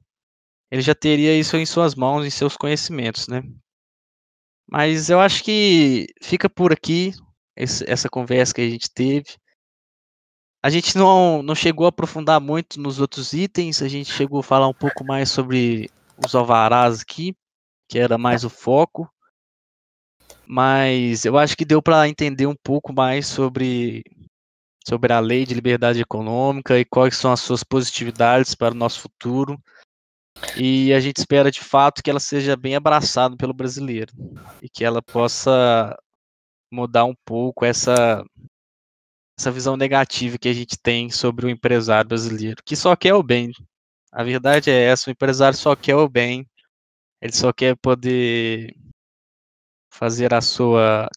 ele 0.70 0.84
já 0.84 0.94
teria 0.94 1.36
isso 1.36 1.58
em 1.58 1.66
suas 1.66 1.96
mãos, 1.96 2.24
em 2.24 2.30
seus 2.30 2.56
conhecimentos, 2.56 3.28
né? 3.28 3.42
Mas 4.70 5.10
eu 5.10 5.20
acho 5.20 5.44
que 5.44 6.06
fica 6.22 6.48
por 6.48 6.72
aqui 6.72 7.14
esse, 7.56 7.84
essa 7.90 8.08
conversa 8.08 8.54
que 8.54 8.62
a 8.62 8.70
gente 8.70 8.88
teve. 8.94 9.38
A 10.62 10.70
gente 10.70 10.96
não, 10.96 11.42
não 11.42 11.56
chegou 11.56 11.88
a 11.88 11.90
aprofundar 11.90 12.40
muito 12.40 12.80
nos 12.80 13.00
outros 13.00 13.34
itens, 13.34 13.82
a 13.82 13.88
gente 13.88 14.14
chegou 14.14 14.42
a 14.42 14.44
falar 14.44 14.68
um 14.68 14.74
pouco 14.74 15.04
mais 15.04 15.32
sobre 15.32 15.90
os 16.24 16.36
alvarás 16.36 17.02
aqui, 17.02 17.36
que 17.90 17.98
era 17.98 18.20
mais 18.20 18.44
o 18.44 18.52
foco 18.52 19.12
mas 20.52 21.24
eu 21.24 21.38
acho 21.38 21.56
que 21.56 21.64
deu 21.64 21.82
para 21.82 22.10
entender 22.10 22.46
um 22.46 22.56
pouco 22.62 22.92
mais 22.92 23.26
sobre, 23.26 24.04
sobre 24.86 25.14
a 25.14 25.20
lei 25.22 25.46
de 25.46 25.54
liberdade 25.54 26.02
econômica 26.02 26.78
e 26.78 26.84
quais 26.84 27.16
são 27.16 27.32
as 27.32 27.40
suas 27.40 27.64
positividades 27.64 28.54
para 28.54 28.74
o 28.74 28.78
nosso 28.78 29.00
futuro. 29.00 29.58
E 30.58 30.92
a 30.92 31.00
gente 31.00 31.20
espera 31.20 31.50
de 31.50 31.62
fato 31.62 32.04
que 32.04 32.10
ela 32.10 32.20
seja 32.20 32.58
bem 32.58 32.76
abraçada 32.76 33.38
pelo 33.38 33.54
brasileiro 33.54 34.12
e 34.62 34.68
que 34.68 34.84
ela 34.84 35.02
possa 35.02 35.98
mudar 36.70 37.06
um 37.06 37.16
pouco 37.26 37.64
essa 37.64 38.22
essa 39.40 39.52
visão 39.52 39.78
negativa 39.78 40.38
que 40.38 40.50
a 40.50 40.54
gente 40.54 40.78
tem 40.78 41.10
sobre 41.10 41.46
o 41.46 41.50
empresário 41.50 42.10
brasileiro, 42.10 42.62
que 42.66 42.76
só 42.76 42.94
quer 42.98 43.14
o 43.14 43.24
bem. 43.24 43.54
A 44.12 44.22
verdade 44.22 44.70
é 44.70 44.84
essa, 44.84 45.10
o 45.10 45.14
empresário 45.14 45.58
só 45.58 45.78
quer 45.78 45.96
o 45.96 46.10
bem. 46.10 46.46
Ele 47.22 47.34
só 47.34 47.54
quer 47.54 47.78
poder 47.78 48.76
fazer 49.92 50.34
a 50.34 50.42
sua 50.42 51.08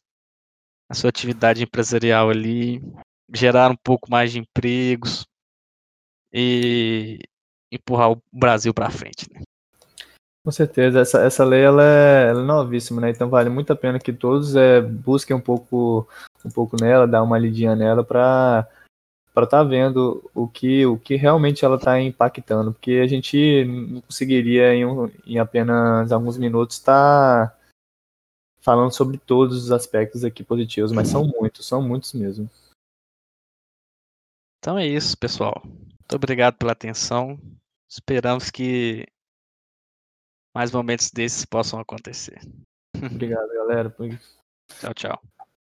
a 0.91 0.95
sua 0.95 1.09
atividade 1.09 1.63
empresarial 1.63 2.29
ali, 2.29 2.83
gerar 3.33 3.71
um 3.71 3.77
pouco 3.77 4.11
mais 4.11 4.33
de 4.33 4.39
empregos 4.39 5.27
e 6.33 7.21
empurrar 7.73 8.13
o 8.13 8.23
Brasil 8.33 8.75
para 8.75 8.91
frente. 8.91 9.27
Né? 9.33 9.41
Com 10.45 10.51
certeza, 10.51 11.01
essa, 11.01 11.23
essa 11.23 11.43
lei 11.43 11.63
ela 11.63 11.83
é, 11.83 12.29
ela 12.29 12.43
é, 12.43 12.45
novíssima, 12.45 13.01
né? 13.01 13.11
Então 13.11 13.31
vale 13.31 13.49
muito 13.49 13.73
a 13.73 13.77
pena 13.77 13.99
que 13.99 14.13
todos 14.13 14.55
é, 14.55 14.81
busquem 14.81 15.35
um 15.35 15.41
pouco 15.41 16.07
um 16.45 16.51
pouco 16.51 16.77
nela, 16.79 17.07
dar 17.07 17.23
uma 17.23 17.39
lidinha 17.39 17.75
nela 17.75 18.05
para 18.05 18.69
para 19.33 19.45
estar 19.45 19.59
tá 19.59 19.65
vendo 19.65 20.23
o 20.35 20.47
que 20.47 20.85
o 20.85 20.99
que 20.99 21.17
realmente 21.17 21.65
ela 21.65 21.77
está 21.77 21.99
impactando, 21.99 22.73
porque 22.73 23.01
a 23.03 23.07
gente 23.07 23.65
não 23.65 24.01
conseguiria 24.03 24.75
em, 24.75 24.85
um, 24.85 25.11
em 25.27 25.39
apenas 25.39 26.13
alguns 26.13 26.37
minutos 26.37 26.77
estar 26.77 27.49
tá 27.49 27.57
falando 28.65 28.91
sobre 28.93 29.19
todos 29.19 29.65
os 29.65 29.71
aspectos 29.71 30.25
aqui 30.25 30.43
positivos, 30.43 30.91
mas 30.91 31.09
são 31.09 31.27
muitos, 31.27 31.67
são 31.67 31.83
muitos 31.83 32.15
mesmo. 32.15 32.49
Então 34.59 34.79
é 34.79 34.87
isso, 34.87 35.19
pessoal. 35.19 35.61
Muito 35.67 36.17
obrigado 36.17 36.57
pela 36.57 36.73
atenção. 36.73 37.39
Esperamos 37.87 38.51
que 38.51 39.07
mais 40.57 40.73
momentos 40.73 41.11
desses 41.11 41.45
possam 41.45 41.79
acontecer. 41.79 42.41
Obrigado, 42.97 43.49
galera. 43.53 43.95
Tchau, 44.81 44.95
tchau. 44.95 45.23